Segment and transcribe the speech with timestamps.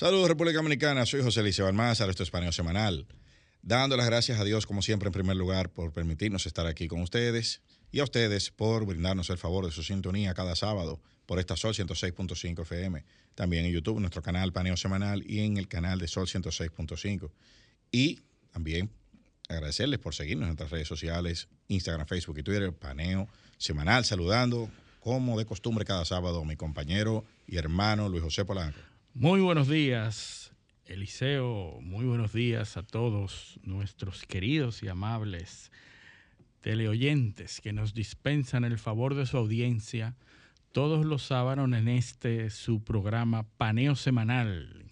[0.00, 3.06] Saludos República Dominicana, soy José Liceo Almázar, esto es Paneo Semanal.
[3.60, 7.02] Dando las gracias a Dios, como siempre, en primer lugar, por permitirnos estar aquí con
[7.02, 7.60] ustedes
[7.92, 11.74] y a ustedes por brindarnos el favor de su sintonía cada sábado por esta Sol
[11.74, 13.04] 106.5 FM.
[13.34, 17.30] También en YouTube, nuestro canal Paneo Semanal y en el canal de Sol 106.5.
[17.92, 18.20] Y
[18.52, 18.90] también
[19.50, 23.28] agradecerles por seguirnos en nuestras redes sociales, Instagram, Facebook y Twitter, Paneo
[23.58, 24.70] Semanal, saludando
[25.00, 28.89] como de costumbre cada sábado a mi compañero y hermano Luis José Polanco.
[29.14, 30.52] Muy buenos días,
[30.86, 31.80] Eliseo.
[31.82, 35.72] Muy buenos días a todos nuestros queridos y amables
[36.60, 40.14] teleoyentes que nos dispensan el favor de su audiencia
[40.70, 44.86] todos los sábados en este su programa Paneo Semanal.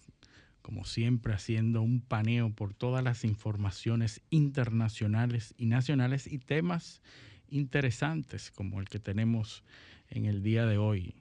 [0.61, 7.01] Como siempre, haciendo un paneo por todas las informaciones internacionales y nacionales y temas
[7.47, 9.63] interesantes como el que tenemos
[10.09, 11.15] en el día de hoy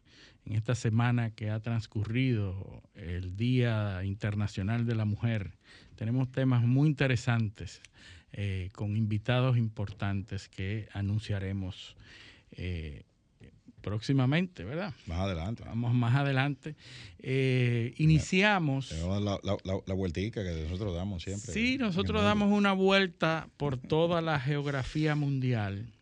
[0.48, 5.52] en esta semana que ha transcurrido el Día Internacional de la Mujer.
[5.96, 7.82] Tenemos temas muy interesantes
[8.32, 11.96] eh, con invitados importantes que anunciaremos
[12.52, 13.02] eh,
[13.82, 14.94] próximamente, ¿verdad?
[15.06, 15.64] Más adelante.
[15.66, 16.76] Vamos más adelante.
[17.18, 18.92] Eh, iniciamos...
[18.92, 21.52] La, la, la, vueltica que nosotros damos siempre.
[21.52, 25.92] Sí, nosotros damos una vuelta por toda la geografía mundial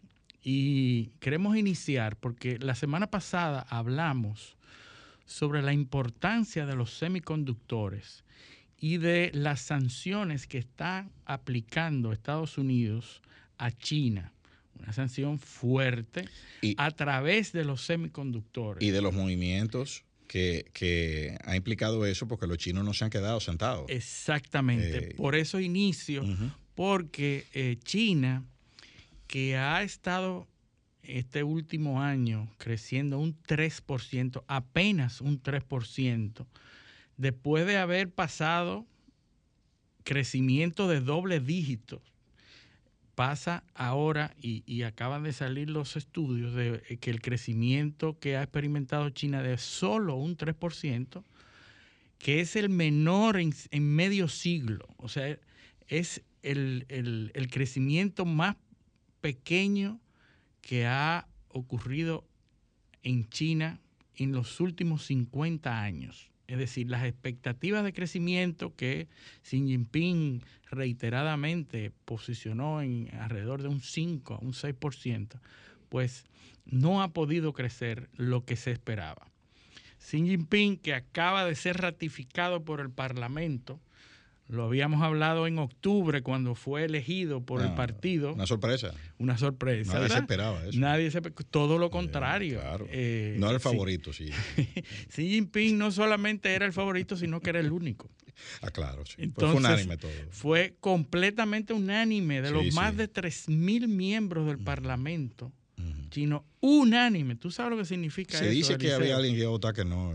[0.49, 4.57] y queremos iniciar porque la semana pasada hablamos
[5.25, 8.23] sobre la importancia de los semiconductores
[8.79, 13.23] y de las sanciones que está aplicando Estados Unidos
[13.59, 14.33] a China.
[14.79, 16.29] Una sanción fuerte
[16.77, 18.87] a través de los semiconductores.
[18.87, 23.41] Y de los movimientos que, ha implicado eso porque los chinos no se han quedado
[23.41, 23.87] sentados.
[23.89, 25.11] Exactamente.
[25.11, 26.23] Eh, Por eso inicio,
[26.77, 28.45] porque eh, China
[29.27, 30.47] que ha estado
[31.03, 36.47] este último año creciendo un 3%, apenas un 3%,
[37.17, 38.87] después de haber pasado
[40.05, 42.03] crecimiento de doble dígito,
[43.15, 49.09] pasa ahora y, acaban de salir los estudios de que el crecimiento que ha experimentado
[49.11, 51.25] China de solo un 3%,
[52.19, 53.55] que es el menor en,
[53.95, 55.39] medio siglo, o sea,
[55.89, 58.57] es el, el crecimiento más
[59.27, 59.99] pequeño
[60.61, 62.25] que ha ocurrido
[63.03, 63.81] en China
[64.15, 66.31] en los últimos 50 años.
[66.47, 69.09] Es decir, las expectativas de crecimiento que
[69.43, 75.41] Xi Jinping reiteradamente posicionó en alrededor de un 5 un 6%,
[75.89, 76.25] pues
[76.65, 79.27] no ha podido crecer lo que se esperaba.
[79.99, 83.81] Xi Jinping, que acaba de ser ratificado por el Parlamento,
[84.49, 88.33] lo habíamos hablado en octubre cuando fue elegido por el ah, partido.
[88.33, 88.93] Una sorpresa.
[89.19, 89.95] Una sorpresa.
[89.95, 90.79] Nadie se esperaba eso.
[90.79, 92.61] Nadie se Todo lo contrario.
[92.91, 94.31] Eh, no era el favorito, sí.
[95.09, 98.11] Xi Jinping no solamente era el favorito, sino que era el único.
[98.61, 99.33] Ah, claro, sí.
[99.35, 100.11] fue unánime todo.
[100.29, 102.43] Fue completamente unánime.
[102.43, 105.55] De los más de 3.000 miembros del Parlamento
[106.11, 107.37] chino, unánime.
[107.37, 108.45] ¿Tú sabes lo que significa eso?
[108.45, 110.15] Se dice que había alguien que iba a votar que no.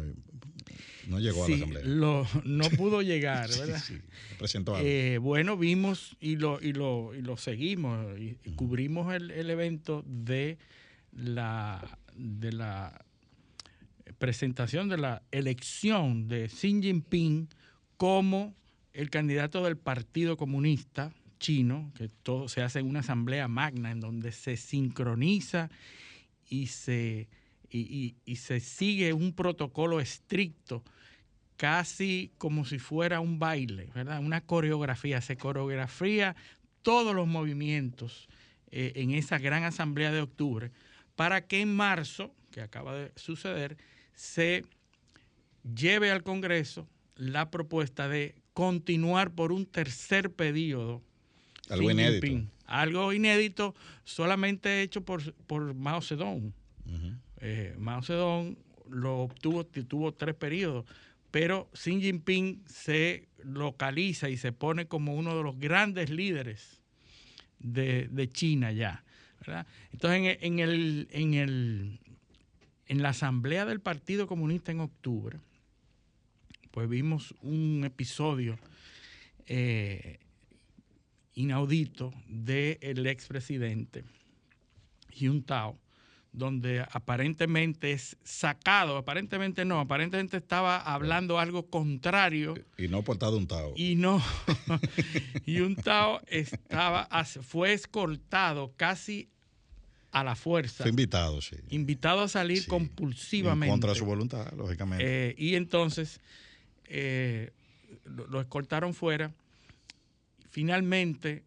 [1.07, 1.83] No llegó a la asamblea.
[1.85, 3.81] no pudo llegar, ¿verdad?
[3.81, 3.99] sí,
[4.37, 10.03] presentó eh, bueno, vimos y lo, y lo, y lo seguimos y, cubrimos el, evento
[10.05, 10.57] de
[11.11, 13.05] la, de la
[14.17, 17.49] presentación de la elección de Xi Jinping
[17.97, 18.53] como
[18.93, 23.99] el candidato del Partido Comunista chino, que todo se hace en una asamblea magna en
[23.99, 25.69] donde se sincroniza
[26.47, 27.27] y se
[27.71, 30.83] y, se sigue un protocolo estricto,
[31.57, 34.19] casi como si fuera un baile, ¿verdad?
[34.19, 36.35] Una coreografía, se coreografía
[36.81, 38.27] todos los movimientos
[38.71, 40.71] eh, en esa gran asamblea de octubre,
[41.15, 43.77] para que en marzo, que acaba de suceder,
[44.13, 44.65] se
[45.75, 51.01] lleve al Congreso la propuesta de continuar por un tercer periodo.
[51.69, 52.49] Algo inédito.
[52.65, 56.53] Algo inédito solamente hecho por, por Mao Zedong.
[57.41, 58.55] Eh, Mao Zedong
[58.89, 60.85] lo obtuvo, tuvo tres periodos,
[61.31, 66.81] pero Xi Jinping se localiza y se pone como uno de los grandes líderes
[67.59, 69.03] de, China ya.
[69.91, 71.99] Entonces, en, el, en, el,
[72.87, 75.39] en la asamblea del Partido Comunista en octubre,
[76.69, 78.59] pues vimos un episodio
[79.47, 80.19] eh,
[81.33, 84.03] inaudito del expresidente
[85.45, 85.77] Tao
[86.33, 92.55] donde aparentemente es sacado, aparentemente no, aparentemente estaba hablando algo contrario.
[92.77, 93.73] Y no portado un Tao.
[93.75, 94.23] Y no,
[95.45, 97.07] y un Tao estaba,
[97.41, 99.29] fue escoltado casi
[100.11, 100.83] a la fuerza.
[100.83, 101.57] Fue invitado, sí.
[101.69, 103.71] Invitado a salir compulsivamente.
[103.71, 105.29] contra su voluntad, lógicamente.
[105.29, 106.21] Eh, y entonces,
[106.85, 107.51] eh,
[108.05, 109.33] lo escoltaron fuera.
[110.49, 111.43] Finalmente,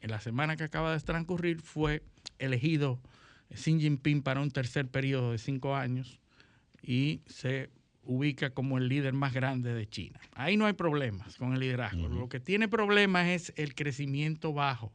[0.00, 2.02] en la semana que acaba de transcurrir, fue
[2.38, 3.00] elegido
[3.50, 6.20] Xi Jinping para un tercer periodo de cinco años
[6.82, 7.70] y se
[8.02, 10.20] ubica como el líder más grande de China.
[10.34, 12.08] Ahí no hay problemas con el liderazgo.
[12.08, 14.92] Lo que tiene problemas es el crecimiento bajo.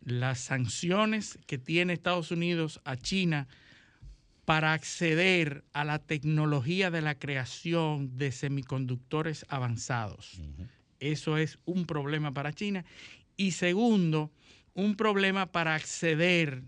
[0.00, 3.48] Las sanciones que tiene Estados Unidos a China
[4.44, 10.40] para acceder a la tecnología de la creación de semiconductores avanzados.
[11.00, 12.84] Eso es un problema para China.
[13.36, 14.30] Y segundo,
[14.74, 16.62] un problema para acceder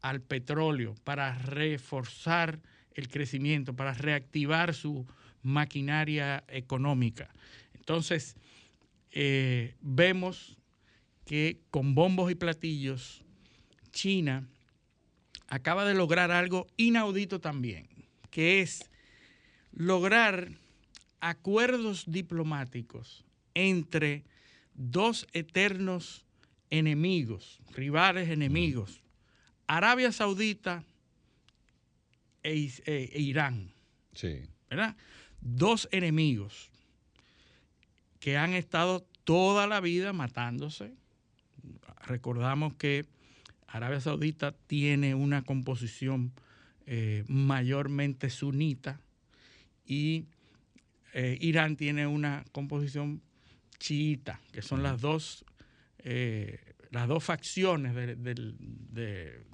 [0.00, 2.60] al petróleo, para reforzar
[2.94, 5.06] el crecimiento, para reactivar su
[5.42, 7.32] maquinaria económica.
[7.74, 8.36] Entonces,
[9.12, 10.56] eh, vemos
[11.24, 13.24] que con bombos y platillos,
[13.92, 14.48] China
[15.48, 17.88] acaba de lograr algo inaudito también,
[18.30, 18.90] que es
[19.72, 20.50] lograr
[21.20, 23.24] acuerdos diplomáticos
[23.54, 24.24] entre
[24.74, 26.24] dos eternos
[26.70, 28.99] enemigos, rivales enemigos,
[29.70, 30.82] Arabia Saudita
[32.42, 33.70] e, e, e, Irán.
[34.12, 34.42] Sí.
[34.68, 34.96] ¿Verdad?
[35.40, 36.70] Dos enemigos
[38.18, 40.92] que han estado toda la vida matándose.
[42.04, 43.06] Recordamos que
[43.68, 46.32] Arabia Saudita tiene una composición
[46.86, 48.98] eh, mayormente sunita
[49.86, 50.24] y
[51.14, 53.22] eh, Irán tiene una composición
[53.78, 55.44] chiita, que son las dos,
[55.98, 59.44] eh, las dos facciones de,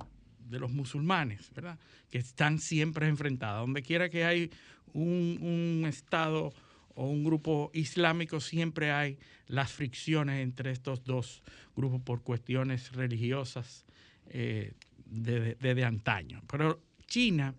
[0.51, 1.79] los musulmanes, ¿verdad?
[2.11, 3.61] Que están siempre enfrentadas.
[3.61, 4.51] Donde quiera que hay
[4.93, 6.53] un, Estado
[6.95, 11.43] o un grupo islámico, siempre hay las fricciones entre estos dos
[11.77, 13.85] grupos por cuestiones religiosas
[14.25, 16.43] desde eh, de, antaño.
[16.51, 17.55] Pero China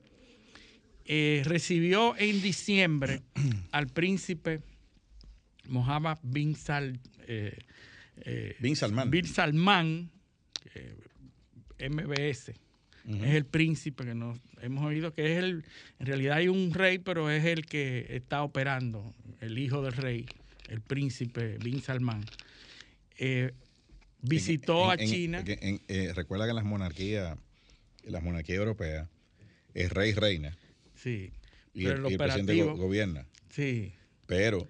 [1.05, 3.21] eh, recibió en diciembre
[3.71, 4.61] al príncipe
[5.69, 6.99] Mohammed bin, Sal,
[8.59, 9.09] bin Salman.
[9.09, 10.11] Bin Salman,
[11.79, 12.53] MBS.
[13.07, 15.63] Es el príncipe que nos hemos oído que es el,
[15.99, 20.25] en realidad hay un rey, pero es el que está operando, el hijo del rey,
[20.67, 22.25] el príncipe Bin Salman.
[24.21, 25.41] visitó a China.
[26.15, 27.37] recuerda que en las monarquías,
[28.03, 29.07] en las monarquías europeas,
[29.73, 30.57] es rey reina.
[30.95, 31.31] Sí.
[31.73, 33.25] Y, el, presidente gobierna.
[33.49, 33.93] Sí.
[34.25, 34.67] Pero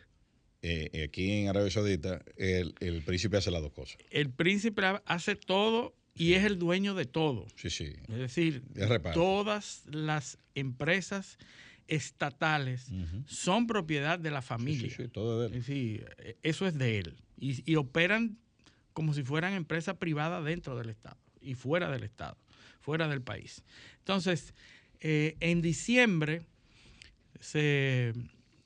[0.62, 2.74] eh, aquí en Arabia Saudita, el,
[3.06, 3.98] príncipe hace las dos cosas.
[4.09, 7.48] El príncipe hace todo y es el dueño de todo.
[7.56, 7.94] Sí, sí.
[8.09, 8.63] Es decir,
[9.13, 11.38] todas las empresas
[11.88, 12.88] estatales
[13.27, 14.89] son propiedad de la familia.
[14.89, 15.63] Sí, sí, todo de él.
[15.63, 16.01] Sí,
[16.44, 17.18] eso es de él.
[17.39, 18.38] Y, operan
[18.94, 22.36] como si fueran empresas privadas dentro del Estado y fuera del Estado,
[22.81, 23.63] fuera del país.
[24.00, 24.56] Entonces,
[25.01, 26.42] eh, en diciembre
[27.39, 28.13] se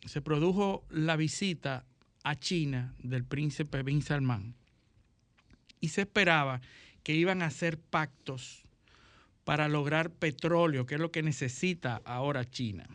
[0.05, 1.85] se produjo la visita
[2.23, 4.55] a China del príncipe Bin Salman
[5.79, 6.61] y se esperaba
[7.03, 8.63] que iban a hacer pactos
[9.43, 12.87] para lograr petróleo, que es lo que necesita ahora China.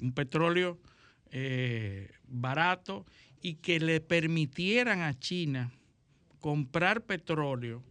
[0.00, 0.78] Un petróleo
[1.32, 3.04] eh, barato
[3.42, 5.72] y que le permitieran a China
[6.38, 7.82] comprar petróleo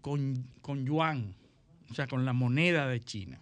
[0.00, 0.44] con,
[0.84, 1.34] yuan,
[1.90, 3.40] o sea, con la moneda de China.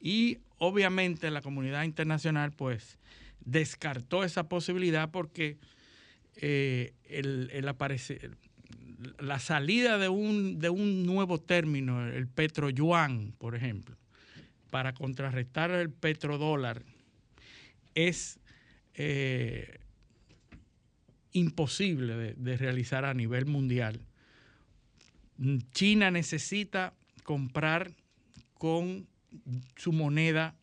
[0.00, 2.98] Y obviamente la comunidad internacional pues
[3.44, 5.56] descartó esa posibilidad porque
[6.36, 7.50] eh, el,
[9.18, 13.96] la salida de un, de un nuevo término, el petroyuan, por ejemplo,
[14.70, 16.82] para contrarrestar el petrodólar,
[17.94, 18.38] es
[18.94, 19.80] eh,
[21.32, 23.98] imposible de realizar a nivel mundial.
[25.72, 26.92] China necesita
[27.24, 27.92] comprar
[28.58, 29.09] con
[29.76, 30.56] su moneda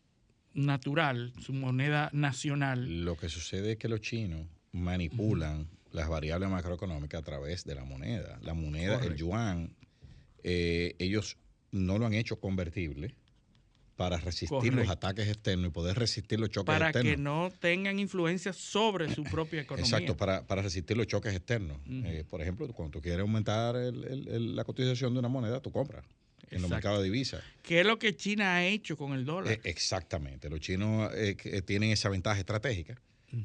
[0.54, 3.04] natural, su moneda nacional.
[3.04, 7.84] Lo que sucede es que los chinos manipulan las variables macroeconómicas a través de la
[7.84, 8.38] moneda.
[8.42, 9.74] La moneda, el yuan,
[10.42, 11.38] eh, ellos
[11.70, 13.14] no lo han hecho convertible
[13.96, 16.92] para resistir los ataques externos y poder resistir los choques externos.
[16.92, 19.84] Para que no tengan influencia sobre su propia economía.
[19.84, 21.78] Exacto, para, resistir los choques externos.
[21.88, 26.04] Eh, por ejemplo, cuando tú quieres aumentar la cotización de una moneda, tú compras
[26.50, 27.42] en los mercados de divisas.
[27.62, 29.52] ¿Qué es lo que China ha hecho con el dólar?
[29.52, 30.48] Eh, exactamente.
[30.48, 33.00] Los chinos eh, eh, tienen esa ventaja estratégica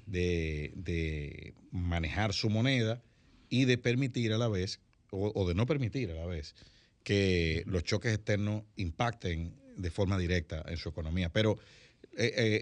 [0.05, 3.01] de, manejar su moneda
[3.49, 4.79] y de permitir a la vez,
[5.11, 6.55] o, de no permitir a la vez,
[7.03, 11.29] que los choques externos impacten de forma directa en su economía.
[11.29, 11.59] Pero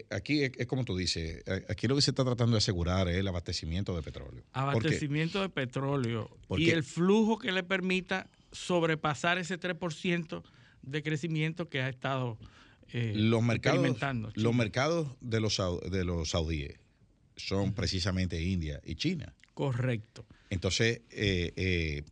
[0.10, 3.27] aquí es, como tú dices, aquí lo que se está tratando de asegurar es el
[3.27, 4.43] abastecimiento de petróleo.
[4.53, 10.43] Abastecimiento de petróleo y el flujo que le permita sobrepasar ese 3%
[10.81, 12.38] de crecimiento que ha estado
[12.93, 16.79] eh, los mercados, Los mercados de los, de los saudíes
[17.38, 19.34] son precisamente India y China.
[19.53, 20.25] Correcto.
[20.50, 22.03] Entonces, eh, eh,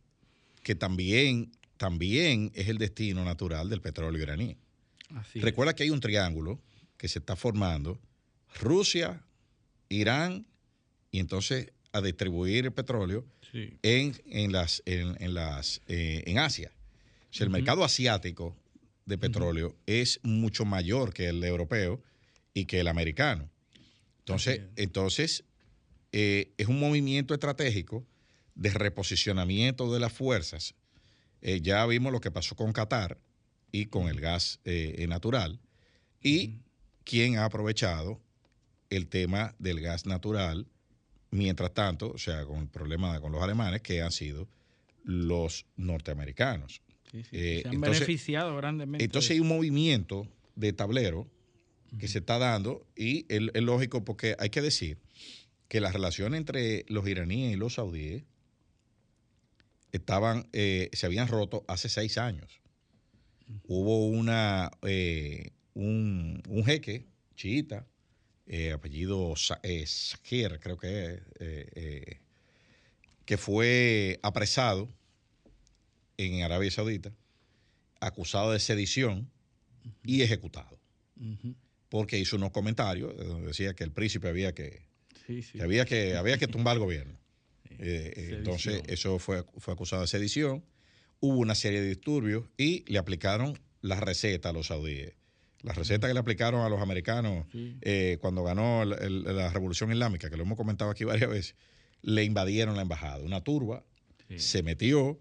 [0.62, 4.56] que también, también es el destino natural del petróleo iraní.
[5.34, 6.60] Recuerda que hay un triángulo
[6.96, 7.98] que se está formando,
[8.60, 9.22] Rusia,
[9.88, 10.46] Irán,
[11.10, 16.72] y entonces a distribuir el petróleo en, las, en, las, eh, en Asia.
[17.30, 18.56] O sea, el mercado asiático
[19.06, 22.02] de petróleo es mucho mayor que el europeo
[22.54, 23.50] y que el americano.
[24.20, 25.44] Entonces, entonces
[26.12, 28.06] eh, es un movimiento estratégico
[28.54, 30.74] de reposicionamiento de las fuerzas.
[31.40, 33.18] Eh, ya vimos lo que pasó con Qatar
[33.72, 34.60] y con el gas
[35.08, 35.60] natural.
[36.22, 36.58] Y
[37.04, 38.20] quién ha aprovechado
[38.90, 40.66] el tema del gas natural,
[41.30, 44.48] mientras tanto, o sea, con el problema con los alemanes, que han sido
[45.04, 46.82] los norteamericanos.
[47.30, 49.04] Se han beneficiado grandemente.
[49.04, 51.28] Entonces hay un movimiento de tablero
[51.98, 54.98] que se está dando y es, lógico porque hay que decir
[55.68, 58.24] que la relación entre los iraníes y los saudíes
[59.92, 62.60] estaban, eh, se habían roto hace seis años.
[63.66, 67.86] Hubo una, eh, un, jeque chiita,
[68.50, 72.18] eh, apellido Sakir, creo que es,
[73.24, 74.88] que fue apresado
[76.16, 77.12] en Arabia Saudita,
[78.00, 79.30] acusado de sedición
[80.04, 80.78] y ejecutado
[81.90, 84.86] porque hizo unos comentarios donde decía que el príncipe había que,
[85.60, 87.20] había que había que tumbar el gobierno.
[87.82, 90.62] Eh, eh, entonces, eso fue, fue acusado de sedición.
[91.18, 95.14] Hubo una serie de disturbios y le aplicaron la receta a los saudíes.
[95.62, 100.36] La receta que le aplicaron a los americanos eh, cuando ganó la revolución islámica, que
[100.36, 101.56] lo hemos comentado aquí varias veces,
[102.02, 103.18] le invadieron la embajada.
[103.18, 103.84] Una turba
[104.36, 105.18] se metió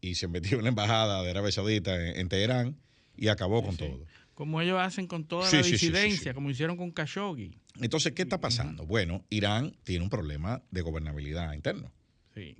[0.00, 2.76] y se metió en la embajada de Arabia Saudita en Teherán
[3.16, 4.04] y acabó con todo.
[4.34, 7.56] Como ellos hacen con toda la disidencia, como hicieron con Khashoggi.
[7.80, 8.86] Entonces, ¿qué está pasando?
[8.86, 11.92] Bueno, Irán tiene un problema de gobernabilidad interno.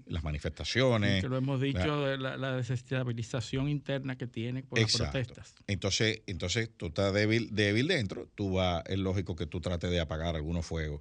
[0.06, 1.22] Las manifestaciones.
[1.22, 5.54] que lo hemos dicho de la, desestabilización interna que tiene por las protestas.
[5.66, 10.00] Entonces, entonces tú estás débil, débil dentro, tú va, es lógico que tú trates de
[10.00, 11.00] apagar algunos fuegos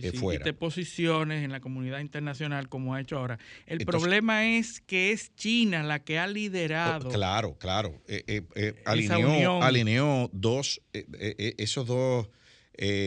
[0.10, 3.38] sí, Y te posiciones en la comunidad internacional como ha hecho ahora.
[3.66, 7.10] El problema es que es China la que ha liderado.
[7.10, 8.02] claro, claro.
[8.08, 12.28] Eh, eh, eh, alineó, alineó, dos, esos dos,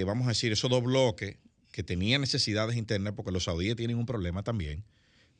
[0.05, 1.37] vamos a decir, esos dos bloques
[1.71, 4.83] que tenían necesidades internas, porque los saudíes tienen un problema también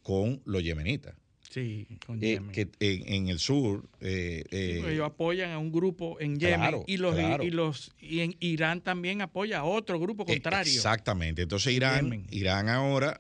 [0.08, 1.16] con los yemenitas.
[1.50, 3.90] Sí, con eh, que en, el sur.
[4.00, 8.38] Eh, eh, ellos apoyan a un grupo en Yemen y los y los y en
[8.40, 10.72] Irán también apoya a otro grupo contrario.
[10.72, 11.42] Exactamente.
[11.42, 13.20] Entonces Irán, Irán ahora,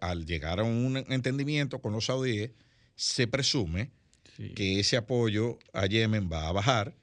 [0.00, 2.52] al llegar a un entendimiento con los saudíes,
[2.94, 3.90] se presume
[4.54, 6.94] que ese apoyo a Yemen va a bajar.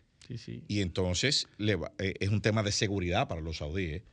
[0.70, 4.04] Y entonces le es un tema de seguridad para los saudíes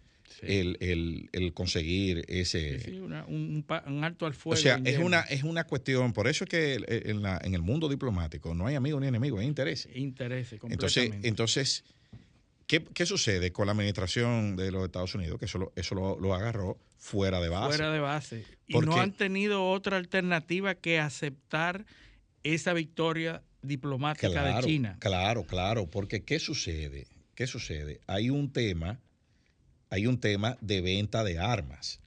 [0.42, 2.80] el, conseguir ese...
[2.80, 3.64] Sí, un,
[4.04, 4.58] alto al fuego.
[4.58, 7.62] O sea, es una, es una cuestión, por eso es que en, la, en el
[7.62, 9.94] mundo diplomático no hay amigos ni enemigos, hay intereses.
[9.94, 11.84] Intereses, Entonces, entonces
[12.66, 15.38] ¿qué, ¿qué, sucede con la administración de los Estados Unidos?
[15.38, 17.76] Que eso, eso lo, agarró fuera de base.
[17.76, 18.44] Fuera de base.
[18.66, 21.84] Y no han tenido otra alternativa que aceptar
[22.42, 24.96] esa victoria diplomática de China.
[25.00, 27.06] Claro, claro, porque ¿qué sucede?
[27.34, 28.00] ¿Qué sucede?
[28.06, 29.00] Hay un tema
[29.90, 32.00] hay un tema de venta de armas.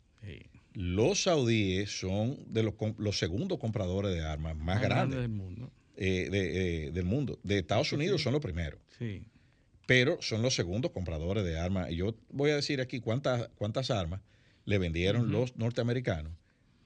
[0.73, 5.71] Los saudíes son de los, los, segundos compradores de armas más, grandes del mundo.
[5.95, 7.39] Eh, de, del mundo.
[7.43, 8.79] De Estados Unidos son los primeros.
[8.97, 9.21] Sí.
[9.85, 11.91] Pero son los segundos compradores de armas.
[11.91, 14.21] Y yo voy a decir aquí cuántas, cuántas armas
[14.65, 16.33] le vendieron los norteamericanos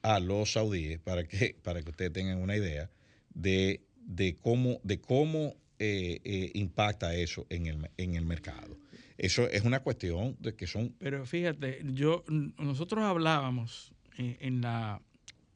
[0.02, 2.90] a los saudíes para que, para que ustedes tengan una idea
[3.34, 8.78] de, de cómo, de cómo eh, eh, impacta eso en el, en el mercado.
[9.18, 10.96] Eso es una cuestión de que son...
[11.00, 15.02] Pero fíjate, yo nosotros hablábamos en, la,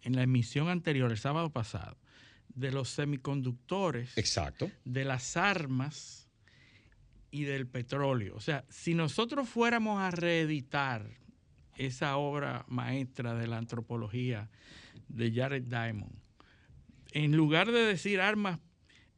[0.01, 1.97] en la emisión anterior, el sábado pasado,
[2.49, 4.71] de los semiconductores, Exacto.
[4.83, 6.27] de las armas
[7.29, 8.35] y del petróleo.
[8.35, 11.09] O sea, si nosotros fuéramos a reeditar
[11.77, 14.49] esa obra maestra de la antropología
[15.07, 16.15] de Jared Diamond,
[17.13, 18.59] en lugar de decir armas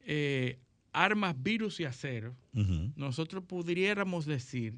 [0.00, 0.58] eh,
[0.94, 2.34] armas, virus y acero,
[2.96, 4.74] nosotros pudiéramos decir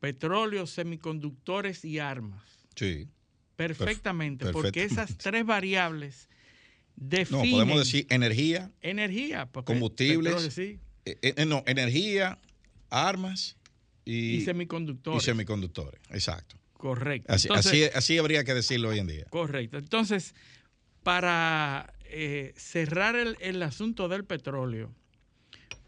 [0.00, 2.42] petróleo, semiconductores y armas.
[2.74, 3.08] Sí.
[3.56, 6.28] Perfectamente, porque esas tres variables
[6.94, 7.50] definen...
[7.50, 8.70] No, podemos decir energía.
[8.82, 9.48] Energía.
[9.64, 10.52] Combustibles.
[10.52, 10.78] sí.
[11.04, 12.38] Eh, eh, no, energía,
[12.90, 13.56] armas
[14.04, 15.22] y, y, semiconductores.
[15.22, 16.56] Y semiconductores, exacto.
[16.74, 17.32] Correcto.
[17.32, 19.24] Así, así habría que decirlo hoy en día.
[19.30, 19.78] Correcto.
[19.78, 20.34] Entonces,
[21.02, 24.90] para eh, cerrar el, asunto del petróleo,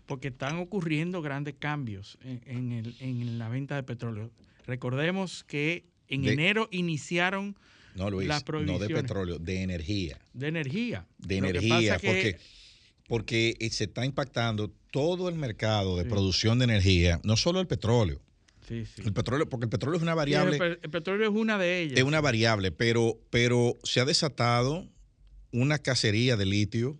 [0.06, 4.30] porque están ocurriendo grandes cambios en, la venta de petróleo.
[4.66, 7.56] Recordemos que En enero iniciaron
[7.94, 10.18] no, Luis, no de petróleo, de energía.
[10.32, 11.06] De energía.
[11.18, 12.38] De energía, porque,
[13.08, 18.20] porque se está impactando todo el mercado de producción de energía, no solo el petróleo.
[18.66, 19.02] Sí, sí.
[19.04, 20.56] El petróleo, porque el petróleo es una variable.
[20.56, 21.98] el, petróleo es una de ellas.
[21.98, 24.86] Es una variable, pero, pero se ha desatado
[25.52, 26.98] una cacería de litio,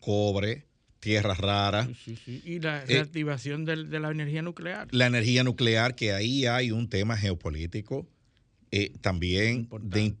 [0.00, 0.66] cobre,
[1.04, 1.88] tierras raras.
[2.26, 4.88] Y la eh, reactivación de, la energía nuclear.
[4.90, 8.08] La energía nuclear, que ahí hay un tema geopolítico
[8.70, 10.14] eh, también de,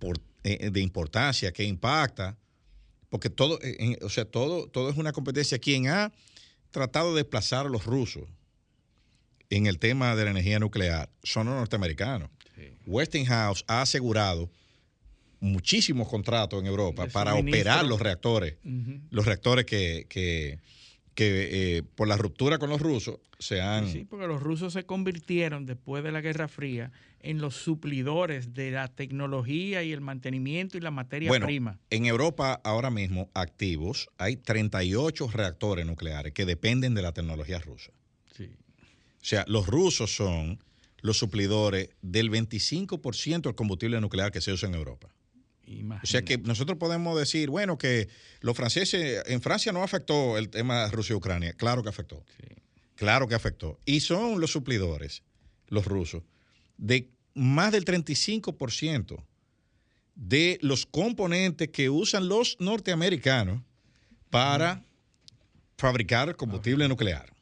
[0.44, 2.36] eh, de, importancia que impacta,
[3.08, 3.58] porque todo,
[4.02, 5.58] o sea, todo, todo es una competencia.
[5.58, 6.12] Quien ha
[6.70, 8.28] tratado de desplazar a los rusos
[9.48, 12.30] en el tema de la energía nuclear son los norteamericanos.
[12.86, 14.50] Westinghouse ha asegurado
[15.44, 18.56] muchísimos contratos en Europa para operar los reactores,
[19.10, 20.58] los reactores que, que,
[21.14, 23.88] que eh, por la ruptura con los rusos se han...
[23.88, 28.70] Sí, porque los rusos se convirtieron después de la Guerra Fría en los suplidores de
[28.70, 31.78] la tecnología y el mantenimiento y la materia bueno, prima.
[31.90, 37.92] En Europa ahora mismo activos hay 38 reactores nucleares que dependen de la tecnología rusa.
[38.36, 38.44] Sí.
[38.44, 40.58] O sea, los rusos son
[41.00, 45.13] los suplidores del 25% del combustible nuclear que se usa en Europa.
[46.02, 48.08] O sea que nosotros podemos decir, bueno, que
[48.40, 51.54] los franceses, en Francia no afectó el tema Rusia-Ucrania.
[51.54, 52.24] Claro que afectó.
[52.96, 53.78] Claro que afectó.
[53.84, 55.22] Y son los suplidores,
[55.68, 56.22] los rusos,
[56.76, 59.24] de más del 35%
[60.14, 63.62] de los componentes que usan los norteamericanos
[64.30, 64.82] para
[65.76, 67.32] fabricar combustible nuclear.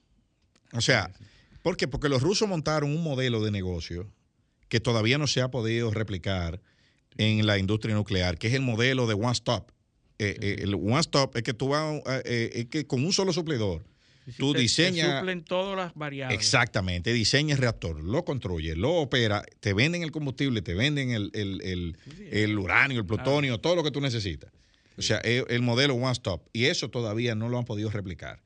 [0.73, 1.13] O sea,
[1.63, 1.87] ¿por qué?
[1.87, 4.11] Porque los rusos montaron un modelo de negocio
[4.69, 6.61] que todavía no se ha podido replicar
[7.17, 9.71] en la industria nuclear, que es el modelo de One Stop.
[10.19, 13.33] Eh, eh, el One Stop es que tú vas, eh, es que con un solo
[13.33, 13.85] suplidor,
[14.39, 15.19] tú diseñas...
[15.19, 16.39] suplen todas las variables.
[16.39, 21.31] Exactamente, diseñas el reactor, lo construye, lo opera, te venden el combustible, te venden el,
[21.33, 24.53] el, uranio, el plutonio, todo lo que tú necesitas.
[24.97, 26.49] O sea, el, modelo One Stop.
[26.53, 28.41] Y eso todavía no lo han podido replicar.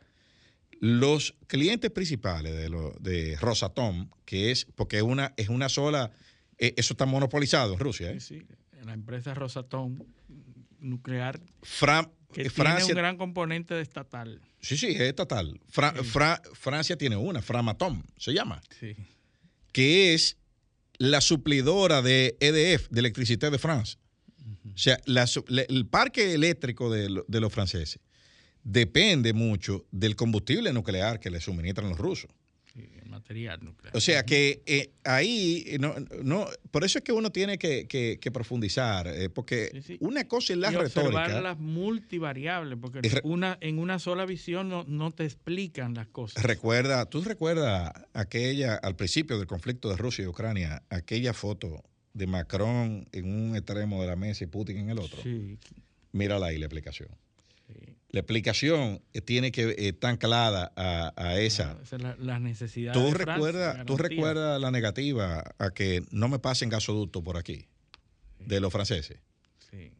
[0.79, 6.13] Los clientes principales de, lo, de Rosatom, que es, porque es una, es una sola
[6.59, 8.11] eh, eso está monopolizado en Rusia.
[8.11, 8.21] ¿eh?
[8.21, 8.47] Sí, sí.
[8.85, 9.99] La empresa Rosatom
[10.79, 11.41] nuclear
[12.33, 14.41] que eh, tiene un gran componente de estatal.
[14.61, 15.59] Sí, sí, es estatal.
[16.55, 18.61] Francia tiene una, Framatom, se llama.
[18.79, 18.95] Sí.
[19.73, 20.37] Que es
[20.99, 23.97] la suplidora de EDF, de Electricité de France.
[24.75, 28.01] O sea, el parque eléctrico de, de los franceses
[28.63, 32.31] depende mucho del combustible nuclear que le suministran los rusos
[33.07, 33.97] material nuclear.
[33.97, 38.31] O sea que eh, ahí, eh, no, no, por eso es que uno tiene que,
[38.33, 41.21] profundizar, eh, porque una cosa es la y retórica.
[41.21, 46.43] Observar las multivariables, porque una, en una sola visión no, no, te explican las cosas.
[46.43, 52.27] Recuerda, tú recuerdas aquella, al principio del conflicto de Rusia y Ucrania, aquella foto de
[52.27, 55.23] Macron en un extremo de la mesa y Putin en el otro.
[55.23, 55.59] Sí.
[56.13, 57.09] Mírala ahí la explicación
[58.11, 61.79] la explicación tiene que estar anclada a, esa.
[62.19, 62.93] la, necesidad.
[62.93, 67.67] ¿Tú recuerdas tú recuerdas la negativa a que no me pasen gasoducto por aquí
[68.39, 69.19] de los franceses?
[69.71, 69.93] Sí.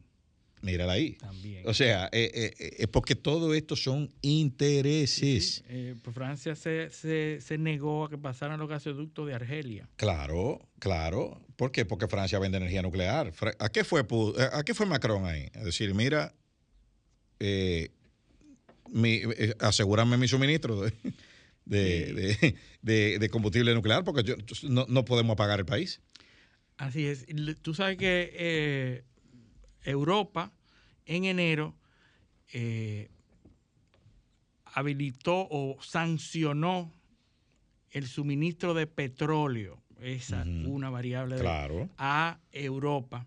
[0.61, 1.13] Mírala ahí.
[1.13, 1.67] También.
[1.67, 5.63] O sea, eh, eh, eh, es porque todo esto son intereses.
[6.01, 9.87] Pues Francia se, se, negó a que pasaran los gasoductos de Argelia.
[9.97, 11.41] Claro, claro.
[11.57, 11.85] ¿Por qué?
[11.85, 13.33] Porque Francia vende energía nuclear.
[13.59, 14.05] ¿A qué fue,
[14.51, 15.49] a qué fue Macron ahí?
[15.53, 16.33] Es decir, mira,
[17.39, 17.89] eh,
[18.91, 20.81] mi, eh, asegúrame mi suministro
[21.65, 24.35] de, combustible nuclear porque yo,
[24.69, 26.01] no, podemos apagar el país.
[26.77, 27.25] Así es.
[27.61, 29.03] Tú sabes que eh,
[29.83, 30.51] Europa
[31.05, 31.75] en enero
[32.53, 33.09] eh,
[34.65, 36.93] habilitó o sancionó
[37.91, 41.37] el suministro de petróleo, esa una variable
[41.97, 43.25] a Europa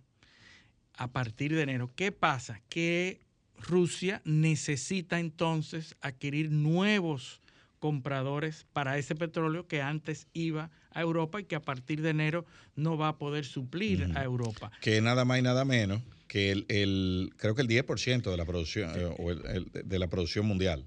[0.94, 1.90] a partir de enero.
[1.96, 2.61] ¿Qué pasa?
[2.68, 3.20] Que
[3.61, 7.40] Rusia necesita entonces adquirir nuevos
[7.79, 12.44] compradores para ese petróleo que antes iba a Europa y que a partir de enero
[12.77, 14.70] no va a poder suplir a Europa.
[14.81, 18.90] Que nada más y nada menos que el, creo que el 10% de la producción
[18.94, 20.87] eh, de la producción mundial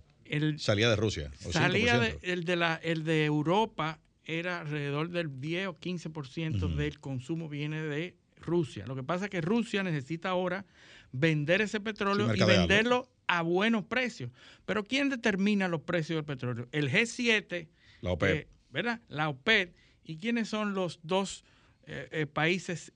[0.57, 1.31] salía de Rusia.
[1.51, 6.99] salía de, el de la el de Europa era alrededor del 10 o 15% del
[6.99, 8.85] consumo viene de Rusia.
[8.87, 10.65] Lo que pasa es que Rusia necesita ahora
[11.13, 14.31] vender ese petróleo y venderlo a buenos precios.
[14.65, 16.67] Pero ¿quién determina los precios del petróleo?
[16.73, 17.69] El G7,
[18.01, 18.99] la OPEP, eh, ¿verdad?
[19.07, 19.73] La OPEP.
[20.03, 21.45] ¿Y quiénes son los dos
[21.85, 22.91] eh, eh, países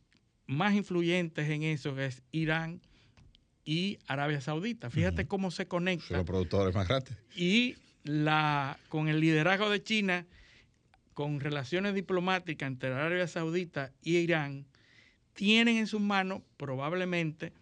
[0.47, 1.95] más influyentes en eso?
[1.95, 2.81] Que es Irán
[3.63, 4.89] y Arabia Saudita.
[4.89, 6.07] Fíjate cómo se conecta.
[6.07, 7.15] Son los productores más grandes.
[7.35, 10.25] Y la, con el liderazgo de China,
[11.13, 14.65] con relaciones diplomáticas entre Arabia Saudita y Irán,
[15.33, 17.53] tienen en sus manos probablemente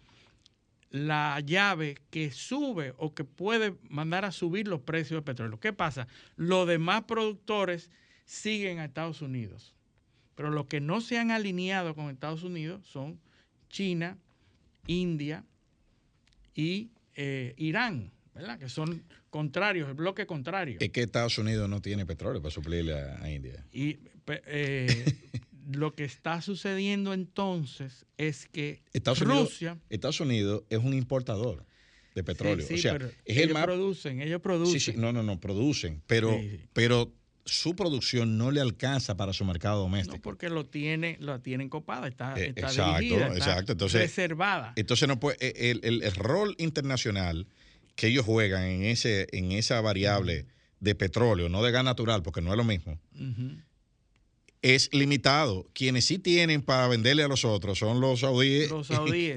[0.96, 5.60] la llave que sube o que puede mandar a subir los precios del petróleo.
[5.60, 6.08] ¿Qué pasa?
[6.38, 7.92] Los demás productores
[8.24, 9.76] siguen a Estados Unidos,
[10.36, 13.20] pero los que no se han alineado con Estados Unidos son
[13.68, 14.18] China,
[14.88, 15.44] India
[16.54, 18.58] y eh, Irán, ¿verdad?
[18.58, 20.78] Que son contrarios, el bloque contrario.
[20.80, 23.66] Es que Estados Unidos no tiene petróleo para suplirle a, India.
[23.74, 25.14] Y eh,
[25.72, 29.78] lo que está sucediendo entonces es que Estados Rusia...
[29.90, 31.66] Estados Unidos es un importador
[32.14, 32.66] de petróleo.
[32.66, 34.80] o sea, ellos producen, ellos producen.
[34.80, 36.40] Sí, sí, no, no, no, producen, pero,
[36.74, 37.12] pero
[37.44, 40.16] su producción no le alcanza para su mercado doméstico.
[40.16, 43.74] No, porque lo tiene, lo tienen copada, está, eh, exacto, exacto.
[43.74, 44.74] Entonces, reservada.
[44.78, 47.48] Entonces no puede, eh, el, el, rol internacional
[47.96, 50.46] que ellos juegan en ese, en esa variable
[50.80, 53.00] de petróleo, no de gas natural, porque no es lo mismo
[54.66, 55.68] es limitado.
[55.74, 58.72] Quienes sí tienen para venderle a los otros son los saudíes,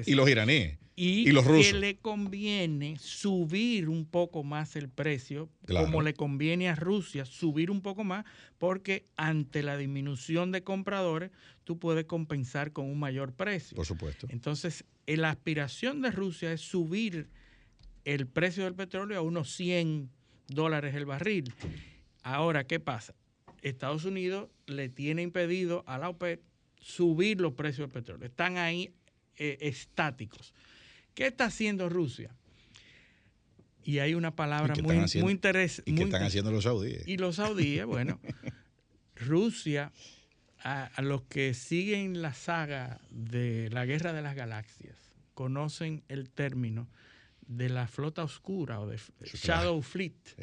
[0.08, 0.78] y, los iraníes.
[0.96, 1.72] Y, los rusos.
[1.72, 7.70] que le conviene subir un poco más el precio, como le conviene a Rusia subir
[7.70, 8.24] un poco más,
[8.56, 11.30] porque ante la disminución de compradores,
[11.62, 13.76] tú puedes compensar con un mayor precio.
[13.76, 14.26] Por supuesto.
[14.30, 17.28] Entonces, la aspiración de Rusia es subir
[18.04, 20.10] el precio del petróleo a unos 100
[20.48, 21.52] dólares el barril.
[22.22, 23.14] Ahora, ¿qué pasa?
[23.62, 26.42] Estados Unidos le tiene impedido a la OPEP
[26.80, 28.26] subir los precios del petróleo.
[28.26, 28.94] Están ahí
[29.36, 30.54] eh, estáticos.
[31.14, 32.34] ¿Qué está haciendo Rusia?
[33.82, 35.90] Y hay una palabra muy, muy interesante.
[35.90, 37.06] ¿Y qué están haciendo los saudíes?
[37.08, 38.20] Y los saudíes, bueno,
[39.16, 39.92] Rusia,
[40.62, 44.96] a, los que siguen la saga de la Guerra de las Galaxias,
[45.34, 46.88] conocen el término
[47.46, 50.36] de la flota oscura o de Shadow Fleet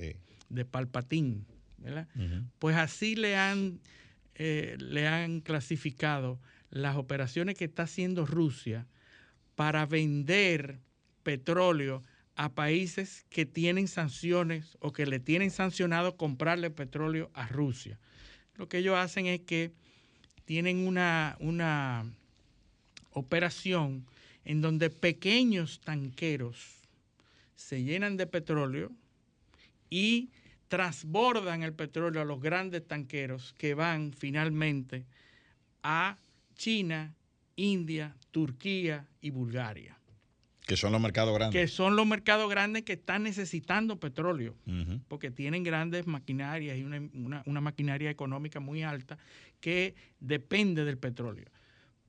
[0.50, 1.46] de Palpatín
[2.60, 3.80] pues así le han,
[4.36, 8.88] eh, le han clasificado las operaciones que está haciendo Rusia
[9.56, 10.80] para vender
[11.24, 12.04] petróleo
[12.36, 17.98] a países que tienen sanciones o que le tienen sancionado comprarle petróleo a Rusia.
[18.56, 19.72] Lo que ellos hacen es que
[20.46, 22.06] tienen una, una
[23.12, 24.06] operación
[24.44, 26.76] en donde pequeños tanqueros
[27.56, 28.92] se llenan de petróleo
[29.90, 30.30] y
[30.68, 35.06] transbordan el petróleo a los grandes tanqueros que van finalmente
[35.84, 36.18] a
[36.56, 37.14] China,
[37.56, 39.98] India, Turquía y Bulgaria.
[40.66, 41.62] Que son los mercados grandes.
[41.62, 44.56] Que son los mercados grandes que están necesitando petróleo,
[45.08, 49.20] porque tienen grandes maquinarias y una, una, maquinaria económica muy alta
[49.60, 51.46] que depende del petróleo.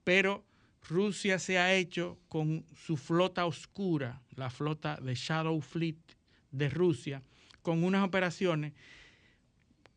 [0.04, 0.42] Pero
[0.88, 5.98] Rusia se ha hecho con su flota oscura, la flota de Shadow Fleet
[6.50, 7.22] de Rusia,
[7.66, 8.74] con unas operaciones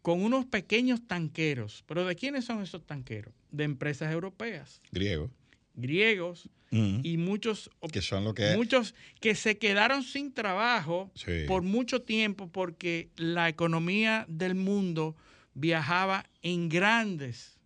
[0.01, 1.83] con unos pequeños tanqueros.
[1.85, 3.31] ¿Pero de quiénes son esos tanqueros?
[3.51, 4.81] De empresas europeas.
[4.91, 5.29] Griegos.
[5.75, 11.11] Griegos y muchos que son lo que muchos que se quedaron sin trabajo
[11.47, 15.15] por mucho tiempo porque la economía del mundo
[15.53, 17.59] viajaba en grandes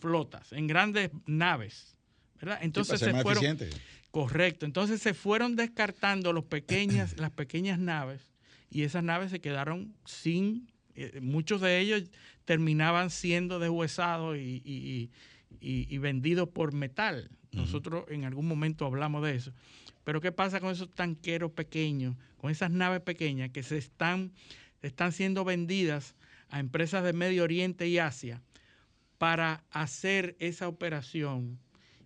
[0.00, 1.94] flotas, en grandes naves,
[2.40, 2.58] ¿verdad?
[2.62, 3.58] Entonces se fueron
[4.10, 8.29] correcto, entonces se fueron descartando los pequeñas las pequeñas naves
[8.70, 12.04] y esas naves se quedaron sin, eh, muchos de ellos
[12.44, 15.10] terminaban siendo deshuesados y,
[15.98, 17.30] vendidos por metal.
[17.52, 19.52] Nosotros en algún momento hablamos de eso.
[20.04, 24.32] Pero ¿qué pasa con esos tanqueros pequeños, con esas naves pequeñas que se están,
[24.82, 26.14] están siendo vendidas
[26.48, 28.40] a empresas de Medio Oriente y Asia
[29.18, 31.58] para hacer esa operación?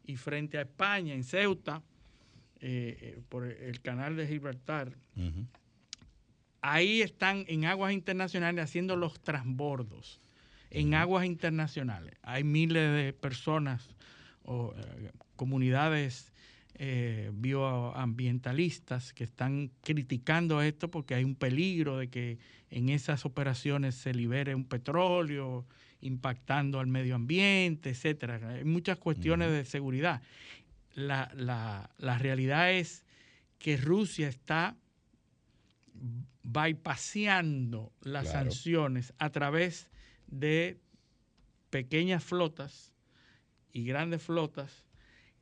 [0.07, 1.83] Y frente a España, en Ceuta,
[2.61, 4.96] eh, eh, por el canal de Gibraltar,
[6.64, 10.18] ahí están en aguas internacionales haciendo los transbordos
[10.70, 12.14] en aguas internacionales.
[12.22, 13.94] Hay miles de personas
[14.44, 16.33] o eh, comunidades
[16.77, 22.38] eh, bioambientalistas que están criticando esto porque hay un peligro de que
[22.70, 25.66] en esas operaciones se libere un petróleo
[26.00, 28.40] impactando al medio ambiente, etcétera.
[28.48, 30.22] Hay muchas cuestiones de seguridad.
[30.94, 31.31] La,
[31.98, 33.05] la realidad es
[33.59, 34.77] que Rusia está
[36.42, 39.88] bypaseando las sanciones a través
[40.26, 40.78] de
[41.70, 42.92] pequeñas flotas
[43.72, 44.84] y grandes flotas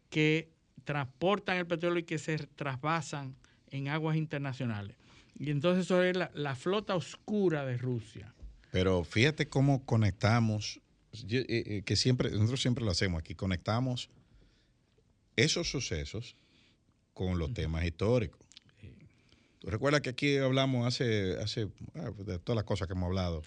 [0.09, 0.51] que
[0.85, 3.37] transportan el petróleo y que se trasvasan
[3.71, 4.97] en aguas internacionales.
[5.39, 8.35] Y entonces eso es la, flota oscura de Rusia.
[8.71, 10.81] Pero fíjate cómo conectamos,
[11.29, 14.11] eh, eh, que siempre, nosotros siempre lo hacemos aquí, conectamos
[15.37, 16.37] esos sucesos
[17.15, 18.41] con los temas históricos.
[19.63, 23.45] ¿Tú recuerdas que aquí hablamos hace, hace ah, de todas las cosas que hemos hablado?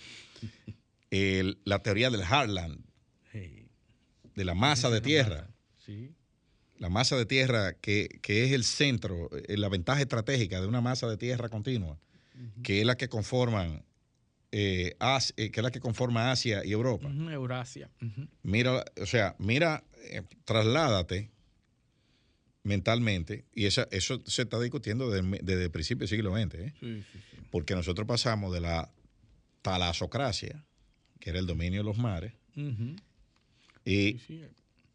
[1.65, 2.79] la teoría del Heartland,
[3.33, 5.49] de la masa de tierra.
[6.77, 11.09] la masa de tierra que, es el centro, eh, la ventaja estratégica de una masa
[11.09, 11.99] de tierra continua,
[12.63, 13.83] que es la que conforman
[14.53, 14.95] eh,
[15.35, 17.09] eh, que es la que conforma Asia y Europa.
[17.09, 17.91] Eurasia.
[18.41, 19.83] Mira, o sea, mira,
[20.45, 21.34] trasládate
[22.65, 26.73] mentalmente, y eso se está discutiendo desde, el principio del siglo XX,
[27.51, 28.91] porque nosotros pasamos de la
[29.61, 30.65] talasocracia,
[31.19, 32.33] que era el dominio de los mares,
[33.85, 34.19] y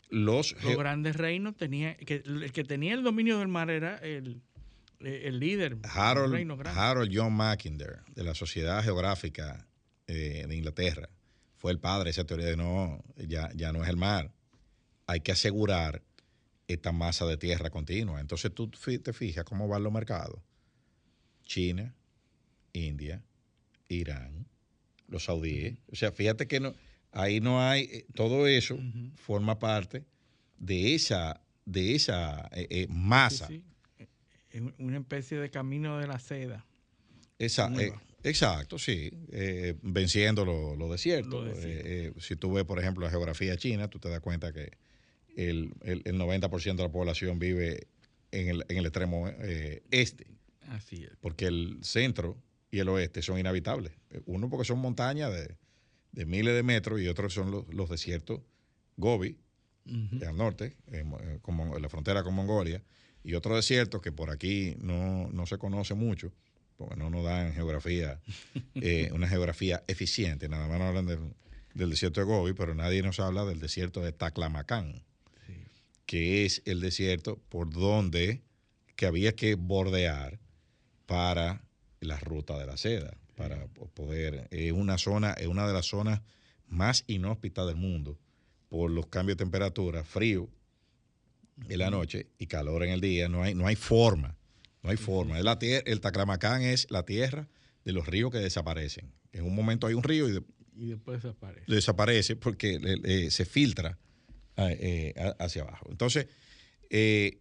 [0.08, 4.42] los, grandes reinos tenía que el que tenía el dominio del mar era el,
[4.98, 9.68] el líder Harold, Harold John Mackinder de la Sociedad Geográfica
[10.08, 11.08] eh, de Inglaterra.
[11.56, 14.32] Fue el padre de esa teoría de no ya, ya no es el mar.
[15.06, 16.02] Hay que asegurar
[16.72, 20.40] esta masa de tierra continua entonces tú te fijas cómo van los mercados
[21.44, 21.94] China
[22.72, 23.22] India
[23.88, 24.46] Irán
[25.08, 26.74] los saudíes o sea fíjate que no
[27.12, 28.78] Ahí no hay, eh, todo eso
[29.16, 30.04] forma parte
[30.58, 33.48] de esa, de esa eh, eh, masa.
[34.78, 36.64] Una especie de camino de la seda.
[38.22, 39.10] exacto, sí.
[39.82, 41.58] venciendo los lo desiertos.
[42.18, 44.72] si tú ves, por ejemplo, la geografía china, tú te das cuenta que
[45.36, 47.88] el, el, 90% de la población vive
[48.32, 49.28] en el, en el extremo
[49.90, 50.26] este.
[50.68, 51.10] Así es.
[51.20, 52.36] Porque el centro
[52.70, 53.92] y el oeste son inhabitables.
[54.26, 55.56] Uno porque son montañas de
[56.12, 58.40] de miles de metros y otros son los, desiertos
[58.96, 59.38] Gobi,
[60.26, 62.82] al norte, en, eh, como en la frontera con Mongolia,
[63.22, 66.32] y otro desierto que por aquí no, se conoce mucho,
[66.76, 68.20] porque no nos dan geografía,
[68.74, 70.48] eh, una geografía eficiente.
[70.48, 74.12] Nada más nos hablan del, desierto de Gobi, pero nadie nos habla del desierto de
[74.12, 75.02] Taclamacán,
[76.10, 78.42] que es el desierto por donde
[78.96, 80.40] que había que bordear
[81.06, 81.62] para
[82.00, 84.48] la ruta de la seda para poder.
[84.50, 86.20] Es una zona, es una de las zonas
[86.66, 88.18] más inhóspitas del mundo
[88.68, 90.50] por los cambios de temperatura, frío
[91.68, 93.28] en la noche y calor en el día.
[93.28, 94.36] No hay, no hay forma,
[94.82, 95.38] no hay forma.
[95.38, 97.48] Es la el Tacramacán es la tierra
[97.84, 99.12] de los ríos que desaparecen.
[99.30, 101.72] En un momento hay un río y, después desaparece.
[101.72, 103.96] Desaparece porque se filtra
[104.56, 105.86] eh, hacia abajo.
[105.90, 106.26] Entonces,
[106.90, 107.38] eh,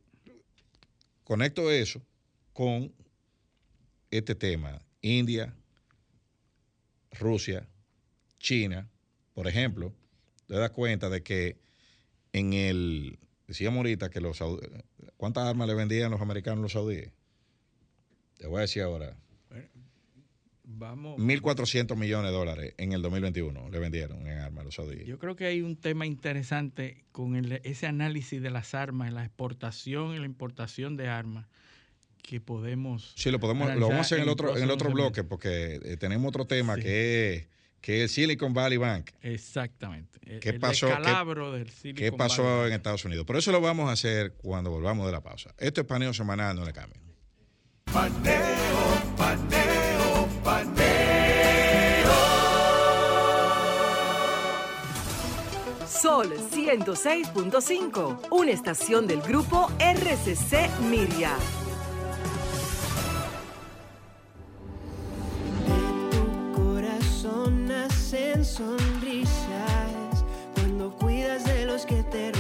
[1.23, 2.01] conecto eso
[2.53, 2.93] con
[4.11, 4.81] este tema.
[5.01, 5.53] India,
[7.11, 7.67] Rusia,
[8.39, 8.89] China,
[9.33, 9.93] por ejemplo,
[10.47, 11.57] te das cuenta de que
[12.33, 14.39] en el, decíamos ahorita que los
[15.17, 17.11] ¿cuántas armas le vendían los americanos a los saudíes?
[18.37, 19.17] Te voy a decir ahora.
[20.71, 21.19] Vamos.
[21.19, 25.07] 1.400 millones de dólares en el 2021 le vendieron en armas a los saudíes.
[25.07, 30.13] Yo creo que hay un tema interesante con ese análisis de las armas, la exportación
[30.13, 31.47] y la importación de armas
[32.21, 33.13] que podemos.
[33.15, 35.79] Sí, lo podemos, lo vamos a hacer en el otro, en el otro bloque, porque
[35.83, 37.47] eh, tenemos otro tema que es
[37.81, 39.11] que el Silicon Valley Bank.
[39.21, 40.19] Exactamente.
[40.39, 43.25] ¿Qué pasó, qué, ¿Qué pasó en Estados Unidos?
[43.25, 45.55] Por eso lo vamos a hacer cuando volvamos de la pausa.
[45.57, 47.01] Esto es paneo semanal, no le cambien.
[47.91, 48.68] Paneo,
[56.01, 61.35] Sol 106.5, una estación del grupo RCC Miria.
[68.43, 70.23] sonrisas
[70.55, 72.38] cuando cuidas de los que te.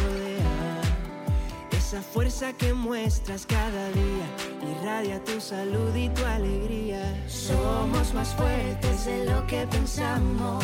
[1.89, 4.27] Esa fuerza que muestras cada día
[4.61, 7.01] irradia tu salud y tu alegría.
[7.27, 10.63] Somos más fuertes de lo que pensamos.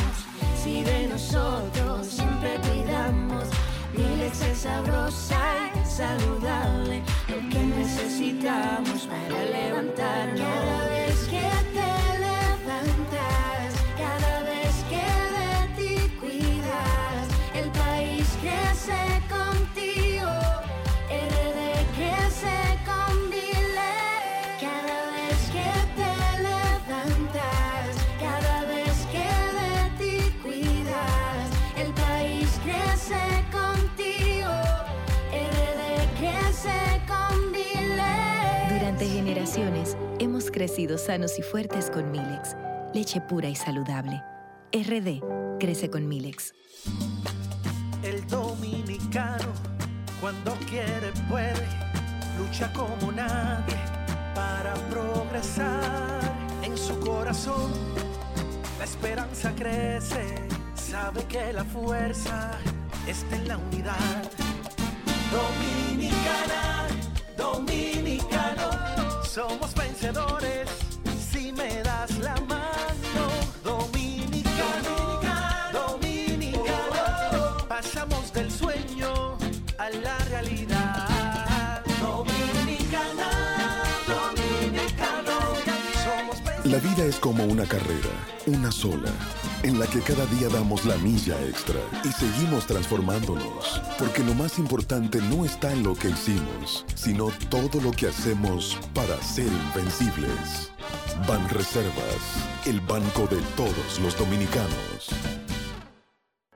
[0.64, 3.46] Si de nosotros siempre cuidamos,
[3.98, 5.42] mi es sabrosa
[5.74, 7.02] y saludable.
[7.28, 10.40] Lo que necesitamos para levantarnos.
[10.40, 11.85] Cada vez que te
[40.56, 42.56] crecido sanos y fuertes con Milex,
[42.94, 44.24] leche pura y saludable.
[44.72, 45.20] RD
[45.60, 46.54] crece con Milex.
[48.02, 49.52] El dominicano,
[50.22, 51.68] cuando quiere, puede,
[52.40, 53.76] lucha como nadie
[54.34, 56.22] para progresar.
[56.64, 57.74] En su corazón,
[58.80, 60.36] la esperanza crece,
[60.74, 62.52] sabe que la fuerza
[63.06, 64.32] está en la unidad.
[65.34, 66.88] Dominicana,
[67.36, 68.95] dominicano,
[69.36, 70.70] somos vencedores
[71.30, 72.55] si me das la mano.
[86.76, 88.10] La vida es como una carrera,
[88.48, 89.10] una sola,
[89.64, 94.60] en la que cada día damos la milla extra y seguimos transformándonos, porque lo más
[94.60, 100.74] importante no está en lo que hicimos, sino todo lo que hacemos para ser invencibles.
[101.26, 105.16] Ban Reservas, el banco de todos los dominicanos.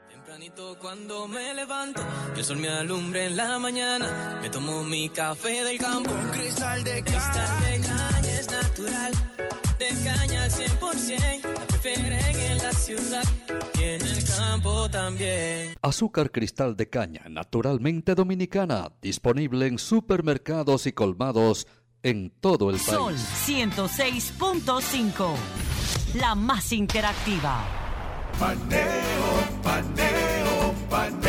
[0.09, 2.01] Tempranito cuando me levanto,
[2.35, 6.83] el sol me alumbre en la mañana, me tomo mi café del campo, un cristal
[6.83, 9.28] de caña, es natural de
[10.15, 13.23] caña al 100%, la prefieren en la ciudad
[13.79, 15.75] y en el campo también.
[15.81, 21.67] Azúcar cristal de caña, naturalmente dominicana, disponible en supermercados y colmados
[22.03, 22.89] en todo el país.
[22.89, 25.33] Sol 106.5,
[26.15, 27.65] la más interactiva.
[28.39, 28.79] Paneo,
[29.61, 31.28] paneo, paneo.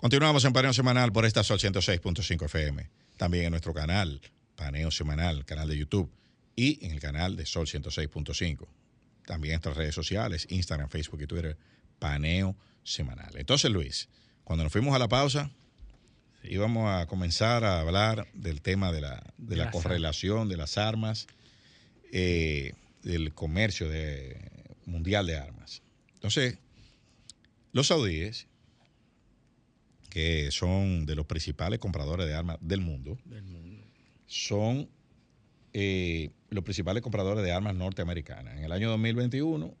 [0.00, 2.88] Continuamos en Paneo Semanal por esta Sol 106.5 FM.
[3.18, 4.22] También en nuestro canal,
[4.56, 6.10] Paneo Semanal, canal de YouTube,
[6.56, 8.66] y en el canal de Sol 106.5.
[9.26, 11.58] También en nuestras redes sociales, Instagram, Facebook y Twitter,
[11.98, 13.36] Paneo Semanal.
[13.36, 14.08] Entonces, Luis,
[14.42, 15.50] cuando nos fuimos a la pausa,
[16.44, 21.26] íbamos a comenzar a hablar del tema de la, de la correlación de las armas,
[22.10, 24.40] eh, del comercio de,
[24.86, 25.82] mundial de armas.
[26.14, 26.56] Entonces,
[27.72, 28.46] los saudíes,
[30.10, 33.16] que son de los principales compradores de armas del mundo,
[34.26, 34.88] son
[35.72, 38.56] eh, los principales compradores de armas norteamericanas.
[38.58, 39.74] En el año 2021,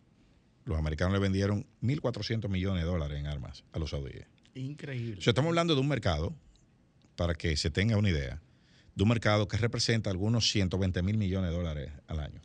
[0.64, 4.26] los americanos le vendieron 1.400 millones de dólares en armas a los saudíes.
[4.54, 5.18] Increíble.
[5.18, 6.34] O sea, estamos hablando de un mercado,
[7.16, 8.40] para que se tenga una idea,
[8.94, 12.40] de un mercado que representa algunos 120 mil millones de dólares al año.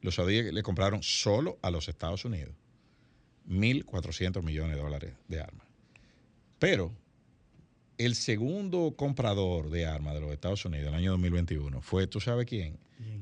[0.00, 2.54] Los saudíes le compraron solo a los Estados Unidos
[3.48, 5.61] 1.400 millones de dólares de armas.
[6.62, 6.92] Pero
[7.98, 12.20] el segundo comprador de armas de los Estados Unidos en el año 2021 fue, ¿tú
[12.20, 12.78] sabes quién?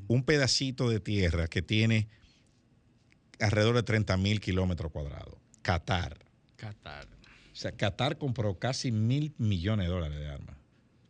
[0.09, 2.07] Un pedacito de tierra que tiene
[3.41, 5.37] alrededor de 30 mil kilómetros cuadrados.
[5.63, 6.19] Qatar.
[6.57, 7.07] Qatar.
[7.07, 10.57] O sea, Qatar compró casi mil millones de dólares de armas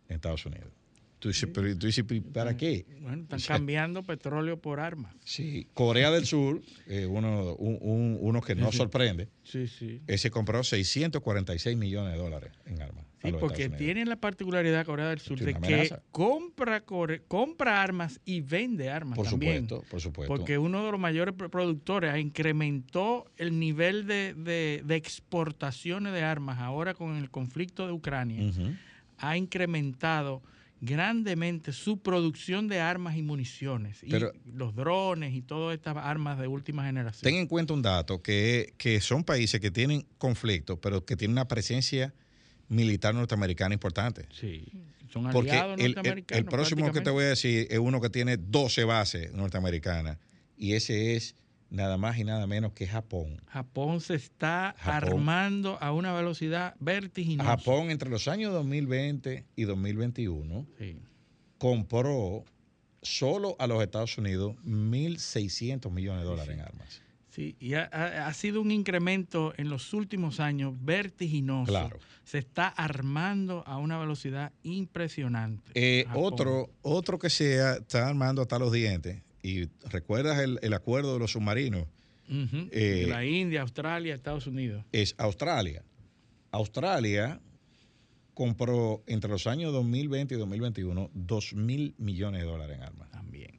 [0.09, 0.71] en Estados Unidos.
[1.21, 2.87] Tú dices, pero, tú dices, ¿pero ¿para qué?
[3.03, 5.15] Bueno, están O sea, cambiando petróleo por armas.
[5.23, 10.01] Sí, Corea del Sur, eh, uno, un- un- uno que no sorprende, Sí, sí.
[10.07, 13.05] ese compró 646 millones de dólares en armas.
[13.23, 16.83] Sí, porque tienen la particularidad Corea del Sur de que compra,
[17.29, 19.69] compra armas y vende armas Por también.
[19.69, 20.35] supuesto, por supuesto.
[20.35, 26.23] Porque uno de los mayores pro- productores incrementó el nivel de, de- de exportaciones de
[26.23, 28.51] armas ahora con el conflicto de Ucrania.
[29.19, 30.43] Ha incrementado
[30.81, 33.99] grandemente su producción de armas y municiones.
[34.09, 37.23] Pero- y los drones y todas estas armas de última generación.
[37.23, 41.33] Ten en cuenta un dato, que, que son países que tienen conflictos, pero que tienen
[41.35, 42.15] una presencia
[42.69, 44.27] militar norteamericana importante.
[44.33, 44.65] Sí,
[45.13, 46.39] son Porque aliados el, el- norteamericanos.
[46.39, 50.19] el próximo que te voy a decir es uno que tiene 12 bases norteamericanas,
[50.57, 51.35] y ese es
[51.71, 53.41] nada más y nada menos que Japón.
[53.47, 54.95] Japón se está Japón.
[55.15, 57.49] armando a una velocidad vertiginosa.
[57.51, 60.99] Japón entre los años 2020 y 2021 Sí.
[61.59, 62.45] compró
[63.03, 67.03] solo a los Estados Unidos 1.600 millones de dólares en armas.
[67.31, 71.71] Sí, y ha, sido un incremento en los últimos años vertiginoso.
[71.71, 71.99] Claro.
[72.25, 75.71] Se está armando a una velocidad impresionante.
[75.75, 79.23] Eh, otro, otro que sea está armando hasta los dientes.
[79.43, 81.87] Y recuerdas el, el acuerdo de los submarinos,
[82.29, 84.85] eh, La India, Australia, Estados Unidos.
[84.93, 85.83] es Australia.
[86.53, 87.41] Australia
[88.35, 93.11] compró entre los años 2020 y 2021 2 mil millones de dólares en armas.
[93.11, 93.59] También.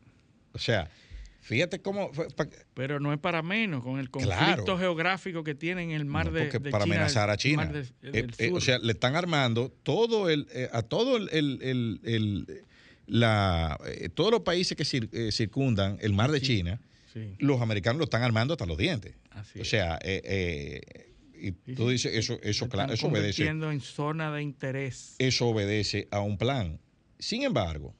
[0.54, 0.90] O sea,
[1.42, 2.12] fíjate cómo...
[2.14, 4.78] fue- pa- Pero no es para menos con el conflicto Claro.
[4.78, 7.72] geográfico que tiene en el mar No, de, porque de para China, amenazar a China.
[8.04, 12.00] Eh, eh, o sea, le están armando todo el, eh, a todo el, el- el-
[12.04, 12.62] el-
[13.12, 16.46] la, eh, todos los países que cir- eh, circundan el mar de Sí.
[16.48, 16.80] China,
[17.14, 17.36] Sí.
[17.40, 19.16] los americanos lo están armando hasta los dientes.
[19.32, 21.14] Así o sea, eh, eh,
[21.68, 25.16] y tú dices, eso, eso, claro, eso obedece, en zona de interés.
[25.20, 26.80] eso obedece a un plan.
[27.20, 27.94] Sin embargo,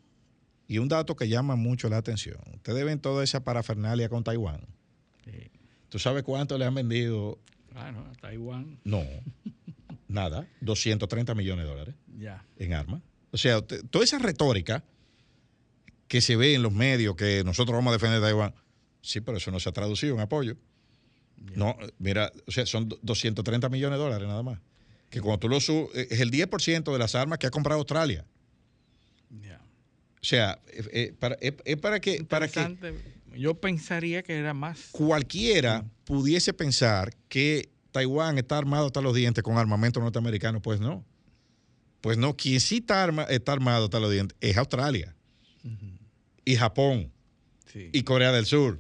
[0.68, 4.62] y un dato que llama mucho la atención, ustedes ven toda esa parafernalia con Taiwán.
[5.90, 7.38] ¿Tú sabes cuánto le han vendido?
[7.70, 8.80] Claro, a Taiwán.
[8.86, 9.04] No,
[10.08, 11.96] nada, 230 millones de dólares.
[12.18, 12.46] Ya.
[12.58, 13.02] en armas.
[13.32, 14.84] O sea, toda esa retórica
[16.12, 18.54] que se ve en los medios que nosotros vamos a defender Taiwán,
[19.02, 20.58] sí, pero eso no se ha traducido en apoyo.
[21.56, 24.60] No, mira, o sea, son do- 230 millones de dólares nada más.
[25.10, 27.80] Que cuando tú lo subes, eh, es el 10% de las armas que ha comprado
[27.80, 28.26] Australia.
[30.22, 30.60] O sea,
[31.18, 32.60] para- es, es para que, para que.
[33.38, 34.90] Yo pensaría que era más.
[34.92, 41.06] cualquiera pudiese pensar que Taiwán está armado hasta los dientes con armamento norteamericano, pues no.
[42.02, 45.16] Pues no, quien sí está, arma- está armado hasta los dientes es Australia
[46.46, 47.12] y Japón
[47.74, 48.80] y Corea del Sur.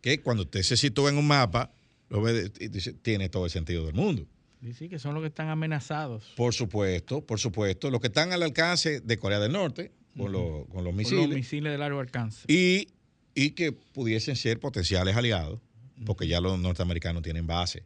[0.00, 1.72] Que cuando usted se sitúa en un mapa,
[2.08, 4.26] lo ve y tiene todo el sentido del mundo.
[4.60, 6.32] Dice que son los que están amenazados.
[6.36, 7.90] Por supuesto, por supuesto.
[7.90, 11.26] Los que están al alcance de Corea del Norte, con, los- con los misiles.
[11.26, 12.44] Los misiles de largo alcance.
[12.48, 12.88] y,
[13.34, 15.60] y que pudiesen ser potenciales aliados,
[16.06, 17.80] porque ya los norteamericanos tienen base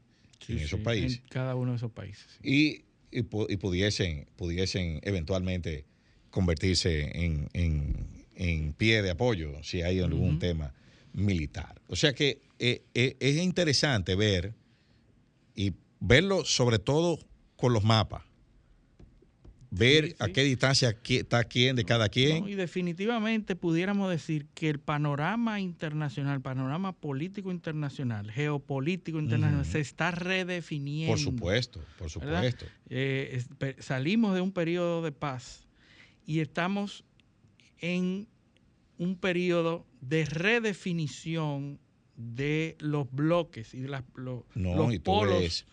[0.48, 1.18] en Sí, esos sí, países.
[1.20, 2.26] En cada uno de esos países.
[2.42, 5.84] Y, y y pudiesen, pudiesen eventualmente
[6.30, 8.06] convertirse en, en-
[8.42, 10.74] en pie de apoyo si hay algún tema
[11.12, 11.80] militar.
[11.86, 14.54] O sea que eh, eh, es interesante ver
[15.54, 17.18] y verlo sobre todo
[17.56, 18.22] con los mapas.
[19.74, 22.42] Ver a qué distancia está quién de cada quien.
[22.42, 29.80] No, y definitivamente pudiéramos decir que el panorama internacional, panorama político internacional, geopolítico internacional, se
[29.80, 31.12] está redefiniendo.
[31.12, 32.66] Por supuesto, por supuesto.
[32.90, 33.42] Eh,
[33.78, 35.66] salimos de un periodo de paz
[36.26, 37.04] y estamos
[37.78, 38.28] en
[39.02, 41.78] un periodo de redefinición
[42.16, 45.66] de los bloques y de las, lo- No, los y tú polos ves,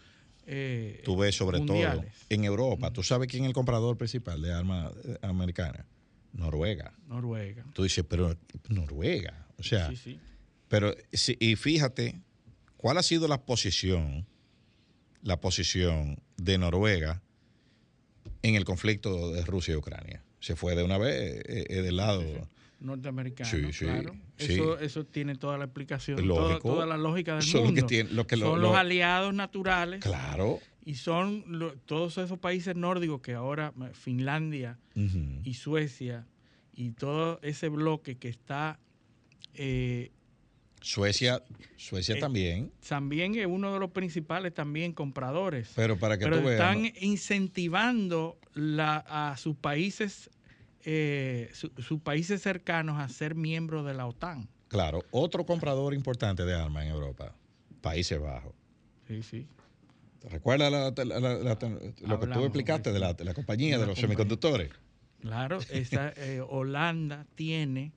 [0.47, 2.13] eh, tú ves sobre mundiales.
[2.13, 2.91] todo en Europa.
[2.91, 5.85] ¿Tú sabes quién es el comprador principal de armas eh, americanas?
[6.33, 6.93] Noruega.
[7.07, 7.65] Noruega.
[7.73, 8.35] Tú dices, pero
[8.69, 9.47] Noruega.
[9.57, 10.19] O sea, Sí, sí.
[10.67, 12.19] pero sí, y fíjate,
[12.77, 14.25] ¿cuál ha sido la posición,
[15.21, 17.21] la posición de Noruega
[18.41, 20.23] en el conflicto de Rusia y Ucrania?
[20.39, 22.23] Se fue de una vez eh, eh, del lado.
[22.79, 24.13] Norteamericano, Sí, sí, claro.
[24.37, 24.53] sí.
[24.53, 27.81] Eso, eso tiene toda la explicación, toda, toda la lógica del Son mundo.
[27.81, 30.01] que tiene- lo que lo- son lo- los aliados naturales.
[30.01, 30.59] Claro.
[30.85, 34.77] Y son lo- todos esos países nórdicos que ahora Finlandia
[35.43, 36.25] y Suecia
[36.73, 38.79] y todo ese bloque que está
[39.55, 40.11] eh,
[40.81, 41.43] Suecia,
[41.75, 42.71] Suecia Eh, también.
[42.87, 45.73] también es uno de los principales también compradores.
[45.75, 46.89] Pero para que Pero tú veas, están ¿no?
[47.01, 50.29] incentivando la- a sus países,
[50.85, 54.47] eh, su- sus países cercanos a ser miembros de la OTAN.
[54.67, 57.33] Claro, otro comprador importante de armas en Europa,
[57.81, 58.53] Países Bajos.
[59.07, 59.47] Sí, sí.
[60.29, 61.57] ¿Recuerdas la- la- la- la-
[62.07, 63.95] lo que tú explicaste de la, compañía de los compañía.
[63.95, 64.69] semiconductores?
[65.21, 67.91] Claro, esa, eh, Holanda tiene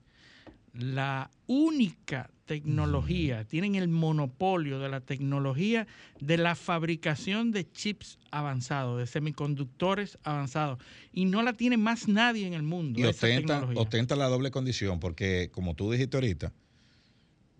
[0.73, 5.87] la única tecnología, tienen el monopolio de la tecnología
[6.19, 10.79] de la fabricación de chips avanzados, de semiconductores avanzados.
[11.13, 12.99] Y no la tiene más nadie en el mundo.
[12.99, 16.51] Y ostenta, la doble condición porque, como tú dijiste ahorita,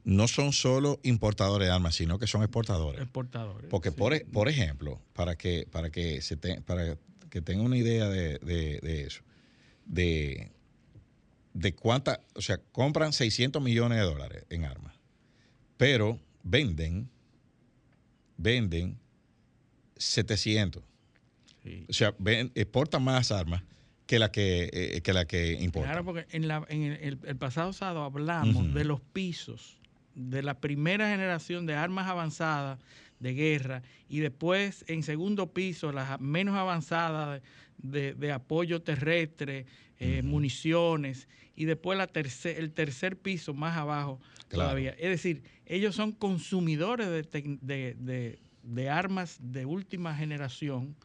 [0.03, 3.01] no son solo importadores de armas, sino que son exportadores.
[3.01, 3.69] Exportadores.
[3.69, 3.95] Porque, sí.
[3.97, 6.97] por, e- por ejemplo, para que, para que, se te- para
[7.29, 9.21] que tengan una idea de, de- de eso,
[9.85, 10.51] de,
[11.53, 14.95] de cuánta, o sea, compran 600 millones de dólares en armas,
[15.77, 17.09] pero venden,
[18.37, 18.97] venden
[19.97, 20.83] 700.
[21.63, 21.85] Sí.
[21.89, 23.63] O sea, ven- exportan más armas
[24.05, 25.91] que la que, eh, que, la que importan.
[25.91, 29.77] Claro, porque en, la, en el, el- pasado sábado hablamos de los pisos,
[30.15, 32.79] de la primera generación de armas avanzadas
[33.19, 37.41] de guerra y después en segundo piso las menos avanzadas
[37.77, 39.65] de, de apoyo terrestre,
[39.99, 44.69] eh, municiones y después la tercer, el tercer piso más abajo Claro.
[44.69, 44.91] todavía.
[44.91, 50.95] Es decir, ellos son consumidores de, de- de- de armas de última generación,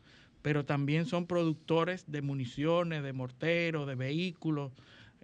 [0.43, 4.73] pero también son productores de municiones, de morteros, de vehículos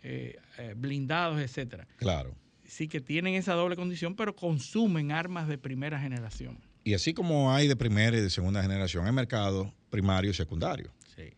[0.03, 1.87] eh, eh, blindados, etcétera.
[1.97, 2.35] Claro.
[2.67, 6.59] Sí que tienen esa doble condición, pero consumen armas de primera generación.
[6.83, 10.93] Y así como hay de primera y de segunda generación, hay mercados primario y secundario.
[11.17, 11.33] Sí.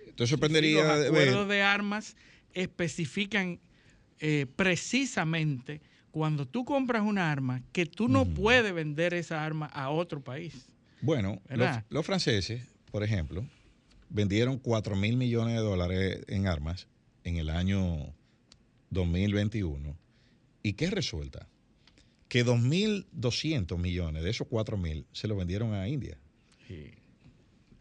[0.00, 2.16] Entonces Sí, sorprendería los de ver- acuerdos de armas
[2.54, 3.60] especifican
[4.20, 5.80] eh, precisamente
[6.10, 10.68] cuando tú compras una arma que tú no puedes vender esa arma a otro país.
[11.00, 11.42] Bueno,
[11.90, 13.44] los, franceses, por ejemplo,
[14.08, 16.86] vendieron 4 mil millones de dólares en armas
[17.24, 18.14] en el año
[18.90, 19.96] 2021.
[20.62, 21.48] ¿Y qué resulta?
[22.28, 26.16] Que 2.200 millones de esos 4 mil se los vendieron a India.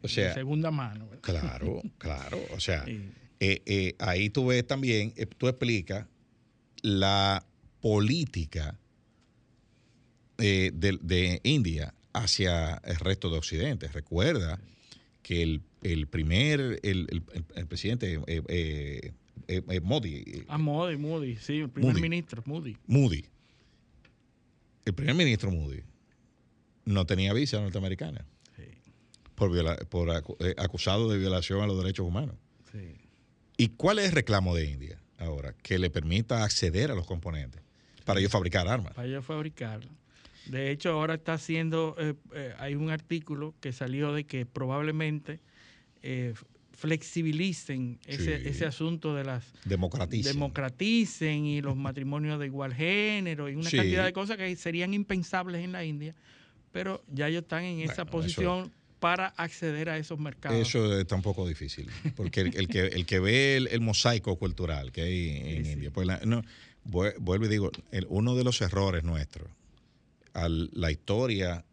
[0.01, 1.07] O sea, de segunda mano.
[1.07, 1.21] ¿verdad?
[1.21, 2.39] claro, claro.
[2.53, 2.99] O sea, Sí.
[3.45, 6.07] Eh, eh, ahí tú ves también, eh, tú explicas
[6.81, 7.45] la
[7.81, 8.77] política
[10.37, 10.71] de,
[11.01, 13.87] de India hacia el resto de Occidente.
[13.89, 14.59] Recuerda
[15.21, 18.17] que el, el primer, el, el- el- el presidente
[19.81, 22.01] Modi, Ah, Modi, Moody, sí, el primer Moody.
[22.01, 22.77] ministro, Moody.
[22.87, 23.25] Moody,
[24.85, 25.81] el primer ministro Moody,
[26.85, 28.25] no tenía visa norteamericana
[29.35, 32.35] por, viola- por acu- acusado de violación a los derechos humanos.
[32.71, 32.95] Sí.
[33.63, 35.53] ¿Y cuál es el reclamo de India ahora?
[35.63, 37.61] Que le permita acceder a los componentes
[38.03, 38.93] para ellos fabricar armas.
[38.93, 39.89] Para ellos fabricarla.
[40.47, 45.39] De hecho, ahora está haciendo, eh, eh, hay un artículo que salió de que probablemente
[46.01, 46.33] eh,
[46.73, 48.49] flexibilicen ese, Sí.
[48.49, 50.33] ese asunto de las Democraticen.
[50.33, 53.77] democraticen y los matrimonios de igual género y una Sí.
[53.77, 56.13] cantidad de cosas que serían impensables en la India,
[56.73, 58.73] pero ya ellos están en esa posición
[59.03, 60.65] para acceder a esos mercados.
[60.65, 64.37] Eso está un poco difícil, porque el, el que, el que ve el, el mosaico
[64.37, 66.41] cultural que hay en India, pues la- no,
[66.85, 69.49] vue- vuelvo y digo, el- uno de los errores nuestros,
[70.33, 71.65] al la historia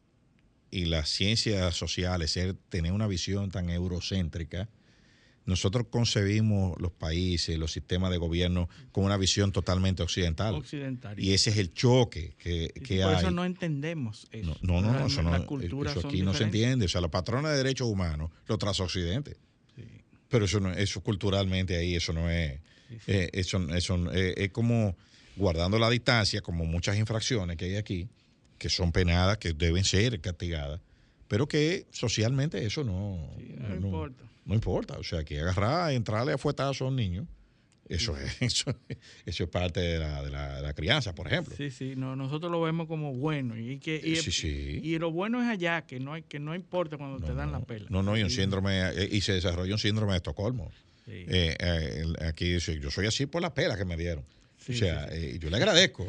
[0.73, 4.69] y las ciencias sociales, ser, tener una visión tan eurocéntrica,
[5.47, 10.55] nosotros concebimos los países, los sistemas de gobierno con una visión totalmente occidental.
[10.55, 11.19] Occidental.
[11.19, 13.19] Y ese es el choque que, Sí, que por hay.
[13.21, 14.57] eso no entendemos eso.
[14.63, 16.85] No, no, no, eso, no, eso aquí no se entiende.
[16.85, 19.37] O sea, la patrona de derechos humanos lo traza Occidente.
[20.29, 22.61] Pero eso no, eso culturalmente ahí, eso no es.
[23.09, 24.97] eh, eso, eso eh, es como
[25.37, 28.09] guardando la distancia, como muchas infracciones que hay aquí,
[28.59, 30.81] que son penadas, que deben ser castigadas,
[31.31, 33.17] pero que socialmente eso no,
[33.69, 34.25] no importa.
[34.47, 34.99] no importa.
[34.99, 37.25] O sea, que agarrar, entrarle a fuetazo a un niño,
[37.89, 38.75] eso es, eso,
[39.25, 41.55] eso es parte de la, de la- de la crianza, por ejemplo.
[41.57, 44.81] Sí, sí, no, nosotros lo vemos como bueno y que y, Sí, sí.
[44.83, 47.61] y lo bueno es allá que no hay que no importa cuando te dan la
[47.61, 47.87] pela.
[47.91, 48.37] No, no, y un Sí.
[48.41, 50.73] síndrome, eh, y se desarrolla un síndrome de Estocolmo.
[51.05, 51.13] Sí.
[51.29, 54.25] Eh, eh, aquí dice, yo soy así por la pela que me dieron.
[54.73, 56.07] Sí, o sea, sí, eh, yo le agradezco.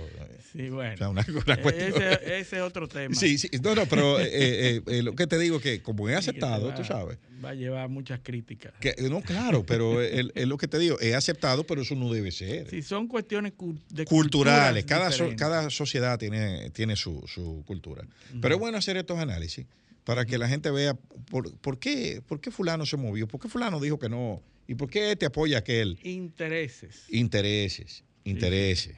[0.51, 0.93] Sí, bueno.
[0.93, 3.15] O sea, una- una cuestión- ese, ese es otro tema.
[3.15, 6.67] Sí, sí, no, no, pero eh, eh, lo que te digo que como he aceptado,
[6.67, 7.17] va- tú sabes.
[7.43, 8.73] Va a llevar muchas críticas.
[8.79, 12.31] Que, no, claro, pero es lo que te digo, he aceptado, pero eso no debe
[12.31, 12.69] ser.
[12.69, 15.39] Sí, son cuestiones cu- de Culturales, cada, so- diferentes.
[15.39, 18.05] cada sociedad tiene, tiene su, su cultura.
[18.41, 19.65] Pero es bueno hacer estos análisis
[20.03, 20.95] para que la gente vea
[21.29, 24.75] por, por qué, por qué fulano se movió, por qué fulano dijo que no, y
[24.75, 25.97] por qué te apoya aquel.
[26.03, 27.03] Intereses.
[27.09, 28.95] Intereses, intereses.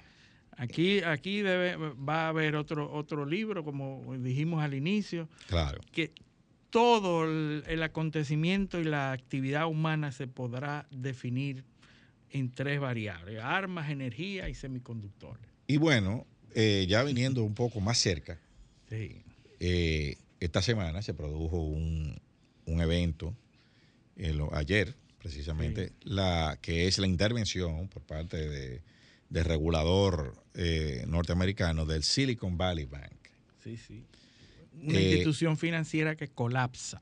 [0.57, 5.81] Aquí, aquí debe, va a haber otro, otro libro, como dijimos al inicio, Claro.
[5.91, 6.11] que
[6.69, 11.63] todo el, el acontecimiento y la actividad humana se podrá definir
[12.31, 15.43] en tres variables, armas, energía y semiconductores.
[15.67, 18.39] Y bueno, eh, ya viniendo un poco más cerca,
[18.89, 19.21] Sí.
[19.59, 22.19] eh, esta semana se produjo un,
[22.65, 23.35] un evento,
[24.17, 28.81] eh, ayer precisamente, la que es la intervención por parte de,
[29.33, 33.11] del regulador eh, norteamericano del Silicon Valley Bank.
[33.63, 34.05] Sí, sí.
[34.81, 37.01] Una Eh, institución financiera que colapsa.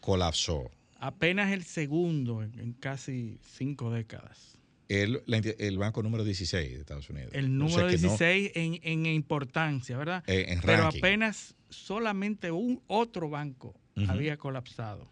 [0.00, 0.70] Colapsó.
[0.98, 4.58] Apenas el segundo en, en casi cinco décadas.
[4.88, 7.30] El, la enti- el banco número 16 de Estados Unidos.
[7.34, 10.24] El O número sea no- 16 en, en importancia, ¿verdad?
[10.26, 13.74] Eh, en Pero apenas solamente un otro banco
[14.08, 15.08] había colapsado.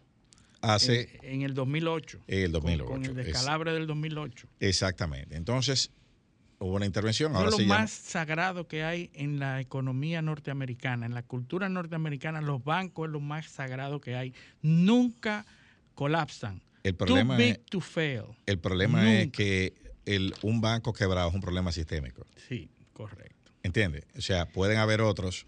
[0.61, 2.19] Hace en, en el 2008.
[2.27, 2.85] el con- 2008.
[2.91, 4.47] Con, el es- descalabro del 2008.
[4.59, 5.35] exactamente.
[5.37, 5.91] Entonces,
[6.59, 7.35] hubo una intervención.
[7.35, 11.69] Ahora es lo llama- más sagrado que hay en la economía norteamericana, en la cultura
[11.69, 14.33] norteamericana, los bancos es lo más sagrado que hay.
[14.61, 15.45] Nunca
[15.95, 16.61] colapsan.
[16.83, 18.23] El problema Too big es- to fail.
[18.45, 19.37] El problema es Nunca.
[19.37, 19.73] que
[20.05, 22.25] el, un banco quebrado es un problema sistémico.
[22.47, 23.51] Sí, correcto.
[23.63, 24.05] ¿Entiendes?
[24.17, 25.45] O sea, pueden haber otros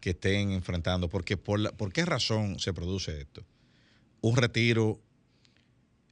[0.00, 1.08] que estén enfrentando.
[1.08, 3.44] Porque por, la- ¿Por qué razón se produce esto?
[4.22, 5.00] Un retiro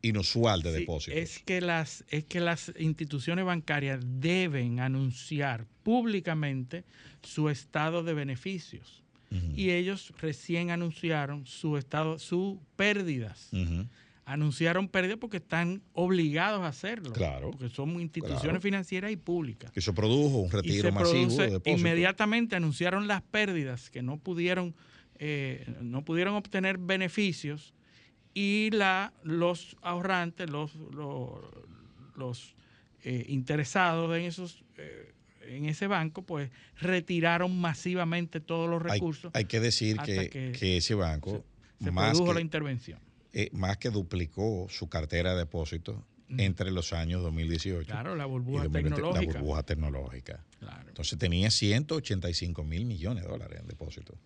[0.02, 1.18] inusual de Sí, depósitos.
[1.18, 6.84] Es que las es que las instituciones bancarias deben anunciar públicamente
[7.22, 9.02] su estado de beneficios
[9.54, 13.50] y ellos recién anunciaron su estado su pérdidas.
[14.24, 17.12] Anunciaron pérdidas porque están obligados a hacerlo.
[17.14, 18.60] Claro, Porque son instituciones claro.
[18.60, 19.70] financieras y públicas.
[19.72, 21.80] Que eso produjo un retiro se masivo de depósitos.
[21.80, 24.74] inmediatamente anunciaron las pérdidas que no pudieron
[25.18, 27.74] eh, no pudieron obtener beneficios
[28.34, 31.40] y la los ahorrantes los los,
[32.16, 32.54] los,
[33.04, 35.12] eh, interesados en esos eh,
[35.42, 36.50] en ese banco pues
[36.80, 41.44] retiraron masivamente todos los recursos hay que decir que, que que ese banco,
[41.82, 43.00] se más, produjo que, la intervención
[43.32, 45.96] eh, más que duplicó su cartera de depósitos
[46.36, 49.32] entre los años 2018 Claro, la y burbuja 2020, tecnológica.
[49.32, 50.44] La burbuja tecnológica.
[50.58, 50.88] Claro.
[50.88, 54.18] Entonces tenía 185 mil millones de dólares en depósitos.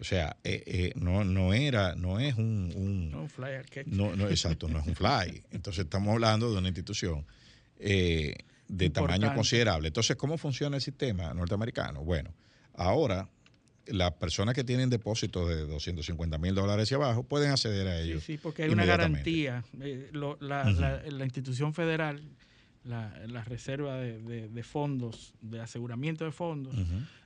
[0.00, 3.86] O sea, eh, eh, no, no era, no es un, un- No, flyer catch.
[3.86, 5.42] no, no, exacto, no es un fly.
[5.50, 7.26] Entonces estamos hablando de una institución
[7.78, 8.34] eh,
[8.68, 9.88] de tamaño considerable.
[9.88, 12.02] Entonces, ¿cómo funciona el sistema norteamericano?
[12.02, 12.32] Bueno,
[12.74, 13.28] ahora
[13.86, 18.22] las personas que tienen depósitos de 250 mil dólares hacia abajo pueden acceder a ellos.
[18.24, 19.64] Sí, porque hay una garantía.
[19.82, 20.80] Eh, lo- la, Ujú.
[20.80, 22.22] la- la institución federal,
[22.84, 26.74] la, la reserva de, de- de fondos, de aseguramiento de fondos.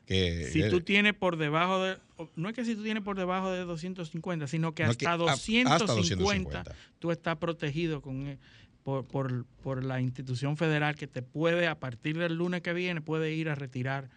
[0.07, 1.97] Que- si tú tienes por debajo de,
[2.37, 5.07] no es que si tú tienes por debajo de 250, sino que No, hasta, que
[5.07, 6.65] a- hasta 250, 250.
[6.99, 8.39] tú estás protegido con eh,
[8.83, 13.01] por, por, por la institución federal que te puede, a partir del lunes que viene,
[13.01, 14.11] puede ir a retirar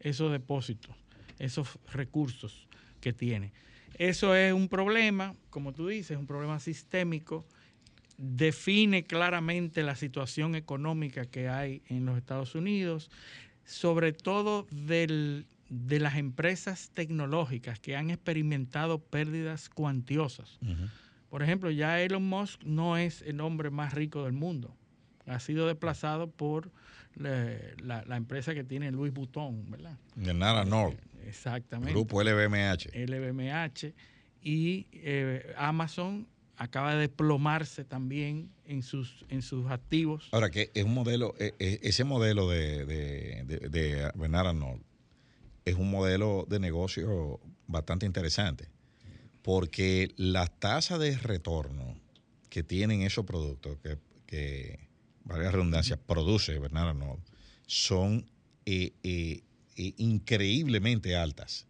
[0.00, 0.94] esos depósitos,
[1.38, 2.68] esos recursos
[3.00, 3.52] que tiene.
[3.94, 7.46] Eso es un problema, como tú dices, un problema sistémico.
[8.22, 13.10] Define claramente la situación económica que hay en los Estados Unidos,
[13.64, 20.58] sobre todo del, de las empresas tecnológicas que han experimentado pérdidas cuantiosas.
[21.30, 24.76] Por ejemplo, ya Elon Musk no es el hombre más rico del mundo.
[25.26, 26.70] Ha sido desplazado por
[27.14, 29.96] la, la- la empresa que tiene Louis Vuitton, ¿verdad?
[30.14, 30.96] De Nara Nord.
[31.26, 31.92] Exactamente.
[31.92, 32.90] Grupo LVMH.
[32.94, 33.94] LVMH.
[34.42, 36.26] Y eh, Amazon
[36.60, 40.28] acaba de desplomarse también en sus, en sus activos.
[40.30, 44.82] Ahora que es un modelo, eh, eh, ese modelo de, de, de, de Bernard Arnault
[45.64, 48.68] es un modelo de negocio bastante interesante,
[49.40, 51.96] porque la tasa de retorno
[52.50, 53.96] que tienen esos productos que,
[54.26, 54.90] que
[55.24, 57.20] valga la redundancia, produce Bernard Arnault,
[57.66, 58.30] son
[58.66, 59.44] eh, eh,
[59.76, 61.66] eh, increíblemente altas.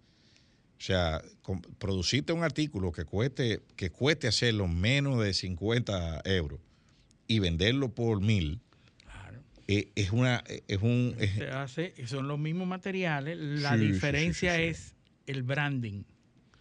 [0.81, 1.21] O sea,
[1.79, 6.59] producirte un artículo que cueste, que cueste hacerlo menos de 50 euros
[7.29, 8.61] y venderlo por mil,
[9.69, 13.37] eh, es una, es un, es- Se hace, son los mismos materiales.
[13.39, 14.69] La Sí, diferencia sí, sí.
[14.69, 14.95] es
[15.27, 16.03] el branding.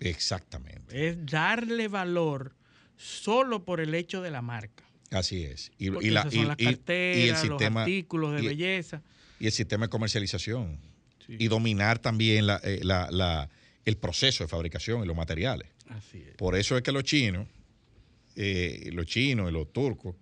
[0.01, 2.53] exactamente, Es darle valor
[2.97, 4.83] solo por el hecho de la marca.
[5.11, 5.71] así es.
[5.79, 9.01] Y, y la- y- y el carteras, sistema- los artículos de belleza.
[9.39, 10.77] y el sistema de comercialización
[11.29, 13.49] y dominar también la- eh, la- la-
[13.85, 15.69] el proceso de fabricación y los materiales.
[15.89, 16.35] Así es.
[16.35, 17.47] Por eso es que los chinos,
[18.35, 20.15] eh, los chinos y los turcos,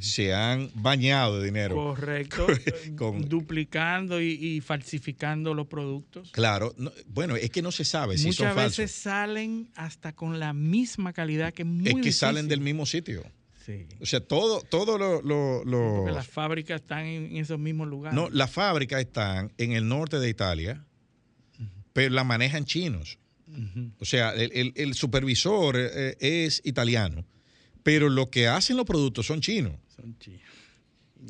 [0.00, 1.76] se han bañado de dinero.
[1.76, 2.46] Correcto.
[2.96, 6.32] Con- duplicando y, y falsificando los productos.
[6.32, 8.78] Claro, no- bueno, es que no se sabe si Muchas son falsos.
[8.78, 12.12] veces salen hasta con la misma calidad que muy es que difícil.
[12.14, 13.22] salen del mismo sitio.
[13.64, 13.86] Sí.
[14.00, 18.14] O sea, todo, todo lo, lo- lo- Porque las fábricas están en esos mismos lugares.
[18.16, 20.84] no, las fábricas están en el norte de Italia,
[21.96, 23.18] pero la manejan chinos.
[23.98, 27.24] O sea, el, el- el supervisor eh, es italiano,
[27.82, 29.72] pero lo que hacen los productos son chinos.
[29.94, 30.42] Son chinos.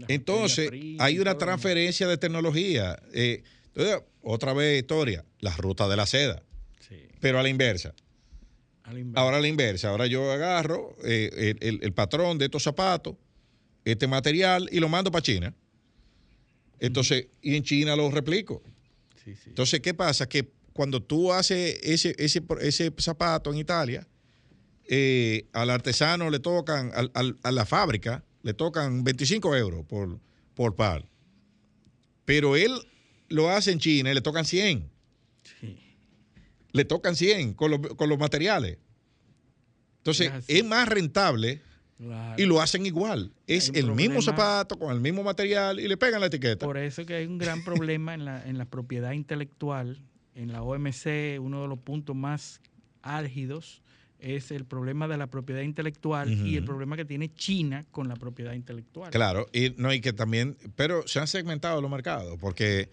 [0.08, 3.00] Entonces, hay una transferencia de tecnología.
[3.12, 6.42] Eh, entonces, otra vez historia, la ruta de la seda,
[6.80, 7.94] Sí, pero a la inversa.
[8.82, 9.20] a la inversa.
[9.20, 9.88] Ahora a la inversa.
[9.90, 13.14] Ahora yo agarro eh, el, el- el patrón de estos zapatos,
[13.84, 15.54] este material, y lo mando para China.
[16.80, 18.62] Entonces, y en China lo replico.
[19.24, 19.48] Sí, sí.
[19.50, 20.28] Entonces, ¿qué pasa?
[20.28, 24.06] Que cuando tú haces ese, ese, ese zapato en Italia,
[24.88, 30.20] eh, al artesano le tocan, al- al- a la fábrica, le tocan 25 euros por,
[30.54, 31.04] por par.
[32.24, 32.72] Pero él
[33.28, 34.88] lo hace en China y le tocan 100.
[35.60, 35.78] Sí.
[36.72, 38.78] Le tocan 100 con los, con los materiales.
[39.98, 41.62] Entonces, Es más rentable
[41.98, 42.34] Claro.
[42.40, 43.32] y lo hacen igual.
[43.46, 46.66] Es el mismo zapato con el mismo material y le pegan la etiqueta.
[46.66, 49.98] Por eso que hay un gran problema en la, en la propiedad intelectual.
[50.36, 52.60] En la OMC, uno de los puntos más
[53.02, 53.82] álgidos
[54.18, 58.16] es el problema de la propiedad intelectual y el problema que tiene China con la
[58.16, 59.10] propiedad intelectual.
[59.10, 62.90] Claro, y no hay que también, pero se han segmentado los mercados, porque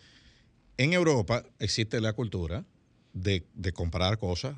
[0.77, 2.65] en Europa existe la cultura
[3.13, 4.57] de, de comprar cosas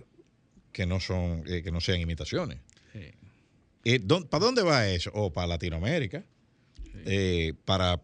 [0.71, 2.59] que no son, eh, que no sean imitaciones.
[2.93, 3.11] Sí.
[3.83, 5.11] Eh, ¿dó- ¿Para dónde va eso?
[5.13, 6.23] O para Latinoamérica,
[7.05, 8.01] eh, para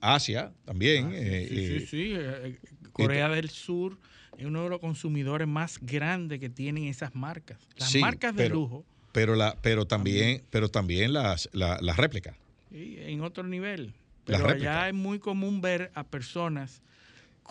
[0.00, 1.10] Asia también.
[1.12, 2.88] eh, Sí, sí, sí.
[2.92, 3.98] Corea del Sur
[4.38, 7.58] es uno de los consumidores más grandes que tienen esas marcas.
[7.76, 11.96] Las sí, marcas de pero- lujo Pero, la, pero también, pero también las, la- las
[11.96, 12.36] réplicas.
[12.70, 13.94] y en otro nivel.
[14.24, 16.82] Pero allá es muy común ver a personas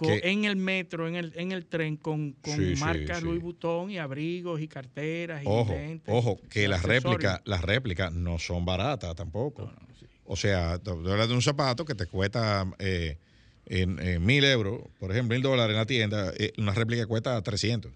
[0.01, 3.23] en el metro, en el, en el tren, con, con Sí, sí, marcas sí.
[3.23, 8.11] Louis Vuitton y abrigos y carteras y Ojo, lentes ojo, que las réplicas, las réplicas
[8.11, 9.71] no son baratas tampoco.
[10.25, 13.17] O sea, tú hablas de un zapato que te cuesta eh,
[13.65, 17.41] en, en mil euros, por ejemplo, mil dólares en la tienda, eh, una réplica cuesta
[17.41, 17.91] 300.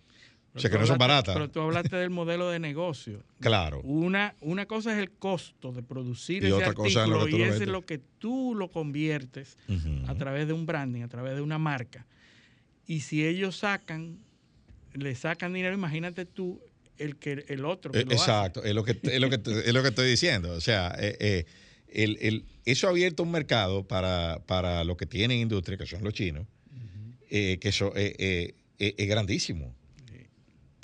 [0.55, 1.35] O sea, que no son baratas.
[1.35, 3.23] Pero tú hablaste del modelo de negocio.
[3.39, 3.79] Claro.
[3.83, 7.25] Una, una cosa es el costo de producir Y ese otra cosa es lo artículo
[7.25, 9.57] que tú y ese es lo que tú lo conviertes
[10.07, 12.05] a través de un branding, a través de una marca.
[12.85, 14.17] Y si ellos sacan,
[14.93, 16.59] le sacan dinero, imagínate tú
[16.97, 18.23] el que el otro que Eh, lo hace.
[18.23, 20.51] Exacto, es lo que, es lo que, es lo que estoy diciendo.
[20.51, 21.45] O sea, eh, eh,
[21.91, 26.03] el- el- eso ha abierto un mercado para, para los que tienen industria, que son
[26.03, 26.45] los chinos,
[27.29, 29.75] eh, que eso eh, eh, eh, es grandísimo.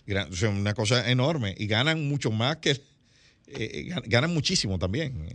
[0.08, 1.56] Gran- o sea, una cosa enorme.
[1.58, 2.80] Y ganan mucho más que...
[3.48, 5.28] gan- ganan muchísimo también,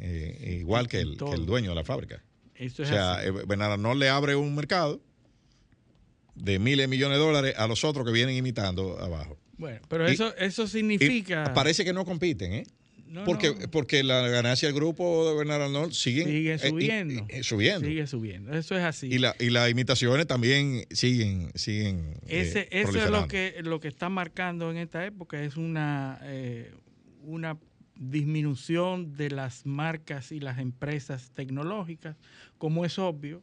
[0.61, 2.23] igual que el, que el dueño de la fábrica.
[2.55, 3.29] Eso O es sea, así.
[3.29, 5.01] eh, Bernardo no le abre un mercado
[6.35, 9.39] de miles de millones de dólares a los otros que vienen imitando abajo.
[9.59, 11.53] Bueno, pero y- eso, eso significa...
[11.55, 12.67] parece que no compiten, ¿eh?
[13.25, 17.27] Porque, porque la ganancia del grupo de Bernardo Arnold siguen, sigue subiendo.
[17.43, 17.89] subiendo.
[17.89, 18.53] Sigue subiendo.
[18.53, 19.09] Eso es así.
[19.09, 21.51] Y, la, y las imitaciones también siguen.
[21.55, 26.21] siguen Ese, eso es lo que, lo que está marcando en esta época, es una,
[27.23, 27.59] una
[28.01, 32.17] disminución de las marcas y las empresas tecnológicas,
[32.57, 33.43] como es obvio,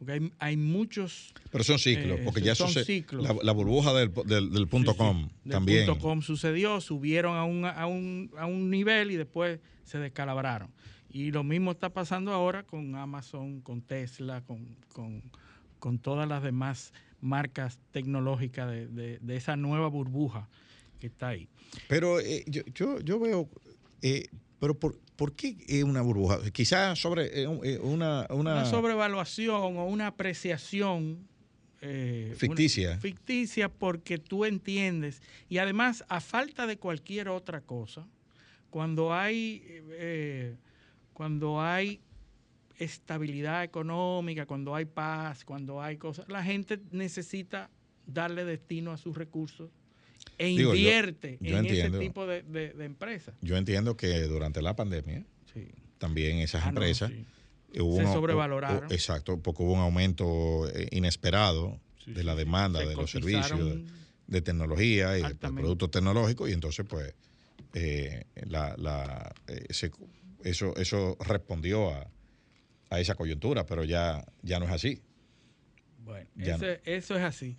[0.00, 1.34] porque hay, hay muchos...
[1.52, 3.22] Pero son ciclos, eh, porque ya son ciclos.
[3.42, 5.80] La, burbuja del, del, punto com también.
[5.80, 9.98] El punto com sucedió, subieron a un, a, un, a un nivel y después se
[9.98, 10.70] descalabraron.
[11.10, 15.22] Y lo mismo está pasando ahora con Amazon, con Tesla, con, con,
[15.78, 20.48] con todas las demás marcas tecnológicas de, de, de, esa nueva burbuja
[20.98, 21.46] que está ahí.
[21.88, 23.50] Pero eh, yo, yo, yo, veo,
[24.00, 24.28] eh,
[24.60, 26.38] pero por, ¿por qué es una burbuja?
[26.50, 28.54] Quizás sobre eh, eh, una, una...
[28.54, 28.64] una...
[28.64, 31.28] sobrevaluación o una apreciación.
[31.82, 32.96] Eh, ficticia.
[32.96, 35.20] ficticia porque tú entiendes.
[35.50, 38.06] Y además, a falta de cualquier otra cosa,
[38.70, 39.82] cuando hay,
[41.12, 42.00] cuando hay
[42.78, 47.68] estabilidad económica, cuando hay paz, cuando hay cosas, la gente necesita
[48.06, 49.70] darle destino a sus recursos
[50.38, 53.34] e invierte en ese tipo de, empresas.
[53.40, 55.24] Yo entiendo que durante la pandemia
[55.98, 57.12] también esas ah, empresas
[57.72, 58.90] se sobrevaloraron.
[58.90, 63.78] exacto, porque hubo un aumento eh, inesperado de la demanda de los servicios
[64.26, 67.14] de, tecnología y de productos tecnológicos y entonces pues
[67.74, 69.66] eh, la, eh,
[70.42, 72.10] eso, eso respondió a,
[72.98, 75.00] esa coyuntura, pero ya, ya no es así.
[76.02, 76.28] Bueno,
[76.84, 77.56] eso es así.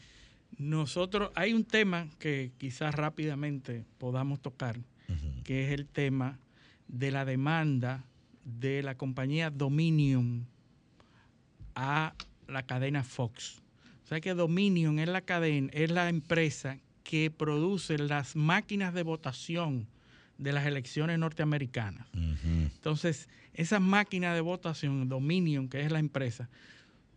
[0.57, 4.79] Nosotros, hay un tema que quizás rápidamente podamos tocar,
[5.43, 6.39] que es el tema
[6.87, 8.05] de la demanda
[8.43, 10.47] de la compañía Dominion
[11.75, 12.13] a
[12.47, 13.61] la cadena Fox.
[14.03, 19.03] O sea que Dominion es la cadena, es la empresa que produce las máquinas de
[19.03, 19.87] votación
[20.37, 22.07] de las elecciones norteamericanas.
[22.13, 26.49] Entonces, esas máquinas de votación, Dominion, que es la empresa,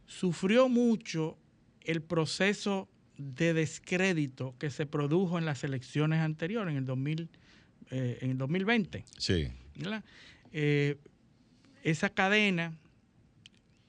[0.07, 1.39] sufrió mucho
[1.81, 7.29] el proceso de descrédito que se produjo en las elecciones anteriores, en el, 2000,
[7.91, 9.05] eh, en el 2020.
[9.19, 9.49] Sí.
[10.53, 10.97] Eh,
[11.83, 12.77] esa cadena,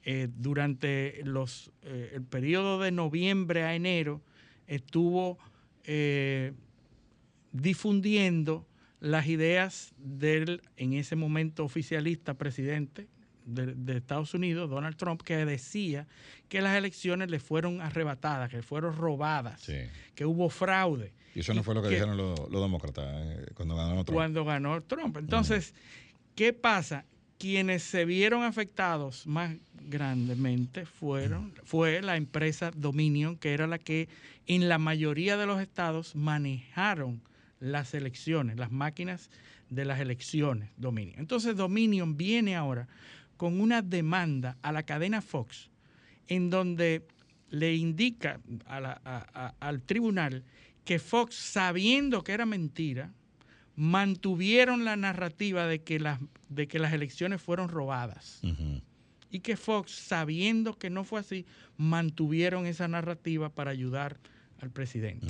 [0.03, 4.21] eh, durante los, el periodo de noviembre a enero,
[4.67, 5.37] estuvo
[7.51, 8.67] difundiendo
[8.99, 13.07] las ideas del, en ese momento, oficialista presidente
[13.45, 16.07] de, Estados Unidos, Donald Trump, que decía
[16.49, 19.69] que las elecciones le fueron arrebatadas, que fueron robadas,
[20.15, 21.13] que hubo fraude.
[21.33, 24.15] Y eso no fue lo que, dijeron los, demócratas eh, cuando ganó Trump.
[24.15, 25.17] Cuando ganó Trump.
[25.17, 25.73] Entonces,
[26.33, 27.05] ¿qué pasa?
[27.37, 34.07] Quienes se vieron afectados más grandemente fueron, fue la empresa Dominion, que era la que
[34.47, 37.21] en la mayoría de los estados manejaron
[37.59, 39.29] las elecciones, las máquinas
[39.69, 41.19] de las elecciones Dominion.
[41.19, 42.87] Entonces Dominion viene ahora
[43.37, 45.69] con una demanda a la cadena Fox
[46.27, 47.05] en donde
[47.49, 48.39] le indica
[49.59, 50.43] al tribunal
[50.83, 53.11] que Fox, sabiendo que era mentira,
[53.75, 56.19] mantuvieron la narrativa de que las,
[56.49, 58.41] de que las elecciones fueron robadas.
[59.31, 61.45] Y que Fox, sabiendo que no fue así,
[61.77, 64.19] mantuvieron esa narrativa para ayudar
[64.59, 65.27] al presidente.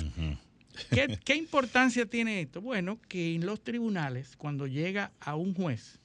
[0.90, 2.60] ¿Qué, ¿Qué importancia tiene esto?
[2.60, 5.98] Bueno, que en los tribunales, cuando llega a un juez,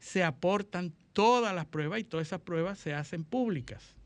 [0.00, 3.96] se aportan todas las pruebas y todas esas pruebas se hacen públicas.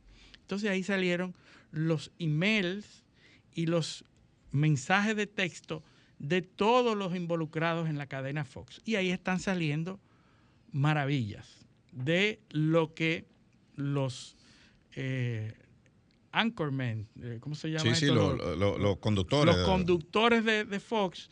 [0.41, 1.35] Entonces ahí salieron
[1.71, 3.05] los emails
[3.53, 4.07] y los
[4.51, 5.83] mensajes de texto
[6.19, 8.81] de todos los involucrados en la cadena Fox.
[8.87, 10.01] Y ahí están saliendo
[10.71, 13.27] maravillas de lo que
[13.77, 14.39] los
[14.95, 15.53] eh,
[16.31, 17.95] anchormen, eh, ¿cómo se llama?
[17.95, 19.55] Sí, sí, los conductores.
[19.55, 21.29] Los conductores de, de, Fox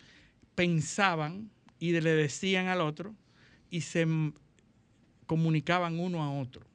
[0.54, 3.14] pensaban y le decían al otro
[3.70, 4.06] y se
[5.30, 6.66] comunicaban uno a otro.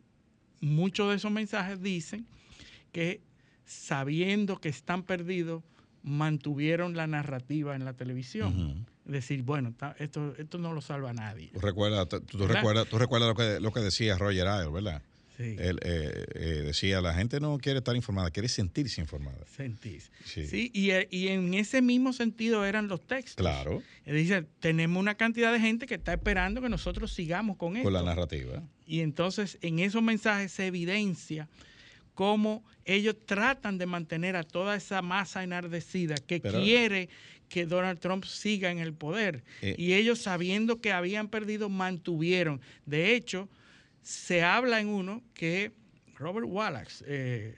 [0.61, 2.25] Muchos de esos mensajes dicen
[2.93, 3.19] que
[3.65, 5.61] sabiendo que están perdidos,
[6.03, 8.85] mantuvieron la narrativa en la televisión.
[9.03, 11.49] Decir, bueno, esto, esto no lo salva a nadie.
[11.51, 15.01] Tú recuerdas, tú, recuerdas, tú recuerdas lo, que, lo que decía Roger Ailes, ¿verdad?
[15.37, 19.45] Él eh, eh, decía, la gente no quiere estar informada, quiere sentirse informada.
[19.55, 20.09] Sentirse.
[20.23, 23.35] Sí, y, y, en ese mismo sentido eran los textos.
[23.35, 23.81] Claro.
[24.05, 27.85] dice, tenemos una cantidad de gente que está esperando que nosotros sigamos con esto.
[27.85, 28.63] Con la narrativa.
[28.85, 31.47] Y entonces en esos mensajes se evidencia
[32.13, 37.09] cómo ellos tratan de mantener a toda esa masa enardecida que quiere
[37.49, 39.43] que Donald Trump siga en el poder.
[39.61, 39.75] Eh.
[39.77, 42.61] y ellos sabiendo que habían perdido, mantuvieron.
[42.85, 43.49] De hecho,
[44.05, 45.71] se habla en uno que
[46.15, 47.57] Robert Wallace, eh,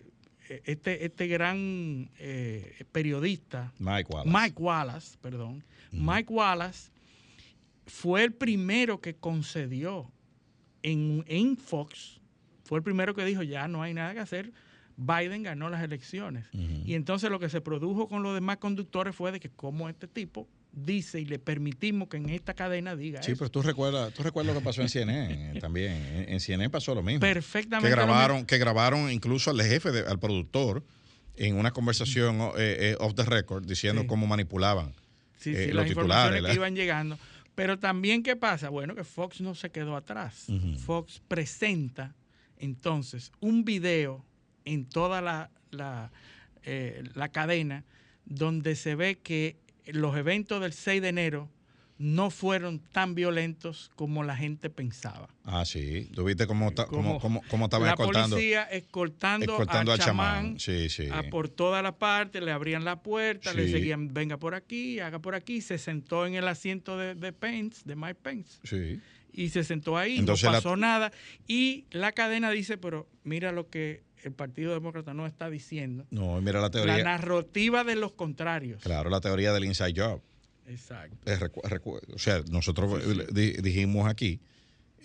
[0.64, 6.90] este, este gran eh, periodista, Mike Wallace, Mike Wallace, perdón, Mike Wallace
[7.86, 10.10] fue el primero que concedió
[10.84, 12.22] en, en Fox,
[12.64, 14.54] fue el primero que dijo, ya no hay nada que hacer,
[14.96, 16.46] Biden ganó las elecciones.
[16.54, 20.08] Y entonces lo que se produjo con los demás conductores fue de que como este
[20.08, 20.48] tipo
[20.86, 24.54] dice y le permitimos que en esta cadena diga Sí, pero tú recuerdas, tú recuerdas
[24.54, 25.92] lo que pasó en CNN también.
[25.94, 27.20] En, en CNN pasó lo mismo.
[27.22, 28.48] Perfectamente Que lo grabaron, mismo.
[28.48, 30.84] que grabaron incluso al jefe, de- al productor,
[31.36, 34.08] en una conversación eh, eh, off the record, diciendo Sí.
[34.08, 34.94] cómo manipulaban
[35.40, 36.42] Sí, eh, sí, los las titulares.
[36.42, 37.18] la- que iban llegando.
[37.56, 38.70] Pero también, ¿qué pasa?
[38.70, 40.46] Bueno, que Fox no se quedó atrás.
[40.86, 42.16] Fox presenta
[42.60, 44.24] entonces un video
[44.66, 46.12] en toda la, la,
[46.64, 47.84] eh, la cadena
[48.26, 49.58] donde se ve que
[49.94, 51.50] los eventos del 6 de enero
[52.00, 55.30] no fueron tan violentos como la gente pensaba.
[55.46, 56.12] Ah, sí.
[56.14, 58.36] ¿Tú viste cómo, ta- cómo, cómo, cómo estaban la escoltando?
[58.36, 60.60] policía escoltando, escoltando al chamán, chamán.
[60.60, 61.08] Sí, sí.
[61.12, 65.18] a por toda la parte, le abrían la puerta, le seguían, venga por aquí, haga
[65.20, 69.00] por aquí, se sentó en el asiento de, de Pence, de Mike Pence, Sí.
[69.34, 71.12] y se sentó ahí, Entonces no la- pasó nada.
[71.48, 76.06] Y la cadena dice, pero mira lo que el Partido Demócrata no está diciendo.
[76.12, 77.04] No, mira la La teoría.
[77.04, 78.82] narrativa de los contrarios.
[78.84, 80.22] Claro, la teoría del inside job.
[80.68, 81.18] Exacto.
[81.26, 81.40] Eh,
[82.14, 84.40] o sea, nosotros eh, di- dijimos aquí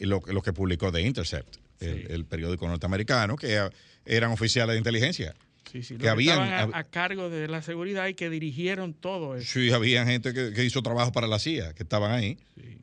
[0.01, 3.70] lo, lo que publicó The Intercept, el, el periódico norteamericano, que eh,
[4.05, 5.35] eran oficiales de inteligencia.
[5.70, 9.37] Sí, sí, los que habían, estaban a, cargo de la seguridad y que dirigieron todo
[9.37, 9.47] eso.
[9.53, 12.37] sí, había gente que, que hizo trabajo para la CIA, que estaban ahí,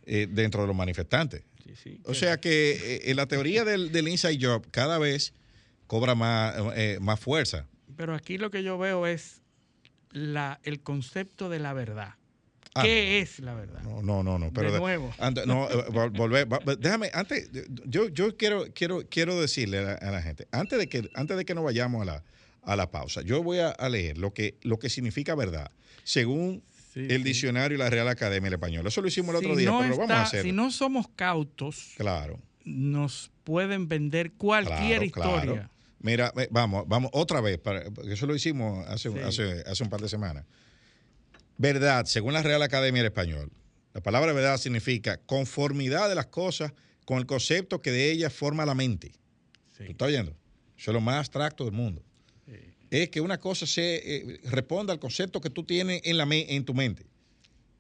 [0.05, 1.43] eh, dentro de los manifestantes.
[2.05, 5.33] O sea que eh, en la teoría del, del inside job cada vez
[5.89, 7.65] cobra más, eh, más fuerza.
[7.97, 9.41] Pero aquí lo que yo veo es
[10.11, 12.13] la, el concepto de la verdad.
[12.75, 13.81] Ah, ¿Qué es la verdad?
[13.81, 14.53] No, no, no, no.
[14.53, 15.11] Pero de nuevo.
[15.17, 17.49] antes- no, eh, vol- volver, déjame, antes,
[17.87, 21.35] yo, yo quiero, quiero, quiero decirle a la, a la gente, antes de que, antes
[21.35, 22.23] de que nos vayamos a la,
[22.61, 25.71] a la pausa, yo voy a, a leer lo que, lo que significa verdad,
[26.03, 26.61] según
[26.93, 28.85] el diccionario y la Real Academia del Español.
[28.85, 30.43] Eso lo hicimos el otro día, no pero lo vamos a hacer.
[30.43, 35.41] Si no somos cautos, Claro, nos pueden vender cualquier claro, historia.
[35.53, 35.69] claro.
[36.01, 39.19] Mira, eh, vamos, vamos otra vez, para, porque eso lo hicimos hace, Sí.
[39.19, 40.45] hace, hace un par de semanas.
[41.57, 43.51] Verdad, según la Real Academia del Español,
[43.93, 46.71] la palabra verdad significa conformidad de las cosas
[47.05, 49.11] con el concepto que de ellas forma la mente.
[49.77, 50.31] ¿Tú estás viendo?
[50.77, 52.03] Eso es lo más abstracto del mundo.
[52.91, 56.55] Es que una cosa se eh, responda al concepto que tú tienes en, la me-
[56.55, 57.05] en tu mente,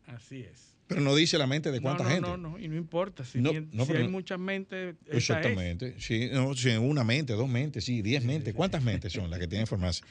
[0.05, 0.68] Así es.
[0.89, 2.29] Pero no dice la mente de cuánta no, no, gente.
[2.29, 3.23] No, no, y no importa.
[3.23, 3.51] Si, No,
[3.85, 5.17] si hay muchas mentes, esa es.
[5.17, 5.93] Exactamente.
[5.99, 8.55] Sí, no, sí, una mente, dos mentes, sí, diez mentes.
[8.55, 10.01] ¿Cuántas mentes son las que tienen formarse?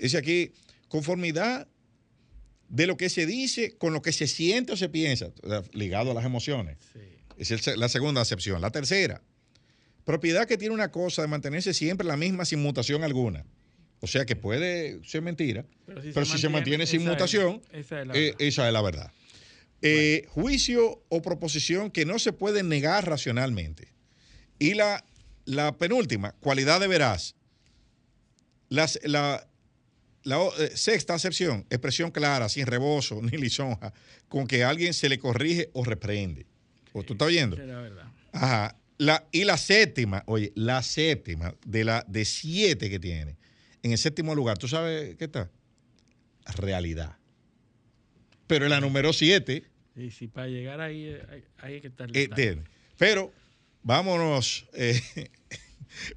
[0.00, 0.50] Dice aquí,
[0.88, 1.68] conformidad
[2.70, 5.30] de lo que se dice con lo que se siente o se piensa,
[5.74, 6.78] ligado a las emociones.
[7.36, 8.62] Esa es el- la segunda acepción.
[8.62, 9.20] La tercera,
[10.06, 13.44] propiedad que tiene una cosa de mantenerse siempre la misma sin mutación alguna.
[14.00, 18.00] O sea que puede ser mentira, pero si, se, mantiene, sin esa es- mutación, esa
[18.00, 18.36] es la eh, verdad.
[18.42, 19.12] esa es la verdad.
[19.86, 23.92] Eh, Juicio o proposición que no se puede negar racionalmente.
[24.58, 25.04] Y la,
[25.44, 27.34] la penúltima, cualidad de veraz.
[28.68, 29.46] Las- la
[30.22, 33.92] la eh, sexta acepción, expresión clara, sin rebozo ni lisonja,
[34.28, 36.46] con que a alguien se le corrige o reprende.
[36.94, 37.56] ¿O ¿Tú estás oyendo?
[37.60, 38.06] Es la verdad.
[38.32, 38.76] Ajá.
[38.96, 43.36] La, y la séptima, oye, la séptima de la de siete que tiene.
[43.82, 45.50] En el séptimo lugar, ¿tú sabes qué está?
[46.56, 47.18] Realidad.
[48.46, 49.64] Pero en la número siete,
[49.96, 52.62] Y si para llegar ahí eh, hay, hay que estar eh.
[52.98, 53.32] Pero
[53.82, 55.00] vámonos, eh,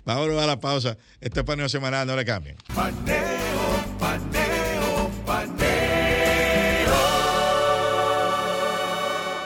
[0.06, 0.98] vámonos a la pausa.
[1.22, 2.58] Este paneo semanal, no le cambien.
[2.74, 5.98] Paneo, paneo, paneo.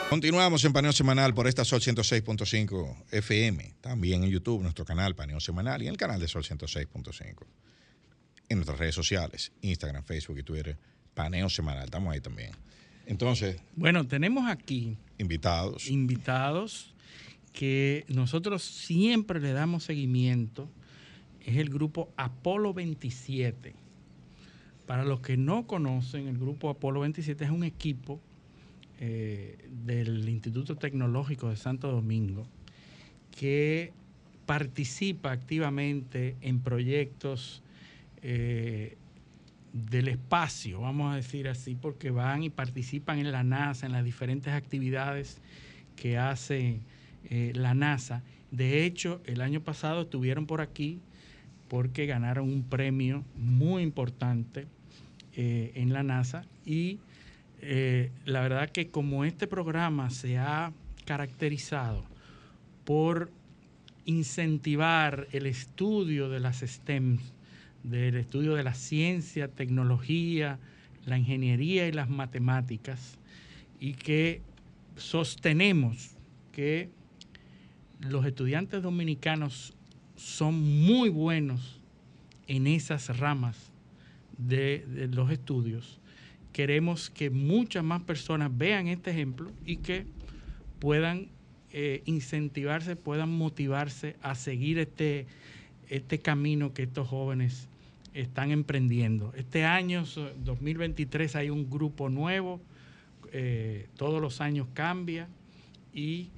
[0.08, 3.76] Continuamos en Paneo Semanal por esta Sol 106.5 FM.
[3.80, 7.46] También en YouTube, nuestro canal Paneo Semanal y en el canal de Sol 106.5.
[8.50, 10.78] En nuestras redes sociales, Instagram, Facebook y Twitter,
[11.14, 11.84] Paneo Semanal.
[11.84, 12.50] Estamos ahí también.
[13.06, 15.88] Entonces, Bueno, tenemos aquí invitados.
[15.88, 16.94] invitados
[17.52, 20.68] que nosotros siempre le damos seguimiento.
[21.44, 23.74] Es el grupo Apolo 27.
[24.86, 28.20] Para los que no conocen, el grupo Apolo 27 es un equipo
[29.00, 32.46] eh, del Instituto Tecnológico de Santo Domingo
[33.36, 33.92] que
[34.46, 37.62] participa activamente en proyectos
[38.22, 38.96] eh,
[39.72, 44.04] del espacio, vamos a decir así, porque van y participan en la NASA, en las
[44.04, 45.40] diferentes actividades
[45.96, 46.80] que hace
[47.30, 48.22] eh, la NASA.
[48.50, 51.00] De hecho, el año pasado estuvieron por aquí
[51.68, 54.66] porque ganaron un premio muy importante
[55.34, 56.98] eh, en la NASA y
[57.62, 60.72] eh, la verdad que como este programa se ha
[61.06, 62.04] caracterizado
[62.84, 63.30] por
[64.04, 67.18] incentivar el estudio de las STEM,
[67.82, 70.58] del estudio de la ciencia, tecnología,
[71.04, 73.18] la ingeniería y las matemáticas,
[73.80, 74.40] y que
[74.96, 76.16] sostenemos
[76.52, 76.90] que
[78.00, 79.74] los estudiantes dominicanos
[80.16, 81.80] son muy buenos
[82.46, 83.72] en esas ramas
[84.38, 86.00] de, los estudios.
[86.52, 90.06] Queremos que muchas más personas vean este ejemplo y que
[90.78, 91.28] puedan
[91.70, 95.26] eh, incentivarse, puedan motivarse a seguir este,
[95.88, 97.68] este camino que estos jóvenes
[98.14, 99.32] están emprendiendo.
[99.34, 100.04] Este año,
[100.44, 102.60] 2023, hay un grupo nuevo,
[103.32, 105.28] eh, todos los años cambia
[105.92, 106.30] y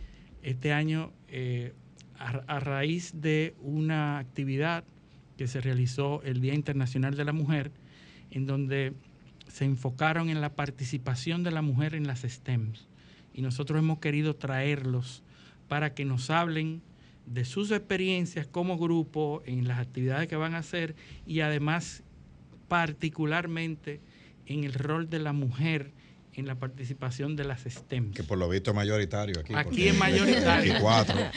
[0.42, 1.72] este año, eh,
[2.18, 4.84] a, a raíz de una actividad
[5.36, 7.72] que se realizó el Día Internacional de la Mujer,
[8.30, 8.92] en donde
[9.48, 12.88] se enfocaron en la participación de la mujer en las STEMs.
[13.32, 15.22] Y nosotros hemos querido traerlos
[15.68, 16.82] para que nos hablen
[17.26, 20.94] de sus experiencias como grupo en las actividades que van a hacer
[21.26, 22.02] y además
[22.68, 24.00] particularmente
[24.46, 25.92] en el rol de la mujer
[26.36, 28.12] en la participación de las STEM.
[28.12, 29.54] Que por lo visto es mayoritario aquí.
[29.54, 30.72] Aquí es mayoritario.
[30.72, 31.20] 24.
[31.20, 31.30] Eh,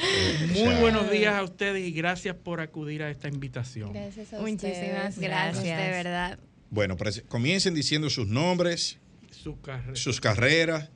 [0.54, 3.94] Muy o sea, buenos días a ustedes y gracias por acudir a esta invitación.
[3.94, 6.40] Gracias a Muchísimas gracias, de verdad.
[6.70, 8.98] Bueno, comiencen diciendo sus nombres,
[9.30, 9.96] Su carrera.
[9.96, 10.90] sus carreras,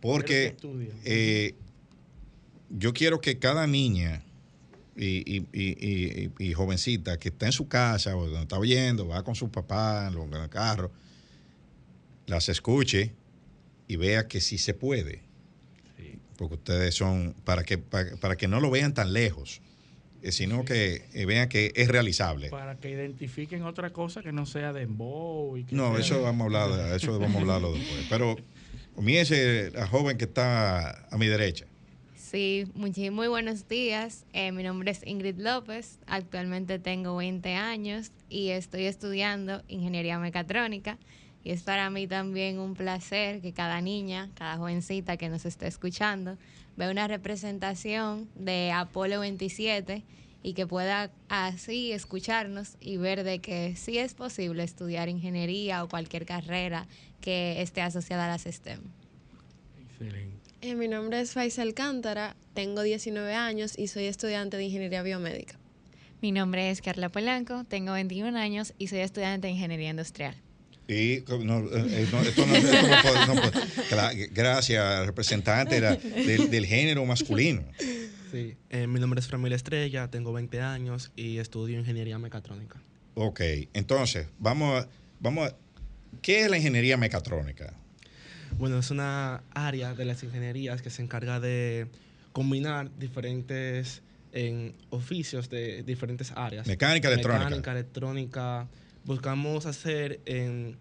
[0.00, 0.54] porque
[1.04, 1.54] eh,
[2.70, 4.22] yo quiero que cada niña
[4.96, 9.34] y, y, y, y, jovencita que está en su casa o está oyendo, va con
[9.34, 10.90] su papá en el carro,
[12.26, 13.12] las escuche
[13.88, 15.22] y vea que sí se puede.
[15.96, 16.18] Sí.
[16.36, 19.60] Porque ustedes son, para que, para, para, que no lo vean tan lejos,
[20.22, 20.64] sino sí.
[20.64, 22.48] que eh, vean que es realizable.
[22.48, 25.56] Para que identifiquen otra cosa que no sea de embo.
[25.70, 26.00] no, sea...
[26.00, 28.06] eso vamos a hablar, eso vamos a hablarlo después.
[28.08, 28.36] Pero
[28.94, 31.66] comience la joven que está a mi derecha.
[32.36, 34.26] Sí, muy, buenos días.
[34.34, 35.98] Eh, mi nombre es Ingrid López.
[36.06, 40.98] Actualmente tengo 20 años y estoy estudiando ingeniería mecatrónica.
[41.42, 45.66] Y es para mí también un placer que cada niña, cada jovencita que nos esté
[45.66, 46.36] escuchando,
[46.76, 50.04] vea una representación de Apolo 27
[50.42, 55.88] y que pueda así escucharnos y ver de que sí es posible estudiar ingeniería o
[55.88, 56.86] cualquier carrera
[57.22, 58.80] que esté asociada a las STEM.
[59.88, 60.35] Excelente.
[60.62, 65.58] Eh, mi nombre es Faisal Alcántara, tengo 19 años y soy estudiante de Ingeniería Biomédica.
[66.22, 70.34] Mi nombre es Carla Polanco, tengo 21 años y soy estudiante de Ingeniería Industrial.
[70.88, 74.28] Y no, eh, no, esto no, esto no puede, no puede.
[74.28, 77.62] Gracias, representante de, del, del, género masculino.
[78.32, 82.80] Sí, eh, mi nombre es Framil Estrella, tengo 20 años y estudio ingeniería mecatrónica.
[83.14, 83.40] Ok,
[83.74, 84.88] entonces, vamos a,
[85.20, 85.56] vamos a,
[86.22, 87.74] ¿qué es la ingeniería mecatrónica?
[88.58, 91.88] Bueno, es una área de las ingenierías que se encarga de
[92.32, 96.66] combinar diferentes en oficios de diferentes áreas.
[96.66, 97.44] Mecánica, electrónica.
[97.44, 98.68] Mecánica, electrónica.
[99.04, 100.76] Buscamos hacer en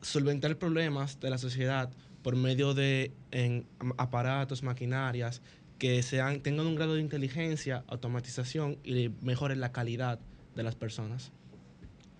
[0.00, 1.90] solventar problemas de la sociedad
[2.22, 3.66] por medio de en,
[3.98, 5.42] aparatos, maquinarias
[5.78, 10.18] que sean, tengan un grado de inteligencia, automatización y mejoren la calidad
[10.54, 11.32] de las personas.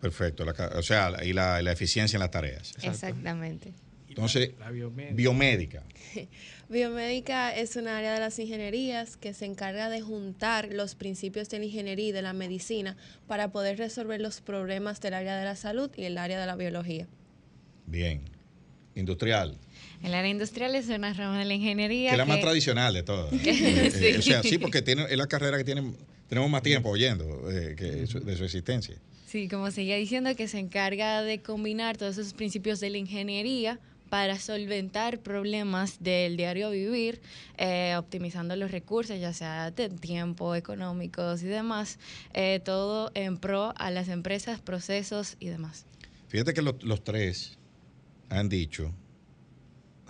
[0.01, 2.73] Perfecto, la, o sea, y la, la, eficiencia en las tareas.
[2.73, 2.91] Exacto.
[2.91, 3.73] Exactamente.
[4.17, 5.15] Entonces, la, biomédica.
[5.15, 5.83] biomédica.
[6.71, 11.59] biomédica es una área de las ingenierías que se encarga de juntar los principios de
[11.59, 12.97] la ingeniería y de la medicina
[13.27, 16.57] para poder resolver los problemas del área de la salud y el área de la
[16.57, 17.07] biología.
[17.85, 18.23] Bien.
[18.95, 19.59] Industrial.
[20.03, 22.09] El área industrial es una rama de la ingeniería.
[22.09, 23.31] Que es la más tradicional de todas.
[23.43, 23.51] sí.
[23.51, 25.93] eh, o sea, sí, porque tiene, es la carrera que tiene,
[26.27, 28.97] tenemos más tiempo oyendo eh, que de su existencia.
[29.27, 33.79] Sí, como seguía diciendo, que se encarga de combinar todos esos principios de la ingeniería
[34.17, 37.21] para solventar problemas del diario vivir,
[37.59, 41.99] eh, optimizando los recursos, ya sea de tiempo, económicos y demás,
[42.33, 45.85] eh, todo en pro a las empresas, procesos y demás.
[46.29, 47.59] Fíjate que los, los tres
[48.31, 48.91] han dicho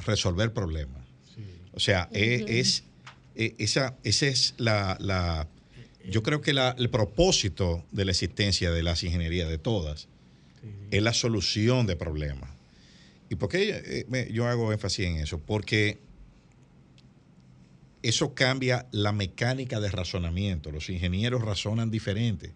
[0.04, 1.04] resolver problemas.
[1.34, 1.42] Sí.
[1.72, 2.44] O sea, uh -huh.
[2.46, 2.84] es,
[3.34, 5.48] es, esa, esa es la, la
[6.08, 10.02] yo creo que la, el propósito de la existencia de las ingenierías, de todas,
[10.62, 10.68] sí.
[10.92, 12.55] es la solución de problemas.
[13.28, 15.40] ¿Y por qué eh, yo hago énfasis en eso?
[15.40, 15.98] Porque
[18.02, 20.70] eso cambia la mecánica de razonamiento.
[20.70, 22.52] Los ingenieros razonan diferente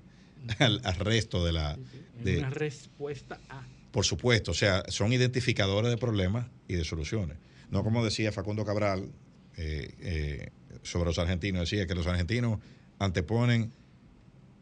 [0.59, 1.79] al, al resto de la...
[2.23, 3.67] De, una respuesta a...
[3.91, 7.39] Por supuesto, o sea, son identificadores de problemas y de soluciones.
[7.71, 9.11] No como decía Facundo Cabral
[9.57, 10.51] eh, eh,
[10.83, 12.61] sobre los argentinos, decía que los argentinos
[12.99, 13.73] anteponen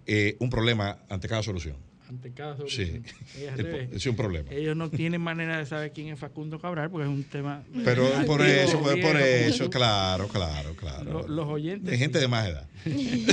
[0.07, 1.77] eh, un problema ante cada solución
[2.09, 3.05] ante cada solución.
[3.27, 4.51] Sí, es, es un problema.
[4.51, 7.63] Ellos no tienen manera de saber quién es Facundo Cabral porque es un tema.
[7.85, 11.13] Pero por eso, por, por eso, claro, claro, claro.
[11.13, 11.91] Los, los oyentes.
[11.91, 12.23] De gente sí.
[12.23, 12.69] de más edad.
[12.85, 13.27] Así,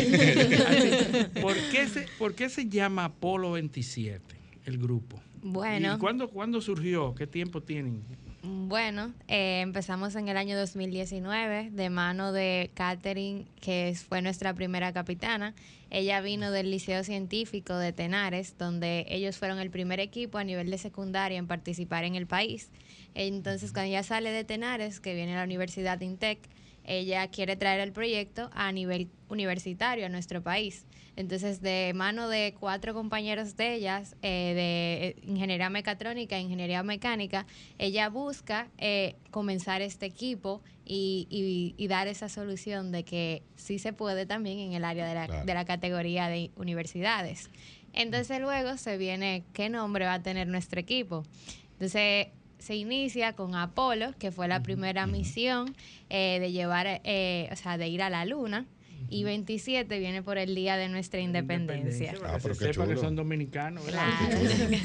[1.42, 4.22] ¿por, qué se, ¿Por qué se llama Apolo 27,
[4.66, 5.22] el grupo?
[5.42, 5.96] Bueno.
[5.96, 7.14] ¿Y cuándo, cuándo surgió?
[7.16, 8.04] ¿Qué tiempo tienen?
[8.48, 14.93] Bueno, eh, empezamos en el año 2019 de mano de Catherine, que fue nuestra primera
[14.93, 15.56] capitana.
[15.89, 20.70] Ella vino del Liceo Científico de Tenares, donde ellos fueron el primer equipo a nivel
[20.70, 22.70] de secundaria en participar en el país.
[23.16, 26.38] Entonces, cuando ella sale de Tenares, que viene a la Universidad de Intec,
[26.84, 30.86] ella quiere traer el proyecto a nivel universitario a nuestro país.
[31.18, 36.84] Entonces, de mano de cuatro compañeros de ellas, eh, de eh, ingeniería mecatrónica e ingeniería
[36.84, 37.45] mecánica,
[37.78, 43.80] ella busca eh, comenzar este equipo y, y- y dar esa solución de que sí
[43.80, 45.45] se puede también en el área de la, Claro.
[45.45, 47.49] de la categoría de universidades.
[47.93, 51.24] Entonces, luego se viene qué nombre va a tener nuestro equipo.
[51.74, 52.28] Entonces,
[52.59, 55.76] se inicia con Apolo, que fue la primera misión
[56.09, 58.66] eh, de llevar, eh, o sea, de ir a la luna.
[59.10, 62.14] Y 27 viene por el día de nuestra independencia.
[62.20, 63.86] Para que se sepa que son dominicanos.
[63.86, 64.03] ¿verdad?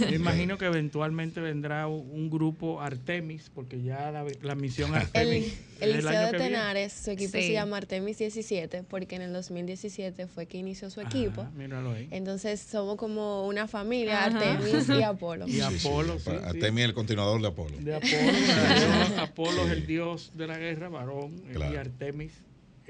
[0.11, 5.59] Me imagino que eventualmente vendrá un, grupo Artemis, porque ya la, la misión El, Artemis
[5.81, 6.39] el Liceo de viene.
[6.39, 7.43] Tenares, su equipo Sí.
[7.47, 11.43] se llama Artemis 17 porque en el 2017 fue que inició su equipo.
[11.43, 12.07] Ah, míralo ahí.
[12.11, 14.39] Entonces somos como una familia, Ajá.
[14.57, 15.49] Artemis y Apolo.
[15.49, 16.37] Y Apolo, sí, sí.
[16.45, 17.77] Artemis es el continuador de Apolo.
[17.79, 21.81] De Apolo, Apolo es el dios de la guerra, varón, y Claro.
[21.81, 22.33] Artemis.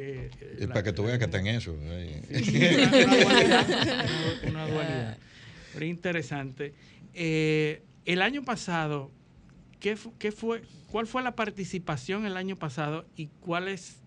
[0.03, 1.77] Eh, eh, la- para que tú veas que está en eso.
[1.77, 2.91] Sí, una,
[3.25, 3.67] dualidad,
[4.45, 5.19] una- una dualidad.
[5.75, 6.75] Pero interesante.
[7.15, 9.11] Eh, el año pasado,
[9.79, 13.99] ¿qué, fu- qué fue, ¿cuál fue la participación el año pasado y cuál es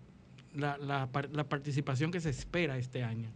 [0.54, 3.30] la, la la participación que se espera este año?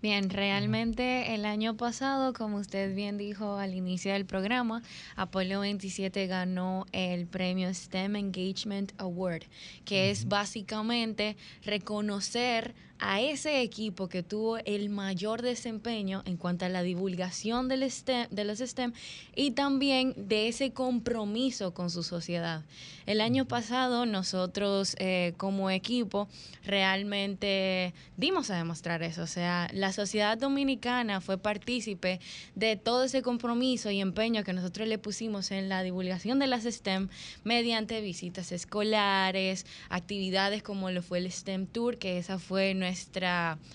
[0.00, 4.80] Bien, realmente el año pasado, como usted bien dijo al inicio del programa,
[5.16, 9.42] Apolo 27 ganó el premio STEM Engagement Award,
[9.84, 16.68] que es básicamente reconocer a ese equipo que tuvo el mayor desempeño en cuanto a
[16.68, 18.92] la divulgación del STEM, de los STEM
[19.36, 22.64] y también de ese compromiso con su sociedad.
[23.06, 26.28] El año pasado nosotros eh, como equipo
[26.64, 32.20] realmente dimos a demostrar eso, o sea, la sociedad dominicana fue partícipe
[32.54, 36.64] de todo ese compromiso y empeño que nosotros le pusimos en la divulgación de las
[36.64, 37.08] STEM
[37.44, 42.87] mediante visitas escolares, actividades como lo fue el STEM Tour, que esa fue nuestra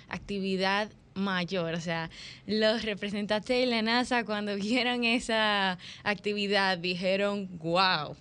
[0.08, 2.10] actividad mayor, o sea,
[2.48, 8.16] los representantes de la NASA cuando vieron esa actividad dijeron, wow,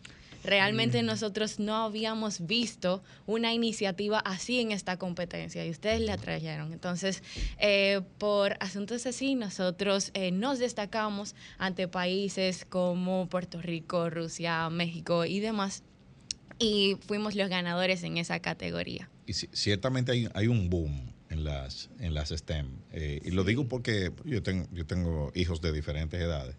[0.45, 6.73] realmente nosotros no habíamos visto una iniciativa así en esta competencia y ustedes la trajeron.
[6.73, 7.23] Entonces,
[7.59, 15.25] eh, por asuntos así, nosotros eh, nos destacamos ante países como Puerto Rico, Rusia, México
[15.25, 15.83] y demás
[16.59, 19.09] y fuimos los ganadores en esa categoría.
[19.27, 22.67] Y ci- ciertamente hay, hay un boom en las, en las STEM.
[22.93, 26.57] eh, y lo digo porque yo tengo, yo tengo hijos de diferentes edades.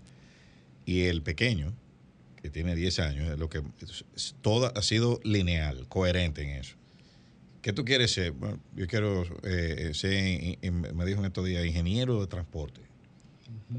[0.86, 1.74] Y el pequeño,
[2.42, 3.62] que tiene 10 años, es lo que
[4.16, 6.76] es- todo ha sido lineal, coherente en eso.
[7.62, 8.32] ¿Qué tú quieres ser?
[8.34, 10.58] Bueno, yo quiero eh, ser,
[10.94, 12.82] me dijo en estos días, ingeniero de transporte.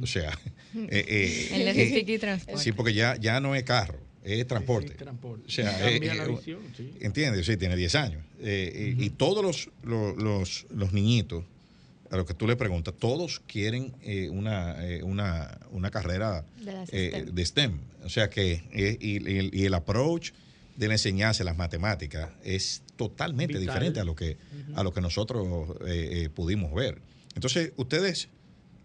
[0.00, 0.30] O sea,
[0.74, 2.62] eh, eh, En eh, logística y transporte.
[2.62, 4.94] Sí, porque ya, ya no es carro, es transporte.
[4.94, 5.44] transporte.
[5.46, 6.92] O sea, Cambia eh, la eh, visión, sí.
[7.00, 7.46] ¿Entiendes?
[7.46, 8.22] Sí, tiene 10 años.
[8.40, 11.44] Eh, y, y todos los, los, los- los niñitos,
[12.10, 16.72] a los que tú le preguntas, todos quieren eh, una, eh, una, una carrera De
[16.92, 17.34] eh, STEM.
[17.34, 17.78] de STEM.
[18.04, 20.30] O sea que, eh, y, y el- y el approach
[20.76, 23.66] de la enseñanza, las matemáticas, es totalmente Vital.
[23.74, 24.36] diferente a lo que,
[24.74, 27.00] a lo que nosotros eh, eh, pudimos ver.
[27.34, 28.28] Entonces, ustedes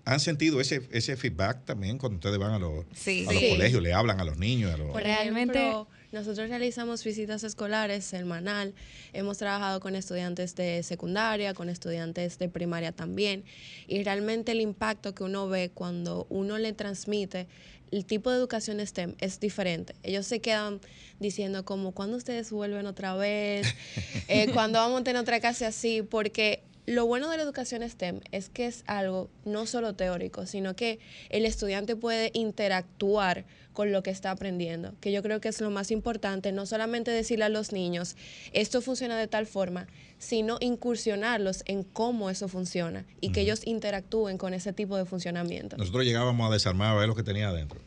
[0.06, 3.26] han sentido ese, ese feedback también cuando ustedes van a los, Sí.
[3.28, 3.50] a los Sí.
[3.52, 4.74] colegios, le hablan a los niños.
[4.74, 8.74] A los, Por Realmente- ejemplo, nosotros realizamos visitas escolares semanal.
[9.14, 13.44] Hemos trabajado con estudiantes de secundaria, con estudiantes de primaria también.
[13.88, 17.48] Y realmente el impacto que uno ve cuando uno le transmite
[17.92, 19.96] el tipo de educación STEM es diferente.
[20.04, 20.80] Ellos se quedan
[21.20, 23.68] diciendo como, ¿cuándo ustedes vuelven otra vez?
[24.28, 26.04] Eh, ¿Cuándo vamos a tener otra clase así?
[26.04, 30.76] Porque lo bueno de la educación STEM es que es algo no solo teórico, sino
[30.76, 31.00] que
[31.30, 35.70] el estudiante puede interactuar con lo que está aprendiendo, que yo creo que es lo
[35.70, 38.16] más importante, no solamente decirle a los niños,
[38.54, 39.86] esto funciona de tal forma,
[40.18, 45.78] sino incursionarlos en cómo eso funciona y que ellos interactúen con ese tipo de funcionamiento.
[45.78, 47.80] Nosotros llegábamos a desarmar a ver lo que tenía adentro.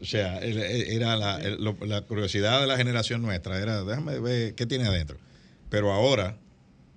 [0.00, 4.86] O sea, era la, la curiosidad de la generación nuestra, era déjame ver qué tiene
[4.86, 5.18] adentro.
[5.70, 6.36] Pero ahora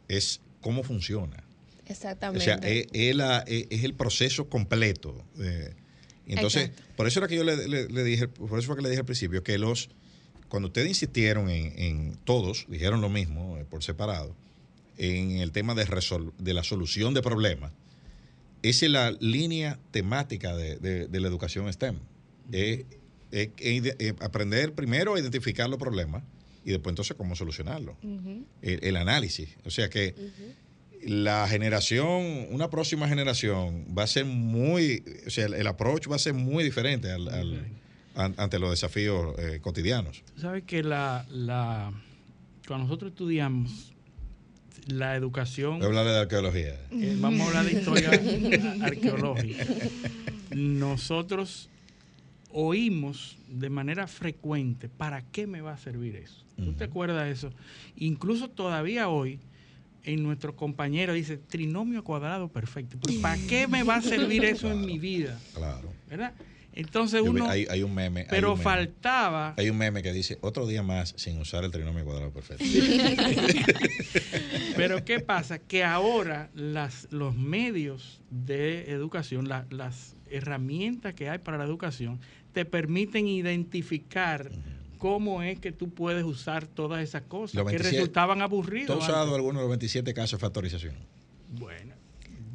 [0.07, 1.43] es cómo funciona.
[1.87, 2.43] O Exactamente.
[2.43, 5.23] sea, es, es la- es- el proceso completo.
[5.39, 5.75] eh,
[6.25, 6.93] entonces, Exacto.
[6.97, 9.01] por eso era que yo le, le- le dije, por eso fue que le dije
[9.01, 9.89] al principio, que los,
[10.49, 14.35] cuando ustedes insistieron en, en todos, dijeron lo mismo eh, por separado,
[14.97, 17.71] en el tema de, resol- de la solución de problemas,
[18.63, 21.99] esa es la línea temática de, de- de la educación STEM.
[22.51, 22.85] Es
[23.31, 26.23] eh, aprender primero a identificar los problemas
[26.65, 27.95] y después entonces cómo solucionarlo.
[28.61, 29.49] el, el análisis.
[29.65, 30.13] O sea que
[31.03, 36.15] la generación, una próxima generación va a ser muy, o sea, el, el approach va
[36.15, 37.67] a ser muy diferente al, al-
[38.15, 40.23] an- ante los desafíos eh, cotidianos.
[40.35, 41.91] Tú sabes que la, la,
[42.67, 43.93] cuando nosotros estudiamos
[44.87, 45.73] la educación...
[45.77, 46.73] Voy a hablarle de arqueología.
[46.91, 48.09] Eh, vamos a hablar de historia
[48.81, 49.65] arqueológica.
[50.55, 51.69] Nosotros
[52.57, 56.41] oímos de manera frecuente, ¿para qué me va a servir eso?
[56.55, 57.51] ¿Tú te acuerdas de eso?
[57.97, 59.39] Incluso todavía hoy,
[60.05, 62.97] en nuestro compañero dice, trinomio cuadrado perfecto.
[63.21, 65.37] ¿Para qué me va a servir eso en mi vida?
[65.53, 65.91] Claro.
[66.09, 66.33] ¿Verdad?
[66.71, 67.49] Entonces uno...
[67.49, 68.21] hay, hay un meme.
[68.21, 68.63] hay pero un meme.
[68.63, 69.53] faltaba...
[69.57, 72.63] Hay un meme que dice, otro día más sin usar el trinomio cuadrado perfecto.
[74.77, 75.59] Pero ¿qué pasa?
[75.59, 82.19] Que ahora las, los medios de educación, la- las herramientas que hay para la educación,
[82.55, 84.49] te permiten identificar
[84.97, 88.97] cómo es que tú puedes usar todas esas cosas que 27 resultaban ¿Tú aburridos.
[88.97, 89.35] has usado antes.
[89.35, 90.95] alguno de los 27 casos de factorización?
[91.59, 91.93] Bueno,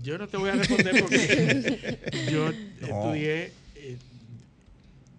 [0.03, 1.99] yo no te voy a responder porque
[2.33, 2.49] yo
[2.81, 3.97] estudié eh,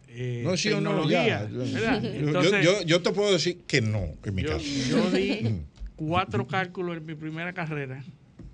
[0.10, 1.28] eh, No, sí o no, tecnología.
[1.28, 1.44] ya.
[1.46, 2.02] ¿verdad?
[2.02, 4.66] Yo- yo, yo te puedo decir que no, en mi yo, caso.
[4.90, 5.62] yo di
[5.96, 8.04] cuatro cálculos en mi primera carrera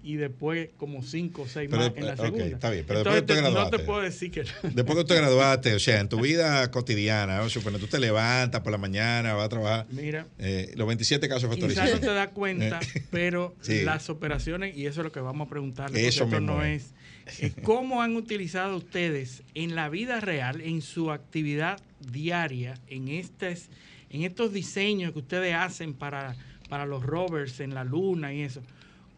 [0.07, 2.45] y después como cinco o seis Pero, más en la segunda.
[2.45, 3.77] está bien, pero Entonces, después tú te te- no graduaste.
[3.77, 4.69] te puedo decir que no.
[4.73, 7.99] Después que te graduaste, o sea, en tu vida cotidiana, o sea, cuando tú te
[7.99, 10.27] levantas por la mañana, vas a trabajar, Mira.
[10.39, 12.79] eh, los 27 casos de Quizás no te das cuenta,
[13.11, 13.81] pero Sí.
[13.83, 16.93] las operaciones, y eso es lo que vamos a preguntarle, Eso esto no es.
[17.39, 23.69] eh, ¿cómo han utilizado ustedes en la vida real, en su actividad diaria, en, estes,
[24.09, 26.35] en estos diseños que ustedes hacen para,
[26.69, 28.61] para los rovers en la luna y eso?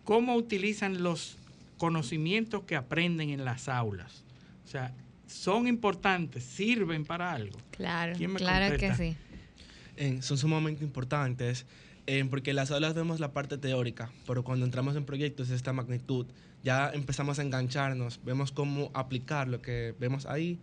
[0.09, 1.37] ¿Cómo utilizan los
[1.77, 4.23] conocimientos que aprenden en las aulas?
[4.65, 4.91] O sea,
[5.27, 7.59] son importantes, sirven para algo.
[7.69, 9.15] Claro, ¿Quién me Claro que sí.
[9.97, 11.67] Eh, son sumamente importantes
[12.07, 15.55] eh, porque en las aulas vemos la parte teórica, pero cuando entramos en proyectos de
[15.55, 16.25] esta magnitud,
[16.63, 20.57] ya empezamos a engancharnos, vemos cómo aplicar lo que vemos ahí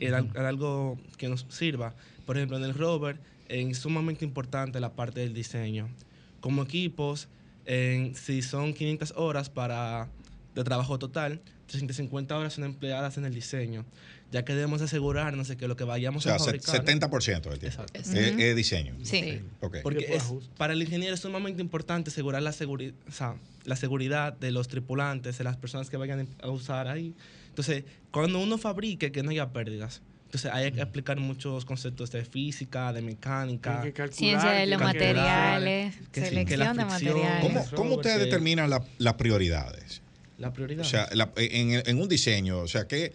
[0.00, 1.94] en, al- en algo que nos sirva.
[2.24, 3.20] Por ejemplo, en el rover
[3.50, 5.90] eh, es sumamente importante la parte del diseño.
[6.40, 7.28] Como equipos,
[7.66, 10.08] en- si son 500 horas para,
[10.54, 13.84] de trabajo total, 350 horas son empleadas en el diseño,
[14.30, 16.84] ya que debemos asegurarnos de que lo que O vayamos sea, a fabricar...
[16.84, 17.10] 70%
[17.50, 17.66] del tiempo.
[17.66, 17.98] Exacto.
[17.98, 18.94] Es, es diseño.
[19.02, 19.40] Sí.
[19.60, 19.78] Ok.
[19.82, 20.24] Porque es,
[20.56, 23.34] para el ingeniero es sumamente importante asegurar la, seguri- o sea,
[23.64, 27.14] la seguridad de los tripulantes, de las personas que vayan a usar ahí.
[27.48, 30.02] Entonces, cuando uno fabrique, que no haya pérdidas.
[30.26, 33.80] Entonces, hay que aplicar muchos conceptos de física, de mecánica.
[33.94, 37.40] Calcular, Ciencia de los materiales, que sí, selección que la de materiales.
[37.42, 40.02] ¿Cómo, cómo ustedes determinan la- las prioridades?
[40.38, 40.82] La prioridad.
[40.84, 43.12] O sea, la- en, en un diseño, o sea, ¿qué,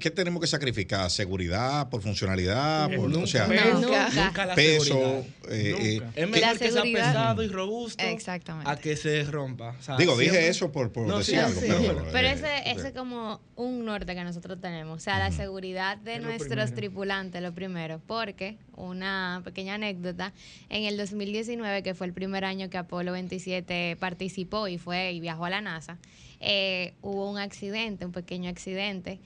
[0.00, 1.10] ¿qué tenemos que sacrificar?
[1.10, 2.92] ¿Seguridad por funcionalidad?
[2.92, 4.84] Eh, Por, nunca, o sea, nunca, nunca la peso.
[4.84, 5.18] seguridad.
[5.50, 6.06] eh, eh, Nunca.
[6.08, 8.70] es ¿qué- mejor que sea pesado y robusto Exactamente.
[8.70, 9.74] a que se rompa.
[9.78, 11.66] O sea, Digo, dije eso por, por No, decir sí, algo, sí.
[11.68, 14.96] pero, Pero eh, ese, es como un norte que nosotros tenemos.
[14.96, 16.74] O sea, la seguridad de Es nuestros primero.
[16.76, 18.00] tripulantes, lo primero.
[18.06, 20.32] Porque, una pequeña anécdota,
[20.70, 25.20] en el 2019, que fue el primer año que Apolo 27 participó y fue y
[25.20, 25.98] viajó a la NASA,
[26.40, 29.20] eh, hubo un accidente, un pequeño accidente.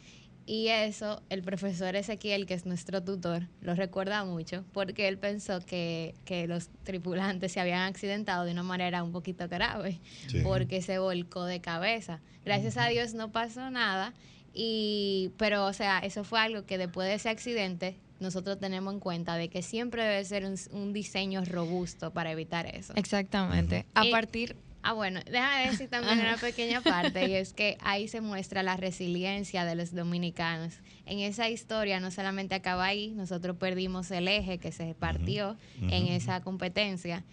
[0.48, 5.58] Y eso, el profesor Ezequiel, que es nuestro tutor, lo recuerda mucho, porque él pensó
[5.60, 10.40] que, que los tripulantes se habían accidentado de una manera un poquito grave, Sí.
[10.44, 12.20] porque se volcó de cabeza.
[12.44, 14.14] Gracias a Dios no pasó nada,
[14.54, 19.00] y, pero, o sea, eso fue algo que después de ese accidente nosotros tenemos en
[19.00, 22.92] cuenta de que siempre debe ser un, un diseño robusto para evitar eso.
[22.96, 23.84] Exactamente.
[23.94, 24.56] A Y- partir
[24.88, 28.76] Ah, bueno, déjame decir también una pequeña parte y es que ahí se muestra la
[28.76, 30.74] resiliencia de los dominicanos.
[31.06, 36.06] En esa historia no solamente acaba ahí, nosotros perdimos el eje que se partió en
[36.06, 37.24] esa competencia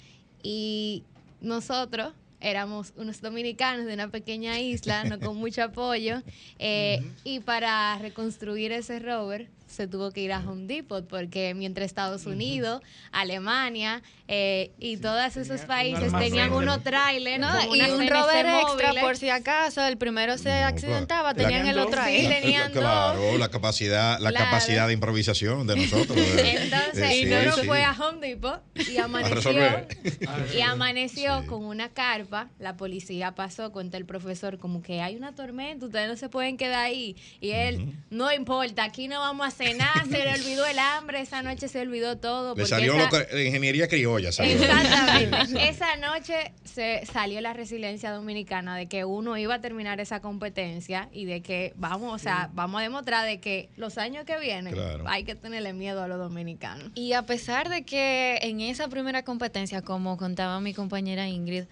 [0.42, 1.04] y
[1.42, 6.24] nosotros éramos unos dominicanos de una pequeña isla, no con mucho apoyo,
[6.58, 11.86] eh, y para reconstruir ese rover se tuvo que ir a Home Depot porque mientras
[11.86, 12.82] Estados Unidos,
[13.12, 19.04] Alemania eh, y todos esos países tenían unos trailers No, y un rover extra móviles.
[19.04, 22.22] por si acaso el primero se accidentaba, tenían el otro ahí.
[22.22, 22.82] Sí, tenían dos.
[22.82, 24.46] Claro, la capacidad, la Claro.
[24.46, 26.18] capacidad de improvisación de nosotros.
[26.18, 27.68] eh, Entonces, eh, y sí, luego sí.
[27.68, 29.52] fue a Home Depot y amaneció,
[30.58, 32.50] y amaneció con una carpa.
[32.60, 36.58] La policía pasó, cuenta el profesor, como que hay una tormenta, ustedes no se pueden
[36.58, 37.16] quedar ahí.
[37.42, 41.22] Y él, no importa, aquí no vamos a hacer cenar, se le olvidó el hambre,
[41.22, 42.56] esa noche se olvidó todo.
[42.56, 44.32] Le salió esa- lo que- la ingeniería criolla.
[44.32, 44.54] salió.
[44.54, 45.68] Exactamente.
[45.70, 51.10] Esa noche se salió la resiliencia dominicana de que uno iba a terminar esa competencia
[51.12, 54.74] y de que vamos, o sea, vamos a demostrar de que los años que vienen
[54.74, 55.04] Claro.
[55.08, 56.92] hay que tenerle miedo a los dominicanos.
[56.96, 61.66] Y a pesar de que en esa primera competencia, como contaba mi compañera Ingrid,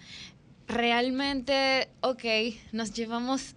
[0.68, 2.24] realmente, ok,
[2.72, 3.54] nos llevamos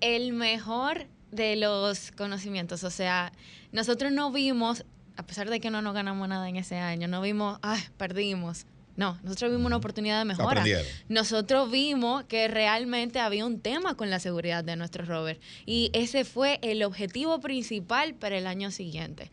[0.00, 2.84] el mejor de los conocimientos.
[2.84, 3.32] O sea,
[3.72, 4.84] nosotros no vimos,
[5.16, 8.66] a pesar de que no nos ganamos nada en ese año, no vimos, ay, perdimos.
[8.96, 10.60] No, nosotros vimos una oportunidad de mejora.
[10.60, 10.86] Aprendieron.
[11.08, 16.24] Nosotros vimos que realmente había un tema con la seguridad de nuestro rover y ese
[16.24, 19.32] fue el objetivo principal para el año siguiente.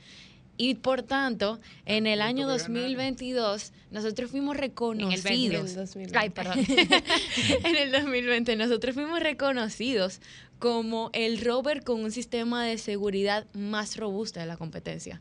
[0.57, 5.73] Y por tanto, en el año 2022, nosotros fuimos reconocidos.
[5.73, 6.17] 2020.
[6.17, 6.59] Ay, perdón.
[7.63, 10.21] en el 2020, nosotros fuimos reconocidos
[10.61, 15.19] como el rover con un sistema de seguridad más robusto de la competencia.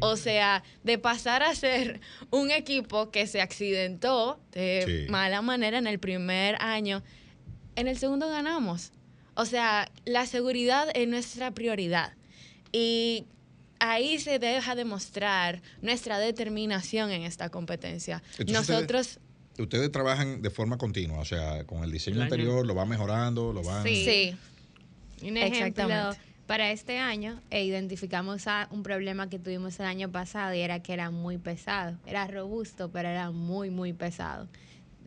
[0.00, 5.10] O sea, de pasar a ser un equipo que se accidentó de Sí.
[5.10, 7.02] mala manera en el primer año,
[7.74, 8.92] en el segundo ganamos.
[9.34, 12.12] O sea, la seguridad es nuestra prioridad.
[12.70, 13.24] Y
[13.78, 18.22] ahí se deja demostrar nuestra determinación en esta competencia.
[18.38, 19.20] Entonces, Nosotros...
[19.58, 23.54] Ustedes trabajan de forma continua, o sea, con el diseño El anterior lo van mejorando,
[23.54, 23.84] lo van...
[23.84, 24.36] Sí.
[25.22, 25.84] Un ejemplo,
[26.46, 30.80] para este año e identificamos a un problema que tuvimos el año pasado y era
[30.82, 31.96] que era muy pesado.
[32.06, 34.48] Era robusto, pero era muy, muy pesado.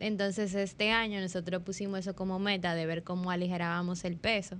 [0.00, 4.56] Entonces este año nosotros pusimos eso como meta de ver cómo aligerábamos el peso.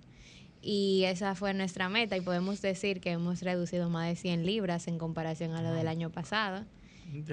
[0.63, 4.89] Y esa fue nuestra meta y podemos decir que hemos reducido más de 100 libras
[4.89, 6.65] en comparación a lo del año pasado.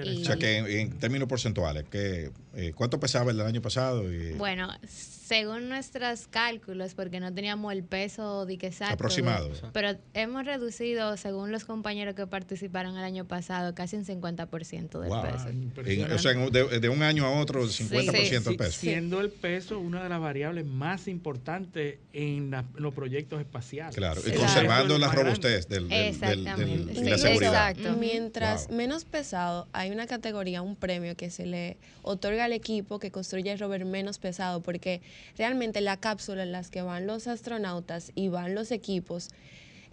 [0.04, 3.60] Y- O sea, que en, en términos porcentuales, que, eh, ¿cuánto pesaba el del año
[3.62, 4.12] pasado?
[4.12, 9.50] Y, Bueno, según nuestros cálculos, porque no teníamos el peso de que exacto, Aproximado.
[9.72, 15.08] pero hemos reducido, según los compañeros que participaron el año pasado, casi un 50% del
[15.10, 15.22] Wow.
[15.22, 15.48] peso.
[15.48, 18.80] en- o sea, en- de, de un año a otro, 50% del peso.
[18.80, 23.94] Siendo el peso una de las variables más importantes en, la- en los proyectos espaciales.
[23.96, 27.70] Claro, y El conservando la robustez del, del- del- del- y la Sí, seguridad.
[27.70, 27.96] exacto.
[27.98, 33.10] Mientras menos pesado, hay una categoría, un premio que se le otorga al equipo que
[33.10, 35.02] construye el rover menos pesado, porque
[35.36, 39.30] realmente la cápsula en las que van los astronautas y van los equipos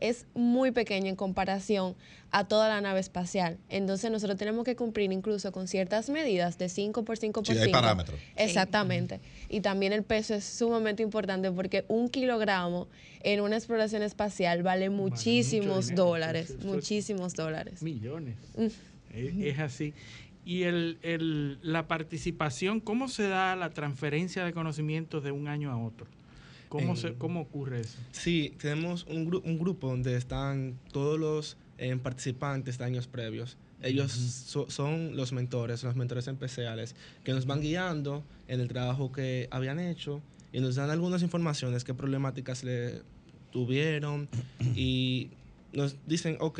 [0.01, 1.95] es muy pequeña en comparación
[2.31, 3.57] a toda la nave espacial.
[3.69, 7.59] Entonces nosotros tenemos que cumplir incluso con ciertas medidas de 5 por 5 por Sí,
[7.59, 7.71] hay 5.
[7.79, 8.19] parámetros.
[8.35, 9.21] Exactamente.
[9.47, 12.87] Y también el peso es sumamente importante porque un kilogramo
[13.21, 17.83] en una exploración espacial vale muchísimos dólares, muchísimos dólares.
[17.83, 18.35] Millones.
[18.57, 18.65] Mm.
[19.13, 19.93] Es, es así.
[20.51, 25.71] Y el, el- la participación, ¿cómo se da la transferencia de conocimientos de un año
[25.71, 26.07] a otro?
[26.67, 27.97] ¿Cómo, En- se, cómo ocurre eso?
[28.11, 33.57] Sí, tenemos un, gru- un grupo donde están todos los eh, participantes de años previos.
[33.81, 39.13] Ellos so- son los mentores, los mentores especiales, que nos van guiando en el trabajo
[39.13, 40.21] que habían hecho
[40.51, 43.03] y nos dan algunas informaciones, qué problemáticas le
[43.53, 44.27] tuvieron
[44.75, 45.29] y
[45.71, 46.59] nos dicen, ok,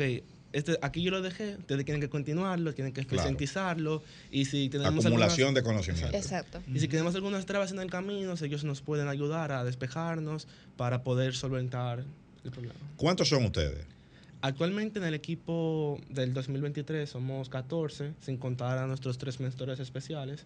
[0.52, 3.16] este, aquí yo lo dejé, ustedes tienen que continuarlo, tienen que Claro.
[3.22, 5.62] concientizarlo y si tenemos Acumulación algunas- de
[5.92, 6.16] conocimiento.
[6.16, 6.62] Exacto.
[6.72, 10.46] y si tenemos algunas trabas en el camino, ellos nos pueden ayudar a despejarnos
[10.76, 12.04] para poder solventar
[12.44, 12.74] el problema.
[12.96, 13.86] ¿Cuántos son ustedes?
[14.44, 20.44] Actualmente en el equipo del 2023 somos 14, sin contar a nuestros tres mentores especiales,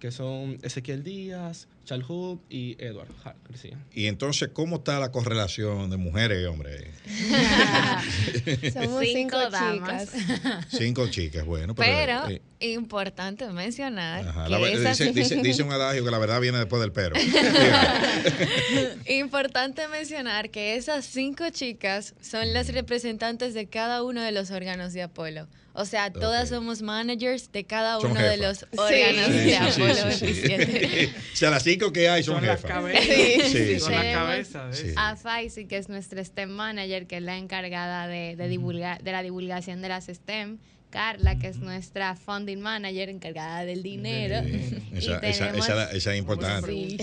[0.00, 3.78] que son Ezequiel Díaz, Charles Hood y Edward Hart García.
[3.92, 6.86] Y entonces, ¿cómo está la correlación de mujeres y hombres?
[8.72, 10.10] Somos cinco, Cinco damas.
[10.12, 10.66] chicas.
[10.70, 11.74] Cinco chicas, bueno.
[11.74, 16.18] Pero, eh, importante mencionar ajá, que la esas- dice, dice- dice un adagio que la
[16.18, 17.16] verdad viene después del pero.
[19.06, 24.92] Importante mencionar que esas cinco chicas son las representantes de cada uno de los órganos
[24.92, 25.48] de Apolo.
[25.72, 28.66] O sea, todas somos managers de cada Son uno de jefas.
[28.72, 30.48] los órganos Sí, de sí, Apolo sí, sí.
[30.48, 31.14] 27.
[31.32, 32.70] o sea, las cinco que hay son, Son las jefas.
[32.76, 33.04] cabezas.
[33.04, 33.80] Sí, Sí, sí.
[33.80, 34.94] son las cabezas de.
[34.96, 39.12] A Faisy, que es nuestra STEM manager, que es la encargada de, de, divulgar, de
[39.12, 40.58] la divulgación de las STEM.
[40.90, 44.42] Carla, que es nuestra funding manager, encargada del dinero.
[44.92, 46.72] Y Esa, esa, tenemos esa, esa es importante.
[46.72, 46.98] sí,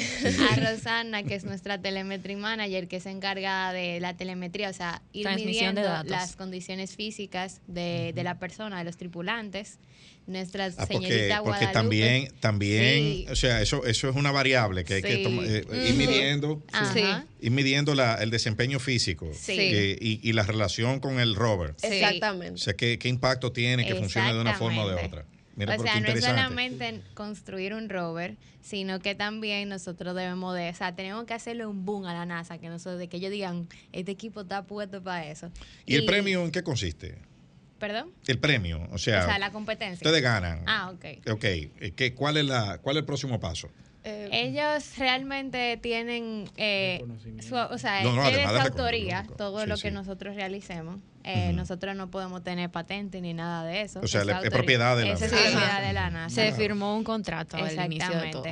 [0.51, 5.01] a Rosana, que es nuestra telemetry manager, que se encarga de la telemetría, o sea,
[5.14, 9.80] ir midiendo las condiciones físicas de, de la persona, de los tripulantes.
[10.27, 11.73] Nuestra Ah, porque, señorita porque Guadalupe.
[11.73, 13.25] también, también Sí.
[13.31, 15.23] o sea, eso, eso es una variable que hay que Sí.
[15.23, 15.97] toma- eh, ir Ujú.
[15.97, 16.63] midiendo,
[17.39, 19.55] ir midiendo la, el desempeño físico Sí.
[19.57, 21.75] eh, y, y la relación con el rover.
[21.77, 21.87] Sí.
[21.87, 22.55] Exactamente.
[22.55, 25.25] O sea, ¿qué, qué impacto tiene que funcione de una forma o de otra.
[25.55, 30.69] Mira, o sea, no es solamente construir un rover, sino que también nosotros debemos de,
[30.69, 33.31] o sea, tenemos que hacerle un boom a la NASA, que nosotros, de que ellos
[33.31, 35.49] digan, este equipo está puesto para eso.
[35.87, 37.17] ¿Y el premio en qué consiste?
[37.79, 38.11] ¿Perdón?
[38.27, 40.05] El premio, o sea, o sea, la competencia.
[40.05, 40.63] ustedes ganan.
[40.65, 41.29] Ah, ok.
[41.31, 43.69] Ok, eh, ¿qué, cuál, es la, ¿cuál es el próximo paso?
[44.03, 47.03] Eh, Ellos realmente tienen, eh,
[47.41, 49.83] su, o sea, No, no, tiene además su autoría, todo Sí, lo sí.
[49.83, 50.99] que nosotros realicemos.
[51.23, 53.99] Eh, Nosotros no podemos tener patente ni nada de eso.
[53.99, 56.33] O sea, Es propiedad de la Esa es propiedad de la NASA.
[56.35, 58.45] Se firmó un contrato al inicio de todo.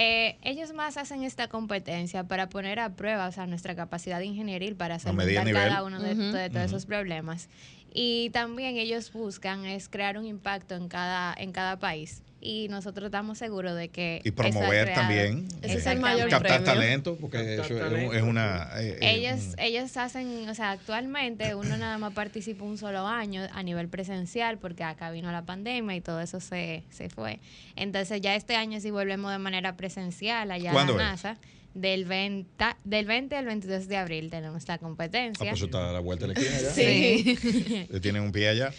[0.00, 4.76] Eh, ellos más hacen esta competencia para poner a prueba o sea, nuestra capacidad ingenieril
[4.76, 7.48] para solventar cada uno de, todos esos problemas.
[7.92, 12.22] Y también ellos buscan es crear un impacto en cada, en cada país.
[12.40, 14.20] Y nosotros estamos seguros de que...
[14.24, 15.48] Y eso promover también.
[15.60, 16.72] Ese es el eh, mayor Captar premio.
[16.72, 18.68] talento, porque eso es, un- es una...
[18.80, 23.42] eh, eh, Ellos, ellos hacen, o sea, actualmente uno nada más participa un solo año
[23.52, 27.40] a nivel presencial porque acá vino la pandemia y todo eso se, se fue.
[27.74, 30.98] Entonces ya este año sí volvemos de manera presencial allá a la ¿Cuándo es?
[30.98, 31.38] NASA.
[31.74, 32.48] Del 20,
[32.84, 35.44] del 20 al 22 de abril tenemos la Ah, competencia.
[35.44, 36.70] pues eso está a la vuelta de la esquina ya.
[36.70, 37.86] Sí.
[37.90, 38.72] Le tienen un pie allá.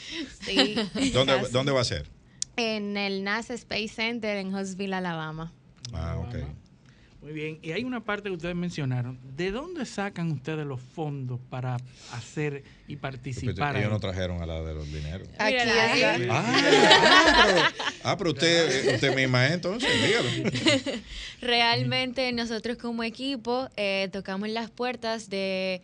[0.45, 0.75] Sí.
[1.13, 1.33] ¿Dónde.
[1.51, 2.07] ¿Dónde va a ser?
[2.59, 5.53] En el NASA Space Center en Huntsville, Alabama.
[5.93, 6.35] Ah, ok.
[7.21, 7.57] Muy bien.
[7.61, 9.17] Y hay una parte que ustedes mencionaron.
[9.37, 11.77] ¿De dónde sacan ustedes los fondos para
[12.11, 13.77] hacer y participar?
[13.77, 15.29] Ellos no trajeron a la de los dineros.
[15.37, 16.27] Aquí ahí.
[16.29, 20.99] Ah, ah, pero, ah, pero usted, usted misma es, entonces, dígalo.
[21.41, 25.81] Realmente nosotros como equipo eh, tocamos las puertas de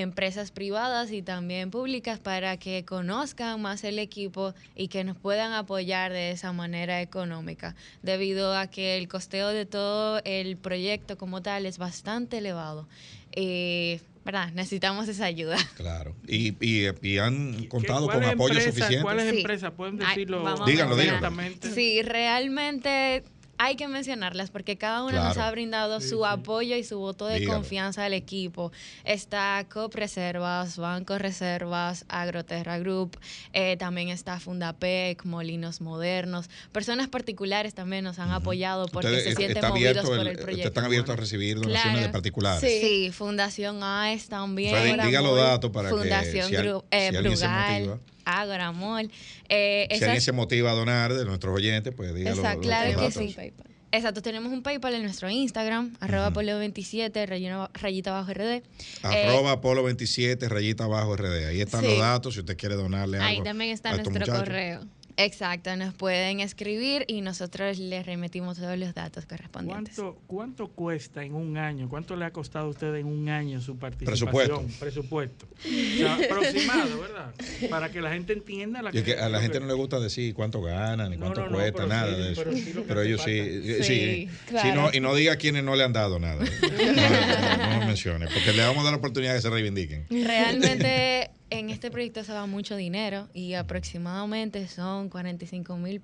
[0.00, 5.52] empresas privadas y también públicas para que conozcan más el equipo y que nos puedan
[5.52, 11.42] apoyar de esa manera económica, debido a que el costeo de todo el proyecto como
[11.42, 12.88] tal es bastante elevado.
[13.34, 14.50] Y, ¿verdad?
[14.52, 15.56] Necesitamos esa ayuda.
[15.76, 16.14] Claro.
[16.26, 19.02] Y, y, y han contado con ¿Cuáles apoyo suficiente.
[19.02, 19.36] ¿Cuáles Sí.
[19.38, 20.42] empresas pueden Ay, decirlo?
[20.42, 21.20] vamos a Díganlo, díganlo.
[21.20, 21.70] directamente?
[21.72, 23.24] Sí, realmente
[23.58, 27.40] hay que mencionarlas porque cada una nos ha brindado su apoyo y su voto de
[27.40, 27.58] Dígalo.
[27.60, 28.72] confianza al equipo.
[29.04, 33.18] Está COP Reservas, Banco Reservas, Agroterra Group,
[33.52, 36.48] eh, también está Fundapec, Molinos Modernos.
[36.72, 40.68] Personas particulares también nos han apoyado porque Ustedes, se sienten está movidos por el- proyecto.
[40.68, 42.06] están abiertos a recibir donaciones Claro.
[42.06, 42.80] de particulares.
[42.80, 43.10] Sí.
[43.12, 44.74] Fundación AES también.
[44.74, 47.46] O sea, diga los datos para que Fundación si al- Gru- eh, si alguien se
[47.46, 48.40] Brugal, motiva.
[48.42, 49.10] Agora Mall.
[49.48, 52.36] Eh, Si esas- alguien se motiva a donar de nuestros oyentes, pues dígalo.
[52.36, 53.34] Exacto, los- claro los que datos.
[53.34, 53.52] sí.
[53.92, 58.56] Exacto, tenemos un PayPal en nuestro Instagram, arroba polo27, rayita, rayita bajo RD.
[58.56, 58.62] Eh,
[59.04, 61.46] Arroba Polo 27, rayita abajo RD.
[61.46, 61.90] Ahí están Sí.
[61.90, 63.28] los datos si usted quiere donarle algo.
[63.28, 64.38] Ahí también está a nuestro muchachos.
[64.40, 64.80] correo.
[65.18, 69.94] Exacto, nos pueden escribir y nosotros les remitimos todos los datos correspondientes.
[69.96, 71.88] ¿Cuánto, ¿Cuánto cuesta en un año?
[71.88, 74.30] ¿Cuánto le ha costado a usted en un año su participación?
[74.30, 74.78] Presupuesto.
[74.78, 75.46] Presupuesto.
[75.56, 77.34] O sea, aproximado, ¿verdad?
[77.70, 80.60] Para que la gente entienda la que a la gente no le gusta decir cuánto
[80.60, 82.44] ganan ni cuánto no, no, cuesta, nada sí, de eso.
[82.86, 83.84] pero sí ellos sí, falta.
[83.84, 84.82] sí, Sí, claro.
[84.82, 86.44] no, y no diga a quienes no le han dado nada.
[86.76, 89.50] No, no, no lo mencione, porque le vamos a dar la oportunidad de que se
[89.50, 90.06] reivindiquen.
[90.10, 96.00] Realmente en este proyecto se va mucho dinero y aproximadamente son 45 mil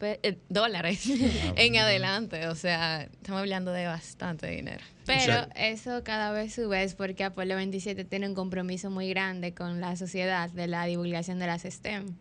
[0.48, 1.09] dólares
[1.56, 2.47] en adelante.
[2.48, 4.85] O sea, estamos hablando de bastante dinero.
[5.05, 9.81] Pero eso cada vez sube es porque Apolo 27 tiene un compromiso muy grande con
[9.81, 12.14] la sociedad de la divulgación de las STEM.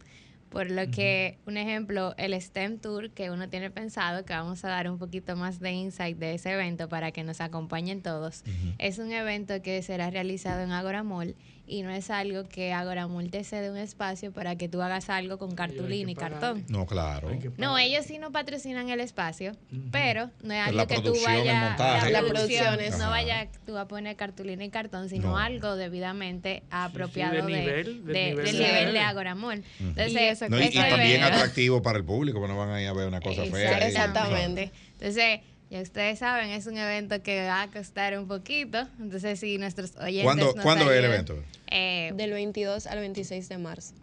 [0.49, 4.67] Por lo que, un ejemplo, el STEM Tour que uno tiene pensado, que vamos a
[4.67, 8.43] dar un poquito más de insight de ese evento para que nos acompañen todos,
[8.77, 13.07] es un evento que será realizado en Agora Mall y no es algo que Agora
[13.07, 16.65] Mall te cede un espacio para que tú hagas algo con cartulina y cartón.
[16.67, 17.29] No, claro.
[17.57, 19.53] No, ellos sí no patrocinan el espacio,
[19.91, 23.87] pero no es algo que tú vayas la La producción, es- no vaya tú a
[23.87, 25.37] poner cartulina y cartón, sino No.
[25.37, 29.63] algo debidamente apropiado de de, nivel, del de- nivel del de- nivel de Agora Mall.
[29.79, 32.87] Entonces, eso No, y, y también atractivo para el público, porque no van a ir
[32.87, 33.77] a ver una cosa fea.
[33.77, 33.83] ahí.
[33.87, 34.71] Exactamente.
[34.93, 35.39] Entonces,
[35.71, 38.87] ya ustedes saben, es un evento que va a costar un poquito.
[38.99, 41.43] Entonces, si nuestros oyentes ¿Cuándo, nos ¿cuándo es el evento?
[41.71, 43.93] eh, Del 22 al 26 de marzo.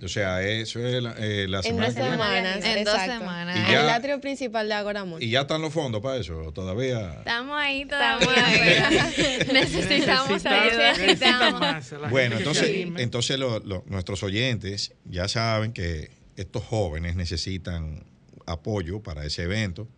[0.00, 2.64] O sea, eso es la, eh, la En semana dos semanas.
[2.64, 3.56] En dos semanas.
[3.56, 5.20] Y En ya- el atrio principal de Agora Mall.
[5.22, 6.52] ¿Y ya están los fondos para eso?
[6.52, 7.14] Todavía.
[7.18, 8.46] estamos ahí todavía.
[8.46, 9.38] ahí.
[9.52, 10.92] Necesitamos Necesita- ayuda.
[10.92, 16.62] necesita más a la Bueno, entonces, entonces lo- lo- nuestros oyentes ya saben que estos
[16.62, 18.04] jóvenes necesitan
[18.46, 19.88] apoyo para ese evento,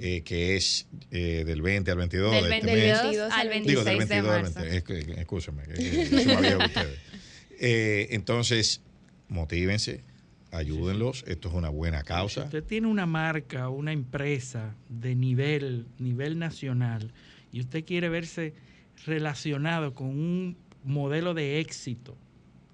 [0.00, 3.32] eh, que es eh, del 20 al 22 Del de este 22 mes.
[3.32, 4.60] al Digo, 26 del 22 de al marzo.
[4.60, 4.76] 20.
[4.76, 6.98] Es que, escúchame, ustedes.
[7.60, 8.82] Eh, entonces,
[9.28, 10.04] motívense,
[10.52, 11.24] ayúdenlos.
[11.26, 12.44] Esto es una buena Si causa.
[12.44, 17.12] usted tiene una marca una empresa de nivel, nivel nacional
[17.50, 18.54] y usted quiere verse
[19.06, 22.16] relacionado con un modelo de éxito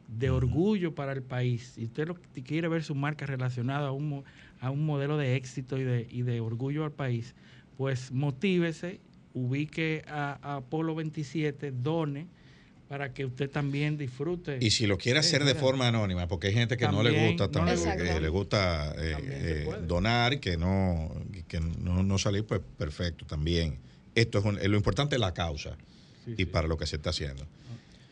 [0.09, 2.15] de orgullo para el país, si usted lo,
[2.45, 4.25] quiere ver su marca relacionada a un,
[4.65, 7.35] a un modelo de éxito y de, y de orgullo al país,
[7.77, 8.99] pues motívese,
[9.35, 12.27] ubique a, Apolo 27, done
[12.89, 14.59] para que usted también disfrute.
[14.63, 17.49] Y si lo quiere hacer de forma anónima, porque hay gente que no le gusta,
[17.49, 21.13] no le gusta eh, eh, donar, que no,
[21.47, 23.79] que no, no, salir, pues perfecto también.
[24.15, 25.77] Esto es, lo importante es la causa
[26.27, 27.45] y para lo que se está haciendo.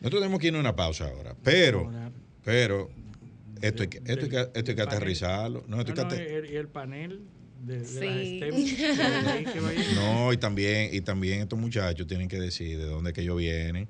[0.00, 1.90] Nosotros tenemos que ir a una pausa ahora, pero,
[2.44, 2.90] pero
[3.62, 5.64] esto hay que, esto que, esto hay que aterrizarlo.
[5.68, 5.94] No, esto
[6.50, 7.20] y el panel
[7.60, 8.40] de, sí.
[9.94, 13.88] No, y también, y también estos muchachos tienen que decir de dónde que ellos vienen.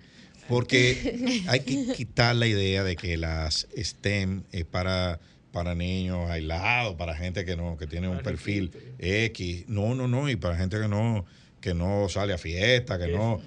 [0.49, 5.21] Porque hay que quitar la idea de que las STEM es para,
[5.53, 9.65] para niños aislados, para gente que no, que tiene un perfil X.
[9.69, 11.25] No, no, no, y para gente que no,
[11.61, 13.41] que no sale a fiesta, que no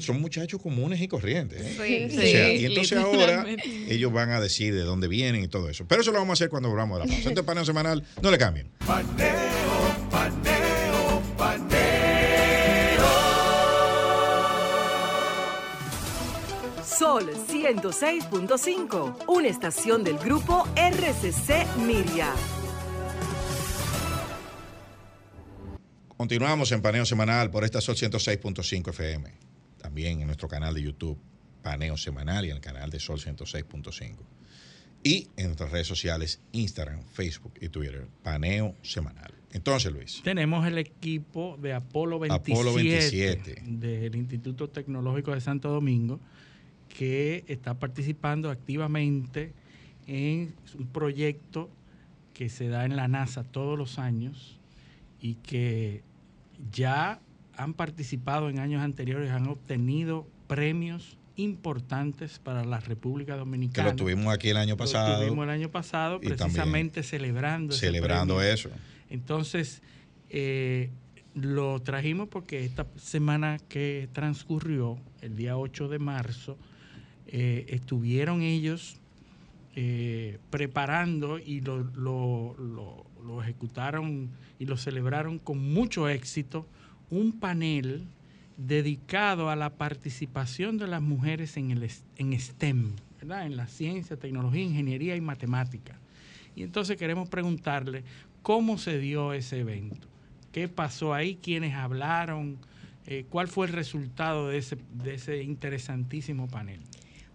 [0.00, 1.60] son muchachos comunes y corrientes.
[1.60, 2.08] ¿eh?
[2.10, 3.46] Sí, y entonces ahora
[3.88, 5.84] ellos van a decir de dónde vienen y todo eso.
[5.86, 7.28] Pero eso lo vamos a hacer cuando volvamos de la pausa.
[7.28, 8.70] Este paneo semanal, no le cambien.
[8.86, 9.28] Paneo,
[10.10, 11.90] paneo, paneo.
[16.84, 22.32] Sol 106.5, una estación del grupo RCC Miria.
[26.16, 29.49] Continuamos en paneo semanal por esta Sol 106.5 FM
[29.90, 31.18] también en nuestro canal de YouTube,
[31.62, 34.14] Paneo Semanal, y en el canal de Sol 106.5.
[35.02, 39.34] Y en nuestras redes sociales, Instagram, Facebook y Twitter, Paneo Semanal.
[39.52, 40.20] Entonces, Luis.
[40.22, 43.62] Tenemos el equipo de Apolo 27, Apolo 27.
[43.66, 46.20] del Instituto Tecnológico de Santo Domingo,
[46.96, 49.52] que está participando activamente
[50.06, 51.68] en un proyecto
[52.32, 54.60] que se da en la NASA todos los años
[55.20, 56.04] y que
[56.70, 57.20] ya
[57.60, 63.88] han participado en años anteriores, han obtenido premios importantes para la República Dominicana.
[63.88, 65.12] Que lo tuvimos aquí el año pasado.
[65.12, 67.74] Lo tuvimos el año pasado, precisamente celebrando.
[67.74, 68.70] Celebrando eso.
[69.10, 69.82] Entonces,
[70.30, 70.90] eh,
[71.34, 76.56] lo trajimos porque esta semana que transcurrió, el día 8 de marzo,
[77.26, 78.96] eh, estuvieron ellos
[79.76, 86.66] eh, preparando y lo, lo ejecutaron y lo celebraron con mucho éxito
[87.10, 88.06] un panel
[88.56, 92.92] dedicado a la participación de las mujeres en, el, en STEM,
[93.22, 95.98] en la ciencia, tecnología, ingeniería y matemática.
[96.54, 98.04] Y entonces queremos preguntarle
[98.42, 100.08] cómo se dio ese evento,
[100.52, 102.58] qué pasó ahí, quiénes hablaron,
[103.06, 106.80] eh, cuál fue el resultado de ese, de ese interesantísimo panel.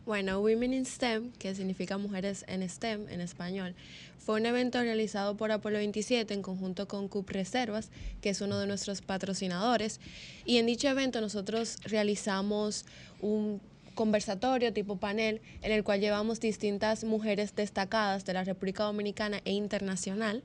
[0.06, 3.74] Bueno, Women in STEM, que significa mujeres en STEM en español,
[4.20, 7.90] fue un evento realizado por Apolo 27 en conjunto con CUP Reservas,
[8.22, 10.00] que es uno de nuestros patrocinadores.
[10.46, 12.86] Y en dicho evento nosotros realizamos
[13.20, 13.60] un
[13.96, 19.54] conversatorio tipo panel en el cual llevamos distintas mujeres destacadas de la República Dominicana e
[19.54, 20.44] internacional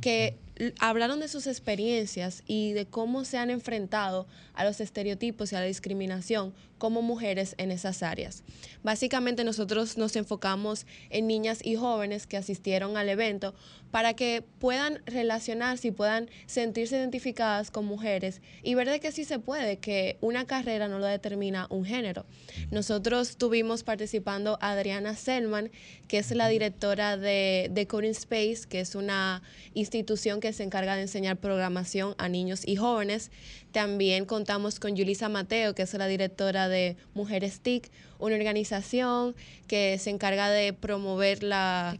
[0.00, 0.36] que
[0.78, 5.60] hablaron de sus experiencias y de cómo se han enfrentado a los estereotipos y a
[5.60, 8.42] la discriminación como mujeres en esas áreas.
[8.82, 13.54] Básicamente nosotros nos enfocamos en niñas y jóvenes que asistieron al evento
[13.90, 19.24] para que puedan relacionarse y puedan sentirse identificadas con mujeres y ver de que sí
[19.24, 22.26] se puede, que una carrera no lo determina un género.
[22.70, 25.70] Nosotros tuvimos participando a Adriana Selman,
[26.08, 29.42] que es la directora de, de Coding Space, que es una
[29.74, 33.30] institución que se encarga de enseñar programación a niños y jóvenes.
[33.72, 39.34] También contamos con Yulisa Mateo, que es la directora de Mujeres TIC, una organización
[39.68, 41.96] que se encarga de promover la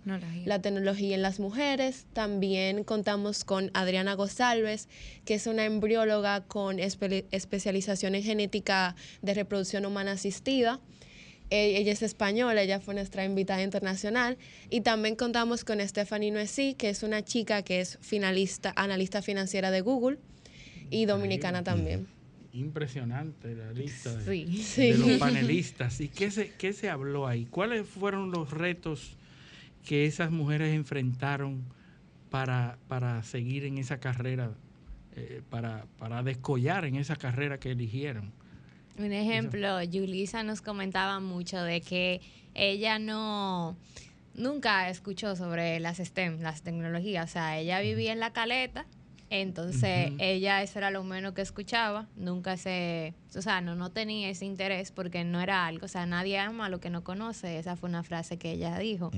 [0.61, 1.15] tecnología.
[1.15, 2.05] en las mujeres.
[2.13, 4.89] También contamos con Adriana González,
[5.25, 10.81] que es una embrióloga con especialización en genética de reproducción humana asistida.
[11.51, 14.39] Eh, ella es española, ella fue nuestra invitada internacional.
[14.71, 19.71] Y también contamos con Stephanie Nuesi, que es una chica que es finalista, analista financiera
[19.71, 20.19] de Google
[20.91, 22.07] y dominicana también.
[22.53, 26.01] Impresionante la lista de, los panelistas.
[26.01, 27.47] ¿Y qué se, qué se habló ahí?
[27.47, 29.17] ¿Cuáles fueron los retos
[29.85, 31.65] que esas mujeres enfrentaron
[32.31, 34.53] para, para seguir en esa carrera,
[35.17, 38.33] eh, para, para descollar en esa carrera que eligieron?
[38.97, 42.21] Un ejemplo, Yulisa nos comentaba mucho de que
[42.55, 43.77] ella no
[44.35, 47.31] nunca escuchó sobre las STEM, las tecnologías.
[47.31, 48.87] O sea, ella vivía en la caleta
[49.41, 54.29] entonces, ella eso era lo menos que escuchaba, nunca se, o sea, no, no tenía
[54.29, 57.75] ese interés porque no era algo, o sea, nadie ama lo que no conoce, esa
[57.75, 59.11] fue una frase que ella dijo.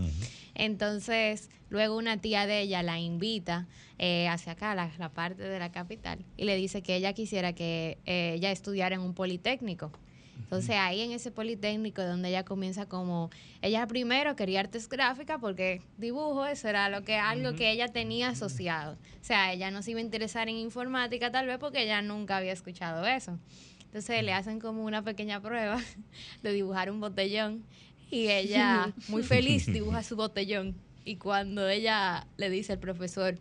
[0.55, 3.67] Entonces, luego una tía de ella la invita
[3.99, 7.53] eh, hacia acá, la, la, parte de la capital, y le dice que ella quisiera
[7.53, 9.93] que eh, ella estudiara en un politécnico.
[10.43, 13.31] Entonces ahí en ese Politécnico donde ella comienza como,
[13.63, 18.29] ella primero quería artes gráficas porque dibujo, eso era lo que, algo que ella tenía
[18.29, 18.93] asociado.
[18.95, 22.37] O sea, ella no se iba a interesar en informática tal vez porque ella nunca
[22.37, 23.39] había escuchado eso.
[23.87, 25.81] Entonces le hacen como una pequeña prueba
[26.43, 27.65] de dibujar un botellón
[28.11, 30.77] y ella, muy feliz, dibuja su botellón.
[31.05, 33.39] Y cuando ella le dice al profesor,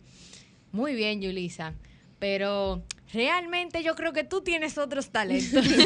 [0.72, 1.74] muy bien, Yulisa,
[2.18, 5.64] pero realmente yo creo que tú tienes otros talentos.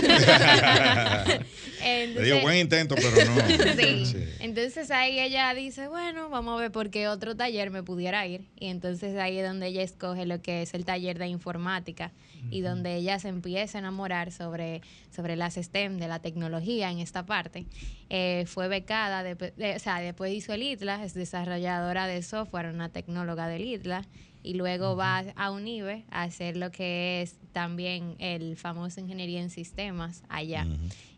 [1.83, 3.41] Le digo, buen intento, pero no.
[3.81, 4.07] Sí.
[4.07, 4.17] Sí.
[4.41, 8.49] Entonces ahí ella dice, bueno, vamos a ver por qué otro taller me pudiera ir.
[8.59, 12.13] Y entonces ahí es donde ella escoge lo que es el taller de informática
[12.51, 14.81] y donde ella se empieza a enamorar sobre,
[15.15, 17.67] sobre las STEM, de la tecnología en esta parte.
[18.09, 22.67] Eh, fue becada, de- de- o sea, después hizo el ITLA, es desarrolladora de software,
[22.73, 24.05] una tecnóloga del ITLA.
[24.43, 29.51] Y luego va a UNIBE a hacer lo que es también el famoso ingeniería en
[29.51, 30.67] sistemas allá.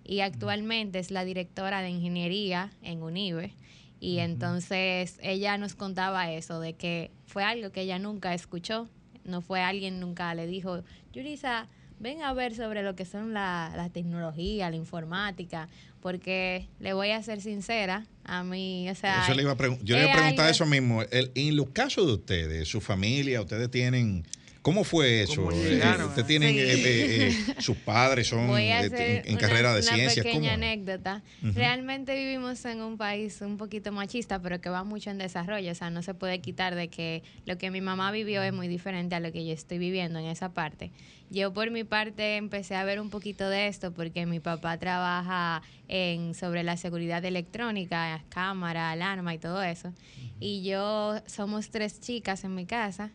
[0.05, 3.55] Y actualmente es la directora de ingeniería en UNIBE.
[4.01, 8.89] Y entonces ella nos contaba eso, de que fue algo que ella nunca escuchó,
[9.24, 10.82] no fue alguien nunca le dijo,
[11.12, 11.69] Yurisa,
[12.02, 15.68] ven a ver sobre lo que son la, la tecnología, la informática,
[16.00, 19.22] porque le voy a ser sincera, a mí, o sea...
[19.24, 21.02] Eso le iba a yo le iba a preguntar algo- eso mismo.
[21.10, 24.26] El- en los casos de ustedes, su familia, ustedes tienen.
[24.62, 25.43] ¿Cómo fue eso?
[25.43, 25.82] ¿Cómo Eh?
[26.06, 26.51] ¿Ustedes tienen.
[26.55, 26.59] Sí.
[26.60, 29.80] eh, eh, eh, sus padres son Voy a eh, hacer en, en una- carrera de
[29.80, 30.24] una ciencias?
[30.24, 30.36] ¿Cómo?
[30.36, 31.22] pequeña anécdota.
[31.43, 35.72] Realmente vivimos en un país un poquito machista, pero que va mucho en desarrollo.
[35.72, 38.68] O sea, no se puede quitar de que lo que mi mamá vivió es muy
[38.68, 40.93] diferente a lo que yo estoy viviendo en esa parte.
[41.28, 45.62] Yo por mi parte empecé a ver un poquito de esto porque mi papá trabaja
[45.89, 49.93] en sobre la seguridad electrónica, cámara, alarma y todo eso.
[50.39, 53.10] Y yo somos tres chicas en mi casa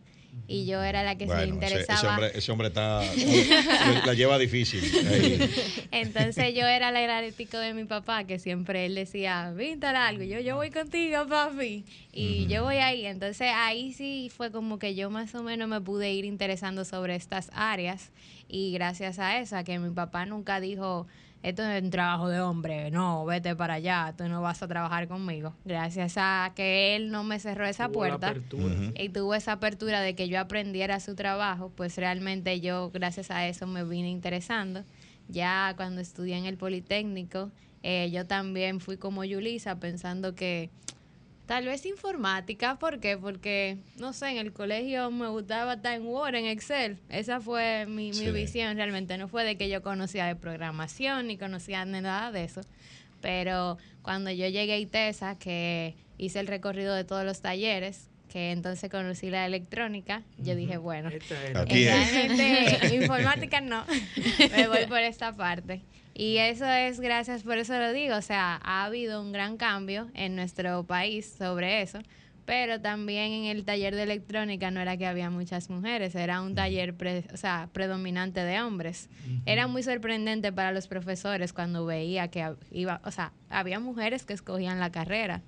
[0.48, 1.98] y yo era la que se Bueno, interesaba.
[2.00, 3.02] ese hombre, ese hombre está.
[4.06, 4.82] la lleva difícil.
[5.08, 5.50] ahí.
[5.92, 10.30] Entonces yo era la herático de mi papá, que siempre él decía, víntala algo, y
[10.30, 13.06] yo, yo voy contigo, papi, y yo voy ahí.
[13.06, 17.16] Entonces ahí sí fue como que yo más o menos me pude ir interesando sobre
[17.16, 18.12] estas áreas,
[18.50, 21.08] y gracias a eso, a que mi papá nunca dijo,
[21.44, 25.08] esto es un trabajo de hombre, no, vete para allá, tú no vas a trabajar
[25.08, 25.54] conmigo.
[25.66, 28.36] Gracias a que él no me cerró esa Tuvo puerta
[28.96, 33.48] y tuvo esa apertura de que yo aprendiera su trabajo, pues realmente yo gracias a
[33.48, 34.84] eso me vine interesando.
[35.30, 37.52] Ya cuando estudié en el Politécnico,
[37.84, 40.70] eh, yo también fui como Yulisa pensando que
[41.48, 43.18] tal vez informática, ¿por qué?
[43.18, 47.00] Porque, no sé, en el colegio me gustaba estar en Word, en Excel.
[47.10, 48.32] Esa fue mi, mi Sí.
[48.32, 49.18] visión realmente.
[49.18, 52.62] No fue de que yo conocía de programación ni conocía de nada de eso.
[53.22, 58.52] Pero cuando yo llegué a ITESA, que hice el recorrido de todos los talleres, que
[58.52, 61.10] entonces conocí la electrónica, yo dije, bueno,
[61.56, 62.12] Aquí es.
[62.12, 63.86] realmente informática no,
[64.56, 65.82] me voy por esta parte.
[66.20, 70.10] Y eso es gracias, por eso lo digo, o sea, ha habido un gran cambio
[70.16, 72.00] en nuestro país sobre eso,
[72.44, 76.56] pero también en el taller de electrónica no era que había muchas mujeres, era un
[76.56, 79.10] taller pre- o sea, predominante de hombres.
[79.46, 84.34] Era muy sorprendente para los profesores cuando veía que iba, o sea, había mujeres que
[84.34, 85.44] escogían la carrera.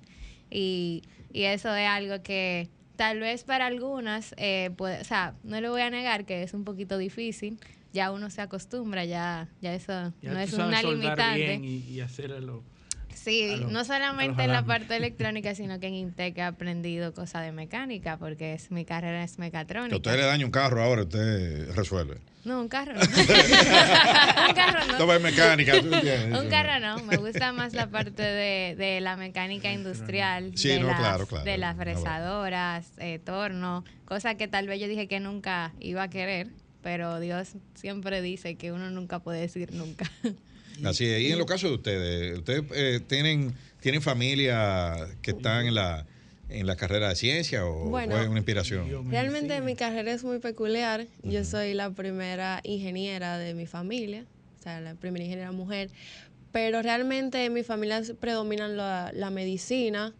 [0.50, 1.02] Y,
[1.32, 5.68] y eso es algo que tal vez para algunas, eh, puede, o sea, no le
[5.68, 7.58] voy a negar que es un poquito difícil.
[7.92, 11.34] Ya uno se acostumbra, ya, ya eso Ya no es una limitante.
[11.44, 12.62] bien y, y hacerlo.
[13.12, 17.42] Sí, lo- no solamente en la parte electrónica, sino que en Intec he aprendido cosas
[17.44, 19.96] de mecánica, porque es mi carrera es Que mecatrónica.
[19.96, 22.18] usted le daña un carro ahora, usted resuelve.
[22.44, 23.00] No, un carro no.
[24.48, 24.92] un carro no.
[24.92, 25.88] Esto va en mecánica, ¿tú?
[25.88, 30.80] Un carro no, me gusta más la parte de, de la mecánica industrial, Sí, de,
[30.80, 31.44] no, las, claro, claro.
[31.44, 36.08] de las fresadoras, eh, torno, cosa que tal vez yo dije que nunca iba a
[36.08, 36.48] querer,
[36.82, 40.10] pero Dios siempre dice que uno nunca puede decir nunca.
[40.84, 41.20] Así es.
[41.20, 46.06] Y en los casos de ustedes, ¿ustedes eh, tienen, tienen familia que están en la,
[46.48, 49.10] en la carrera de ciencia o Bueno, fue una inspiración?
[49.10, 51.06] Realmente mi carrera es muy peculiar.
[51.22, 54.24] Yo soy la primera ingeniera de mi familia,
[54.58, 55.90] o sea, la primera ingeniera mujer.
[56.52, 60.14] Pero realmente en mi familia predominan la, la medicina,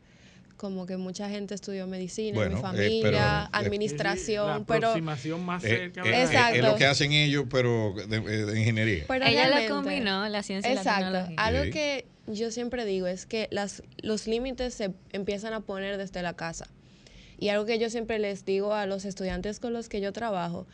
[0.61, 4.59] como que mucha gente estudió medicina Bueno, en mi eh, familia, pero, eh, administración, La
[4.67, 6.03] pero aproximación más Eh, cerca.
[6.05, 6.23] eh.
[6.23, 6.57] Exacto.
[6.59, 9.05] Es lo que hacen ellos, pero de, de ingeniería.
[9.09, 11.05] Pero Ella realmente- combinó, la ciencia y la Exacto.
[11.07, 11.37] tecnología.
[11.39, 11.71] Algo Sí.
[11.71, 16.35] que yo siempre digo es que las, los límites se empiezan a poner desde la
[16.35, 16.67] casa.
[17.39, 20.67] Y algo que yo siempre les digo a los estudiantes con los que yo trabajo,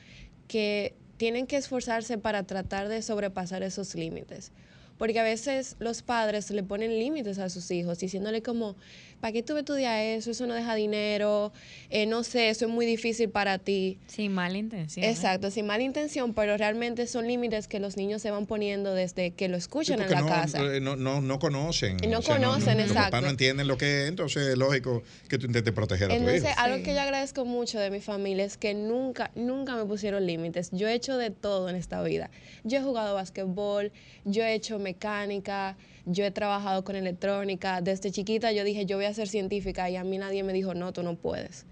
[0.49, 4.51] que tienen que esforzarse para tratar de sobrepasar esos límites.
[4.99, 8.77] porque a veces los padres le ponen límites a sus hijos, diciéndole como,
[9.21, 10.31] ¿para qué tú estudias eso?
[10.31, 11.53] Eso no deja dinero,
[11.91, 13.99] eh, no sé, eso es muy difícil para ti.
[14.07, 15.05] Sin mala intención.
[15.05, 15.11] ¿eh?
[15.11, 19.33] Exacto, sin mala intención, pero realmente son límites que los niños se van poniendo desde
[19.33, 20.61] que lo escuchan en la no, casa.
[20.81, 21.97] No, no, no conocen.
[22.09, 22.95] No conocen, exacto.
[22.95, 26.09] Los papás no entienden lo que es, entonces es lógico que tú intentes proteger a
[26.09, 26.31] tu hijo.
[26.31, 30.27] Entonces, algo que yo agradezco mucho de mi familia es que nunca, nunca me pusieron
[30.27, 30.71] límites.
[30.73, 32.31] Yo he hecho de todo en esta vida.
[32.65, 33.93] Yo he jugado basquetbol,
[34.25, 35.77] yo he hecho mecánica,
[36.07, 37.81] yo he trabajado con electrónica.
[37.83, 40.73] Desde chiquita yo dije, yo voy a ser científica y a mí nadie me dijo,
[40.73, 41.67] no, tú no puedes.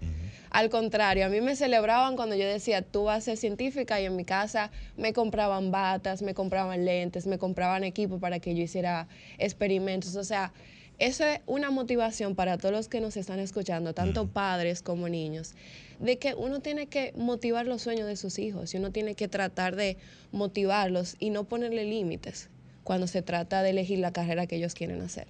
[0.51, 4.05] Al contrario, a mí me celebraban cuando yo decía, tú vas a ser científica y
[4.05, 8.63] en mi casa me compraban batas, me compraban lentes, me compraban equipo para que yo
[8.63, 9.07] hiciera
[9.37, 10.15] experimentos.
[10.17, 10.53] O sea,
[10.99, 15.55] eso es una motivación para todos los que nos están escuchando, tanto padres como niños,
[15.99, 19.27] de que uno tiene que motivar los sueños de sus hijos y uno tiene que
[19.27, 19.97] tratar de
[20.31, 22.49] motivarlos y no ponerle límites
[22.85, 25.27] cuando se trata de elegir la carrera que ellos quieren hacer.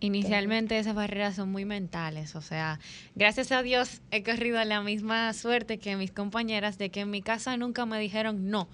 [0.00, 2.80] Inicialmente esas barreras son muy mentales, o sea,
[3.14, 7.22] gracias a Dios he corrido la misma suerte que mis compañeras de que en mi
[7.22, 8.68] casa nunca me dijeron no,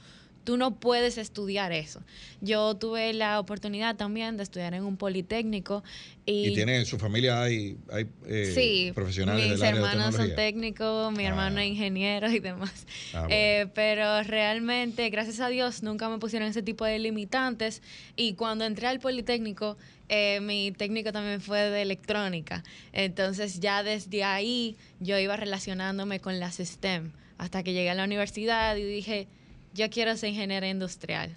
[0.44, 2.02] tú no puedes estudiar eso.
[2.40, 5.82] Yo tuve la oportunidad también de estudiar en un politécnico
[6.24, 9.86] y, ¿Y tiene en su familia hay, hay eh, sí, profesionales mis del área de
[9.86, 12.86] hermanos son técnicos, mi hermano es ingeniero y demás.
[13.12, 13.28] Ah, bueno.
[13.30, 17.82] Eh, pero realmente, gracias a Dios, nunca me pusieron ese tipo de limitantes
[18.16, 19.76] y cuando entré al politécnico,
[20.08, 22.62] eh, mi técnico también fue de electrónica.
[22.92, 28.04] Entonces ya desde ahí yo iba relacionándome con las STEM hasta que llegué a la
[28.04, 29.26] universidad y dije,
[29.74, 31.36] yo quiero ser ingeniera industrial,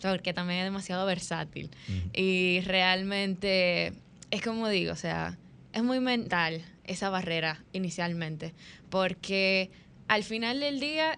[0.00, 1.70] porque también es demasiado versátil.
[2.12, 3.92] Y realmente
[4.30, 5.38] es como digo, o sea,
[5.72, 8.54] es muy mental esa barrera inicialmente,
[8.90, 9.70] porque
[10.08, 11.16] al final del día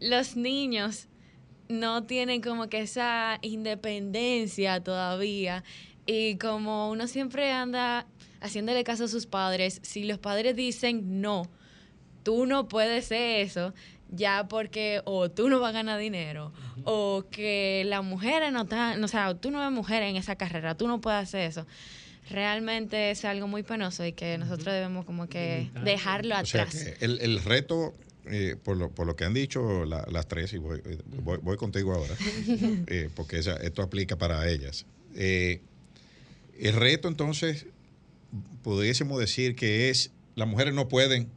[0.00, 1.08] los niños
[1.68, 5.64] no tienen como que esa independencia todavía
[6.06, 8.06] y como uno siempre anda
[8.40, 11.48] haciéndole caso a sus padres, si los padres dicen no,
[12.22, 13.72] tú no puedes ser eso,
[14.10, 16.52] ya porque o tú no vas a ganar dinero
[16.84, 20.76] o que las mujeres no están, o sea, tú no eres mujer en esa carrera,
[20.76, 21.66] tú no puedes hacer eso.
[22.30, 26.82] Realmente es algo muy penoso y que nosotros debemos como que dejarlo O sea, atrás.
[26.98, 27.92] que el, el reto,
[28.26, 30.80] eh, por, lo, por lo que han dicho la- las tres, y voy,
[31.22, 32.14] voy, voy contigo ahora,
[32.86, 34.86] eh, porque esa- esto aplica para ellas.
[35.16, 35.60] Eh,
[36.58, 37.66] el reto, entonces,
[38.62, 41.28] pudiésemos decir que es, las mujeres no pueden,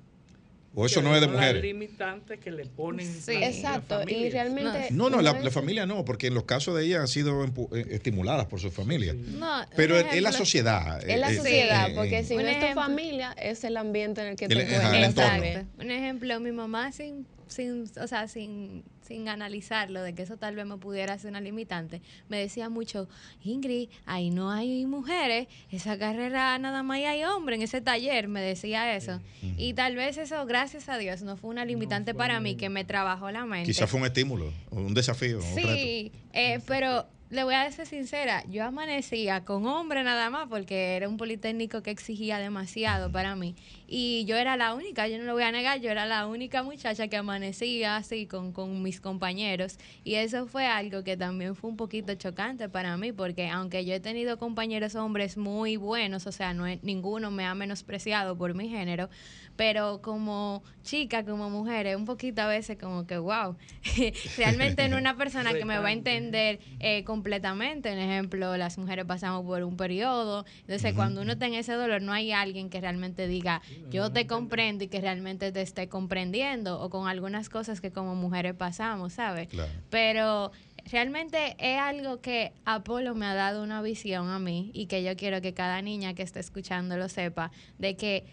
[0.79, 1.61] o eso no es de mujeres.
[1.63, 3.95] limitantes que le ponen Sí, la- la exacto.
[3.95, 4.29] Y familia.
[4.31, 4.87] realmente.
[4.91, 7.75] No, no, la, la familia no, porque en los casos de ellas han sido empu-
[7.75, 9.15] eh, estimuladas por su familia.
[9.15, 11.09] No, Pero un es es la ejemplo- sociedad.
[11.09, 12.83] Es la eh, eh, sociedad, eh, porque eh, si no es tu ejemplo.
[12.83, 15.27] familia, es el ambiente en el que El- te ajá, encuentras.
[15.27, 15.67] el también.
[15.79, 20.55] Un ejemplo, mi mamá sin, sin, o sea, sin, sin analizarlo, de que eso tal
[20.55, 23.07] vez me pudiera ser una limitante, me decía mucho,
[23.43, 28.41] Ingrid, ahí no hay mujeres, esa carrera nada más hay hombres en ese taller, me
[28.41, 29.19] decía eso.
[29.57, 32.85] Y tal vez eso, gracias a Dios, no fue una limitante para mí, que me
[32.85, 33.71] trabajó la mente.
[33.71, 35.55] Quizás fue un estímulo, un desafío, un.
[35.55, 40.95] Sí, eh, pero le voy a ser sincera, yo amanecía con hombre nada más porque
[40.95, 43.55] era un politécnico que exigía demasiado para mí.
[43.89, 46.61] Y yo era la única, yo no lo voy a negar, yo era la única
[46.61, 49.77] muchacha que amanecía así con, con mis compañeros.
[50.03, 53.93] Y eso fue algo que también fue un poquito chocante para mí porque aunque yo
[53.93, 58.53] he tenido compañeros hombres muy buenos, o sea, no he- ninguno me ha menospreciado por
[58.53, 59.09] mi género,
[59.55, 63.55] pero como chica, como mujer, es un poquito a veces como que, wow,
[64.37, 67.89] realmente no una persona que me va a entender eh, completamente.
[67.91, 72.11] En ejemplo, las mujeres pasamos por un periodo, entonces cuando uno tenga ese dolor, no
[72.13, 76.89] hay alguien que realmente diga, yo te comprendo y que realmente te esté comprendiendo, o
[76.89, 79.47] con algunas cosas que como mujeres pasamos, ¿sabes?
[79.49, 79.71] Claro.
[79.89, 80.51] Pero
[80.91, 85.15] realmente es algo que Apolo me ha dado una visión a mí y que yo
[85.15, 88.25] quiero que cada niña que esté escuchando lo sepa, de que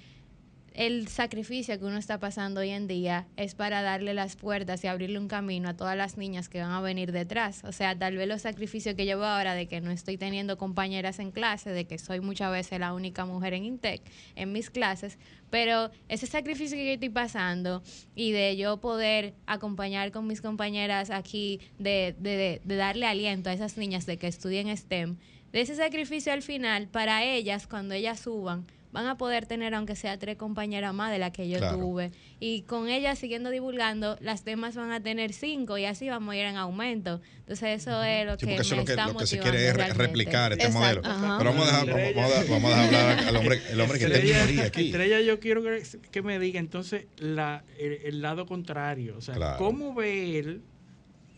[0.75, 4.89] el sacrificio que uno está pasando hoy en día es para darle las puertas y
[4.89, 7.63] abrirle un camino a todas las niñas que van a venir detrás.
[7.63, 10.59] O sea, tal vez los sacrificios que yo veo ahora de que no estoy teniendo
[10.59, 14.03] compañeras en clase, de que soy muchas veces la única mujer en Intec
[14.35, 15.17] en mis clases,
[15.49, 17.85] pero ese sacrificio que yo estoy pasando
[18.17, 23.53] y de yo poder acompañar con mis compañeras aquí, de, de, de darle aliento a
[23.53, 25.19] esas niñas de que estudien STEM,
[25.53, 29.97] de ese sacrificio al final, para ellas, cuando ellas suban, van a poder tener aunque
[29.97, 31.79] sea tres compañeras más de las que yo Claro.
[31.79, 32.13] tuve.
[32.41, 36.37] Y con ellas siguiendo divulgando, las demás van a tener cinco y así vamos a
[36.39, 37.21] ir en aumento.
[37.41, 39.27] Entonces eso es lo Sí, que porque eso me es lo que, está lo que
[39.27, 40.81] se motivando quiere es re- replicar este Exacto.
[40.81, 41.03] modelo.
[41.05, 41.39] Ajá.
[41.39, 43.99] Pero vamos a dejar, vamos, a, dejar- vamos a dejar hablar al hombre, el hombre
[43.99, 44.87] que está en Estrella- minoría aquí.
[44.87, 49.17] Estrella, yo quiero que, que me diga entonces la, el, el lado contrario.
[49.19, 49.59] O sea, Claro.
[49.59, 50.63] ¿cómo ve él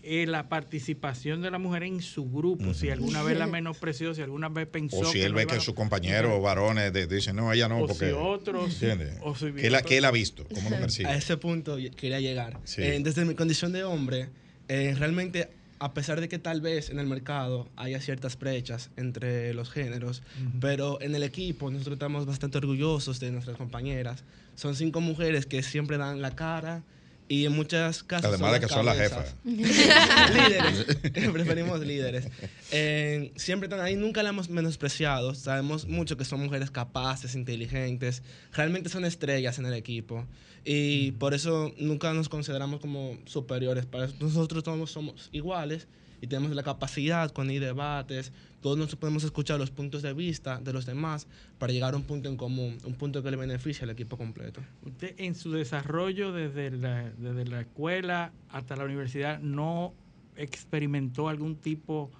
[0.06, 4.22] eh, la participación de la mujer en su grupo, si alguna vez la menospreció, si
[4.22, 7.34] alguna vez pensó O si él no ve que a- sus compañeros varones de- dicen,
[7.36, 8.06] no, ella no, O porque.
[8.10, 9.18] si otros- ¿entiendes?
[9.22, 11.08] o si que, él, que él ha visto, cómo lo percibe.
[11.08, 12.58] A ese punto quería llegar.
[12.64, 12.82] Sí.
[12.82, 14.28] Eh, desde mi condición de hombre,
[14.68, 19.52] eh, realmente, a pesar de que tal vez en el mercado haya ciertas brechas entre
[19.54, 20.60] los géneros, Ujú.
[20.60, 24.24] pero en el equipo nosotros estamos bastante orgullosos de nuestras compañeras.
[24.54, 26.82] Son cinco mujeres que siempre dan la cara
[27.28, 28.26] y en muchos casos...
[28.26, 29.34] Además de que son las cabezas.
[29.44, 30.84] líderes.
[31.32, 32.28] Preferimos líderes.
[32.70, 35.34] Eh, siempre están ahí, nunca la hemos menospreciado.
[35.34, 38.22] Sabemos mucho que son mujeres capaces, inteligentes.
[38.52, 40.26] Realmente son estrellas en el equipo.
[40.64, 43.86] Y por eso nunca nos consideramos como superiores.
[43.86, 45.86] Para nosotros todos somos iguales
[46.20, 48.32] y tenemos la capacidad cuando hay debates.
[48.66, 52.02] Todos nos podemos escuchar los puntos de vista de los demás para llegar a un
[52.02, 54.60] punto en común, un punto que le beneficie al equipo completo.
[54.82, 59.94] Usted en su desarrollo desde la, desde la escuela hasta la universidad no
[60.34, 62.10] experimentó algún tipo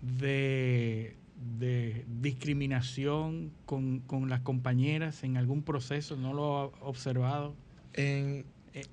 [0.00, 1.16] de,
[1.58, 7.56] de discriminación con, con las compañeras en algún proceso, ¿no lo ha observado?
[7.94, 8.44] En,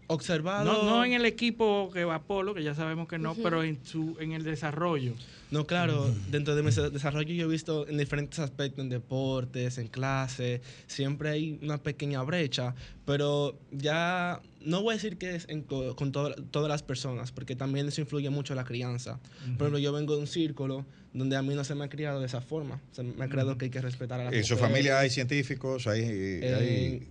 [0.07, 0.65] observado...
[0.65, 3.43] No, no en el equipo que va Polo, que ya sabemos que no, Ujú.
[3.43, 5.13] pero en, su, en el desarrollo.
[5.51, 9.87] No, claro, dentro de mi desarrollo yo he visto en diferentes aspectos, en deportes, en
[9.87, 12.73] clase, siempre hay una pequeña brecha,
[13.05, 17.31] pero ya no voy a decir que es en co- con to- todas las personas,
[17.31, 19.19] porque también eso influye mucho en la crianza.
[19.43, 19.57] Ujú.
[19.57, 20.83] Por ejemplo, yo vengo de un círculo
[21.13, 23.57] donde a mí no se me ha criado de esa forma, se me ha criado
[23.57, 26.01] que hay que respetar a la En su familia hay científicos, hay.
[26.43, 27.07] hay-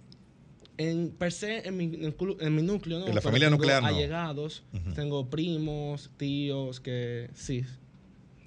[0.79, 3.07] en per se, en mi, en mi núcleo, ¿no?
[3.07, 3.89] En la Pero familia tengo nuclear, no.
[3.89, 4.65] allegados,
[4.95, 7.65] tengo primos, tíos, que sí,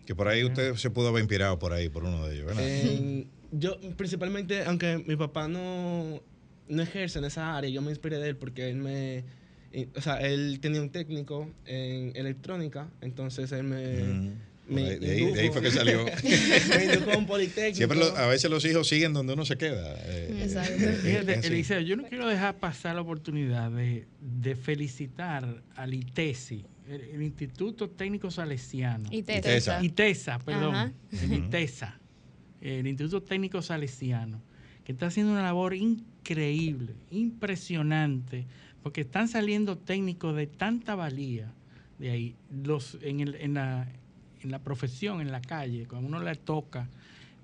[0.05, 2.63] que por ahí usted se pudo haber inspirado por ahí, por uno de ellos, ¿verdad?
[3.51, 6.21] Yo principalmente, aunque mi papá no,
[6.67, 9.23] no ejerce en esa área, yo me inspiré de él porque él me...
[9.95, 14.33] O sea, él tenía un técnico en electrónica, entonces él me...
[14.69, 16.06] me De ahí- de ahí- de ahí fue que salió.
[17.07, 17.76] me un politécnico.
[17.77, 19.95] Siempre lo- a veces los hijos siguen donde uno se queda.
[20.06, 20.73] eh, Exacto.
[20.84, 21.41] eh, eh.
[21.44, 27.22] Eliseo, yo no quiero dejar pasar la oportunidad de, de felicitar al ITESI, el, el
[27.23, 29.10] Instituto Técnico Salesiano.
[29.11, 29.39] ITESA.
[29.39, 29.84] ITESA.
[29.84, 30.76] ITESA, perdón.
[30.76, 30.91] Ajá.
[31.23, 31.99] El ITESA,
[32.61, 34.41] el Instituto Técnico Salesiano,
[34.84, 38.45] que está haciendo una labor increíble, impresionante,
[38.84, 41.53] porque están saliendo técnicos de tanta valía
[41.99, 42.35] de ahí.
[42.64, 43.88] Los, en, el- en la,
[44.41, 46.88] en la profesión, en la calle, cuando uno le toca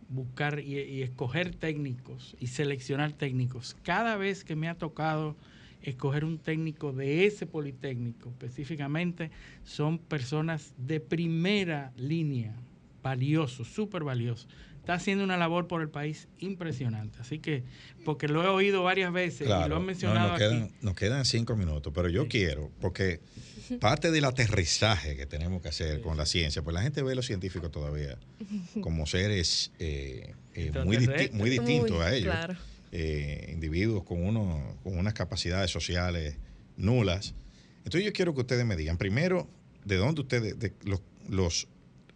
[0.10, 3.76] buscar y, y escoger técnicos y seleccionar técnicos.
[3.84, 5.36] Cada vez que me ha tocado
[5.84, 9.32] escoger un técnico de ese politécnico específicamente,
[9.64, 12.56] son personas de primera línea,
[13.02, 14.48] valiosos, súper valiosos.
[14.84, 17.18] Está haciendo una labor por el país impresionante.
[17.22, 17.64] Así que,
[18.04, 20.74] porque lo he oído varias veces y lo han no, mencionado nos, quedan, aquí.
[20.82, 23.22] nos quedan cinco minutos, pero yo quiero, porque
[23.80, 27.16] parte del aterrizaje que tenemos que hacer con la ciencia, pues la gente ve a
[27.16, 28.18] los científicos todavía
[28.82, 32.36] como seres eh, eh, muy, disti- muy distintos Muy, a ellos.
[32.36, 32.56] claro.
[32.92, 36.36] Eh, individuos con, uno, con unas capacidades sociales
[36.76, 37.34] nulas.
[37.78, 39.48] Entonces yo quiero que ustedes me digan, primero,
[39.86, 41.68] de dónde ustedes, de los, los-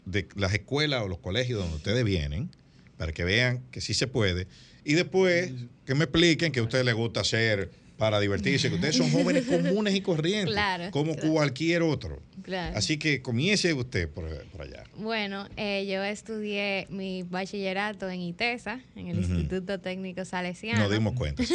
[0.07, 2.49] de las escuelas o los colegios donde ustedes vienen,
[2.97, 4.47] para que vean que sí se puede,
[4.83, 5.51] y después
[5.85, 9.45] que me expliquen que a ustedes les gusta hacer para divertirse, que ustedes son jóvenes
[9.47, 11.31] comunes y corrientes, Claro, como claro.
[11.31, 12.21] cualquier otro.
[12.43, 12.77] Claro.
[12.77, 14.83] Así que comience usted por, por allá.
[14.95, 19.33] Bueno, eh, yo estudié mi bachillerato en ITESA, en el Ujú.
[19.33, 20.79] Instituto Técnico Salesiano.
[20.81, 21.43] Nos dimos cuenta.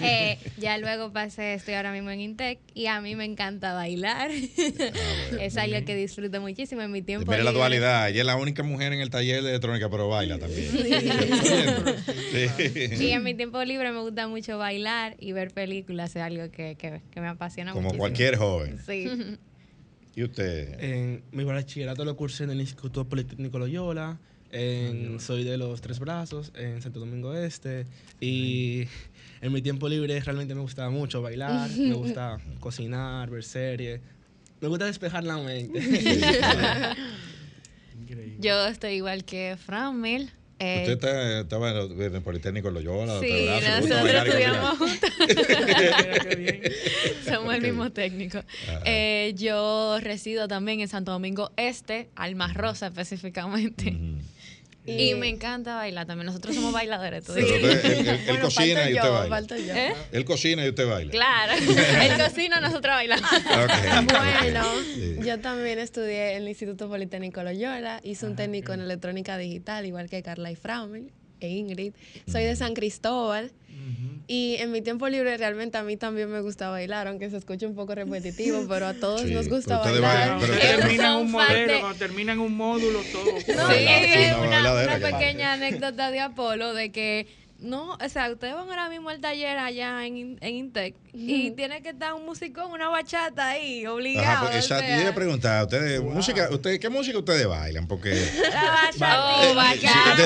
[0.00, 4.30] Eh, ya luego pasé, estoy ahora mismo en Intec y a mí me encanta bailar.
[5.40, 7.30] es algo que disfruto muchísimo en mi tiempo.
[7.30, 10.38] Mire la dualidad, ella es la única mujer en el taller de electrónica, pero baila
[10.38, 10.70] también.
[10.70, 12.46] Sí.
[13.06, 16.76] Y en mi tiempo libre me gusta mucho bailar y ver películas, es algo que,
[16.76, 18.00] que- que me apasiona Como muchísimo.
[18.02, 18.78] cualquier joven.
[18.86, 19.08] Sí.
[20.14, 20.78] ¿Y usted?
[20.82, 24.18] En mi bachillerato lo cursé en el Instituto Politécnico Loyola.
[24.52, 27.86] en- soy de los Tres Brazos, en Santo Domingo Este.
[28.20, 28.84] Y
[29.40, 34.00] en mi tiempo libre realmente me gustaba mucho bailar, me gusta cocinar, ver series.
[34.60, 35.80] Me gusta despejar la mente.
[38.38, 40.30] Yo estoy igual que Fran Mil.
[40.58, 43.48] Eh, Usted está- estaba en el, Politécnico Loyola, Sí,
[43.80, 45.10] nosotros estudiamos juntos.
[47.28, 48.40] Somos el mismo técnico.
[48.84, 53.96] Eh, yo resido también en Santo Domingo Este, Alma Rosa específicamente.
[54.86, 56.26] Y me encanta bailar también.
[56.26, 57.24] Nosotros somos bailadores.
[57.26, 57.44] dices.
[57.44, 59.28] usted- él, él- él cocina y usted baila.
[59.36, 59.74] falto yo.
[59.74, 59.94] ¿Eh?
[60.12, 61.10] Él cocina y usted baila.
[61.10, 61.52] Claro.
[62.02, 63.30] Él cocina, nosotros bailamos.
[64.06, 64.64] Bueno,
[64.94, 65.16] Sí.
[65.24, 70.08] yo también estudié en el Instituto Politécnico Loyola, hice un técnico en electrónica digital, igual
[70.08, 71.10] que Carla y Fraumel
[71.40, 71.92] e Ingrid.
[72.30, 73.50] Soy de San Cristóbal
[74.28, 77.64] Y en mi tiempo libre realmente a mí también me gusta bailar, aunque se escuche
[77.64, 80.40] un poco repetitivo, pero a todos Sí, nos gusta bailar.
[80.40, 83.24] terminan un modelo, de- cuando terminan un módulo, todo.
[83.24, 88.08] No, y bailadera, una, una una que pequeña anécdota de Apolo de que no, o
[88.08, 92.12] sea, ustedes van ahora mismo al taller allá en, en Intec y tiene que estar
[92.12, 94.26] un musicón, una bachata ahí, obligado.
[94.28, 94.84] Ajá, pues, exacto.
[94.86, 97.88] sea, Yo iba a preguntar, ¿ustedes, música, ustedes, ¿qué música ustedes bailan?
[97.88, 98.10] Porque
[98.50, 100.16] la bachata, Eh, bachata,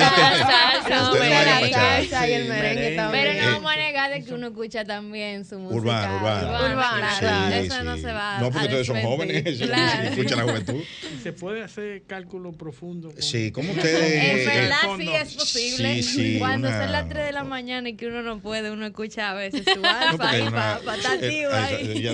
[0.89, 3.23] salsa, salsa y el merengue también.
[3.23, 6.73] Pero no Eh, vamos a negar de que uno escucha también su música Urbano, urbano.
[6.73, 7.55] urbana, Sí, claro.
[7.55, 7.83] Eso sí.
[7.85, 10.81] no se va No, porque a ustedes son jóvenes, escuchan la juventud.
[11.23, 13.11] Se puede hacer cálculo profundo.
[13.11, 14.41] con- Sí, ¿cómo ustedes?
[14.41, 15.93] En verdad eh, sí es posible.
[15.95, 18.85] Sí, sí, Cuando son las 3 de la mañana y que uno no puede, uno
[18.85, 21.87] escucha a veces su alfa ahí una- para estar eh, activo ah, ahí.
[21.87, 22.11] de- yo,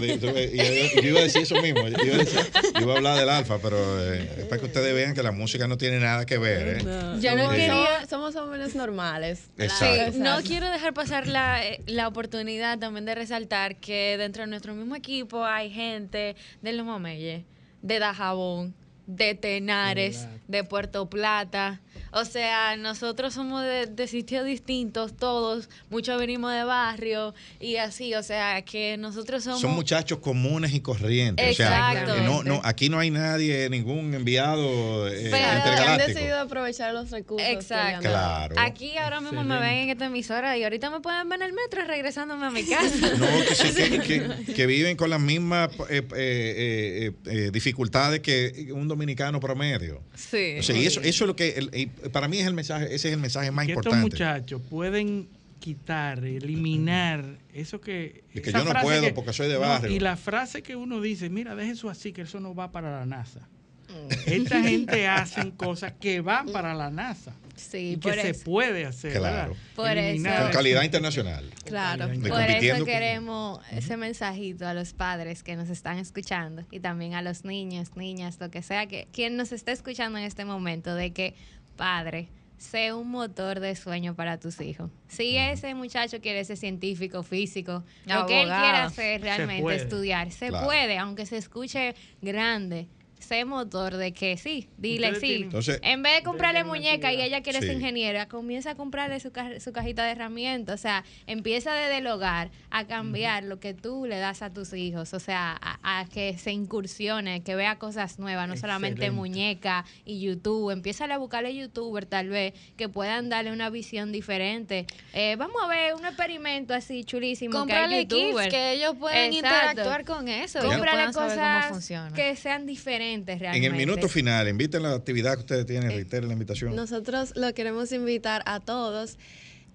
[1.10, 1.88] iba a decir eso mismo.
[1.88, 3.78] Yo iba a, decir- yo iba a hablar del alfa, pero
[4.14, 6.78] eh, es para que ustedes vean que la música no tiene nada que ver.
[6.80, 6.84] ¿eh?
[7.20, 9.50] Yo no Eh, quería- Somos, jóvenes normales.
[9.58, 10.14] Exacto.
[10.14, 14.48] Sí, no quiero dejar pasar la, eh, la oportunidad también de resaltar que dentro de
[14.48, 17.44] nuestro mismo equipo hay gente de Los Mameyes,
[17.82, 18.76] de Dajabón,
[19.08, 21.82] de Tenares, de Puerto Plata.
[22.12, 28.14] O sea, nosotros somos de, de sitios distintos, todos, muchos venimos de barrio y así,
[28.16, 29.60] o sea, que nosotros somos...
[29.62, 31.52] Son muchachos comunes y corrientes.
[31.52, 32.22] O sea, Exacto.
[32.24, 37.48] no, no, aquí no hay nadie, ningún enviado eh, Pero han decidido aprovechar los recursos.
[37.48, 38.02] Exacto.
[38.08, 38.56] Claro.
[38.58, 41.54] Aquí ahora mismo me ven en esta emisora y ahorita me pueden ver en el
[41.54, 43.16] metro regresándome a mi casa.
[43.18, 44.00] No, que, sí, que,
[44.46, 50.02] que- que viven con las mismas eh, eh, eh, eh, dificultades que un dominicano promedio.
[50.16, 50.58] Sí.
[50.60, 52.86] O sea, y eso, eso es lo que el- y para mí es el mensaje,
[52.94, 54.16] ese es el mensaje más que estos importante.
[54.16, 55.28] muchachos pueden
[55.60, 58.24] quitar, eliminar eso que...
[58.34, 59.92] De que esa yo no frase puedo porque soy de barrio.
[59.92, 63.00] y la frase que uno dice, mira, deje eso así, que eso no va para
[63.00, 63.48] la NASA.
[63.90, 64.14] Mm.
[64.32, 67.34] Esta gente hacen cosas que van para la NASA.
[67.58, 68.44] Sí, y que por se eso.
[68.46, 69.14] puede hacer.
[69.18, 69.56] Claro.
[69.76, 70.24] Por eso.
[70.44, 71.50] Con calidad internacional.
[71.66, 76.64] Claro, De por eso con- queremos ese mensajito a los padres que nos están escuchando
[76.72, 80.26] y también a los niños, niñas, lo que sea, que quien nos esté escuchando en
[80.26, 81.36] este momento, de que
[81.76, 84.90] padre, sé un motor de sueño para tus hijos.
[85.08, 90.48] Si ese muchacho quiere ser científico, físico, lo que él quiera hacer realmente, estudiar, se
[90.48, 90.66] Claro.
[90.66, 92.88] puede, aunque se escuche grande.
[93.20, 95.28] Sé motor de que sí, dile Ustedes sí.
[95.28, 99.20] tienen- Entonces- en vez de comprarle muñeca y ella quiere ser ingeniera, comienza a comprarle
[99.20, 100.80] su, ca- su cajita de herramientas.
[100.80, 104.72] O sea, empieza desde el hogar a cambiar lo que tú le das a tus
[104.74, 105.14] hijos.
[105.14, 110.20] O sea, a, a que se incursione, que vea cosas nuevas, no solamente muñeca y
[110.22, 110.72] YouTube.
[110.72, 114.86] Empieza a buscarle youtuber tal vez que puedan darle una visión diferente.
[115.14, 117.52] Eh, vamos a ver un experimento así chulísimo.
[117.52, 118.50] que hay Comprarle kits youtubers.
[118.50, 119.70] que ellos pueden Exacto.
[119.82, 120.60] interactuar con eso.
[120.60, 122.14] Cómprale Cómprale cosas cosas cómo funciona.
[122.16, 123.66] que sean diferentes En realmente.
[123.66, 126.76] el minuto final, inviten la actividad que ustedes tienen, reiteren la invitación.
[126.76, 129.18] Nosotros lo queremos invitar a todos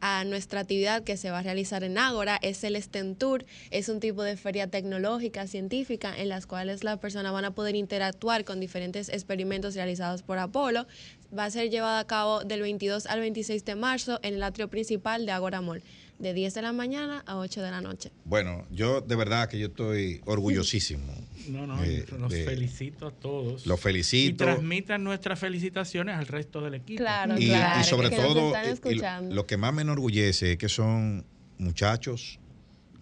[0.02, 2.38] a nuestra actividad que se va a realizar en Ágora.
[2.42, 3.46] Es el STEM Tour.
[3.70, 7.76] Es un tipo de feria tecnológica, científica, en las cuales las personas van a poder
[7.76, 10.88] interactuar con diferentes experimentos realizados por Apolo.
[11.36, 14.68] Va a ser llevada a cabo del 22 al 26 de marzo en el atrio
[14.68, 15.84] principal de Ágora Mall,
[16.18, 18.12] de 10 de la mañana a 8 de la noche.
[18.24, 21.12] Bueno, yo de verdad que yo estoy orgullosísimo.
[21.48, 23.66] No, no, Eh, los de- felicito a todos.
[23.66, 24.30] Los felicito.
[24.44, 26.98] Y transmitan nuestras felicitaciones al resto del equipo.
[27.02, 27.80] Claro, y, claro.
[27.80, 29.34] y sobre que todo, están eh, y lo- escuchando.
[29.34, 31.24] lo que más me enorgullece es que son
[31.58, 32.38] muchachos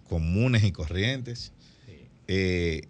[0.09, 1.53] comunes y corrientes
[2.27, 2.87] eh,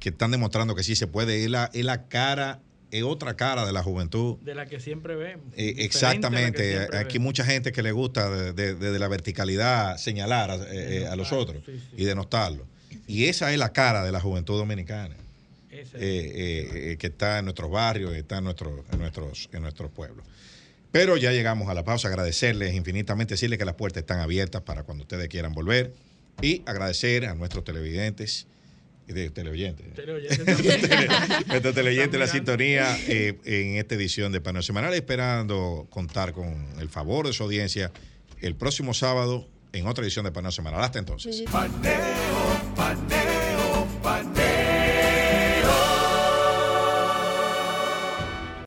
[0.00, 1.44] que están demostrando que sí se puede.
[1.44, 4.36] Es la, es la cara, es otra cara de la juventud.
[4.42, 5.46] De la que siempre vemos.
[5.56, 6.76] Eh, que exactamente.
[6.78, 7.24] siempre Aquí vemos.
[7.26, 11.16] mucha gente que le gusta de, de- de la verticalidad señalar a, eh, eh, a
[11.16, 11.62] los otros
[11.96, 12.66] y denostarlos.
[13.06, 15.14] Y esa es la cara de la juventud dominicana.
[15.94, 20.24] eh, que está en nuestros barrios, está en nuestros, en nuestros, en nuestros pueblos.
[20.90, 24.82] Pero ya llegamos a la pausa, agradecerles infinitamente, decirles que las puertas están abiertas para
[24.82, 25.92] cuando ustedes quieran volver
[26.40, 28.46] y agradecer a nuestros televidentes
[29.14, 29.30] de.
[29.30, 31.08] Teleoyentes también.
[31.48, 36.88] Nuestros televidentes la sintonía eh, en esta edición de Paneo Semanal, esperando contar con el
[36.88, 37.90] favor de su audiencia
[38.40, 40.82] el próximo sábado en otra edición de Paneo Semanal.
[40.82, 41.42] Hasta entonces.
[41.50, 41.94] Paneo,
[42.76, 43.37] paneo.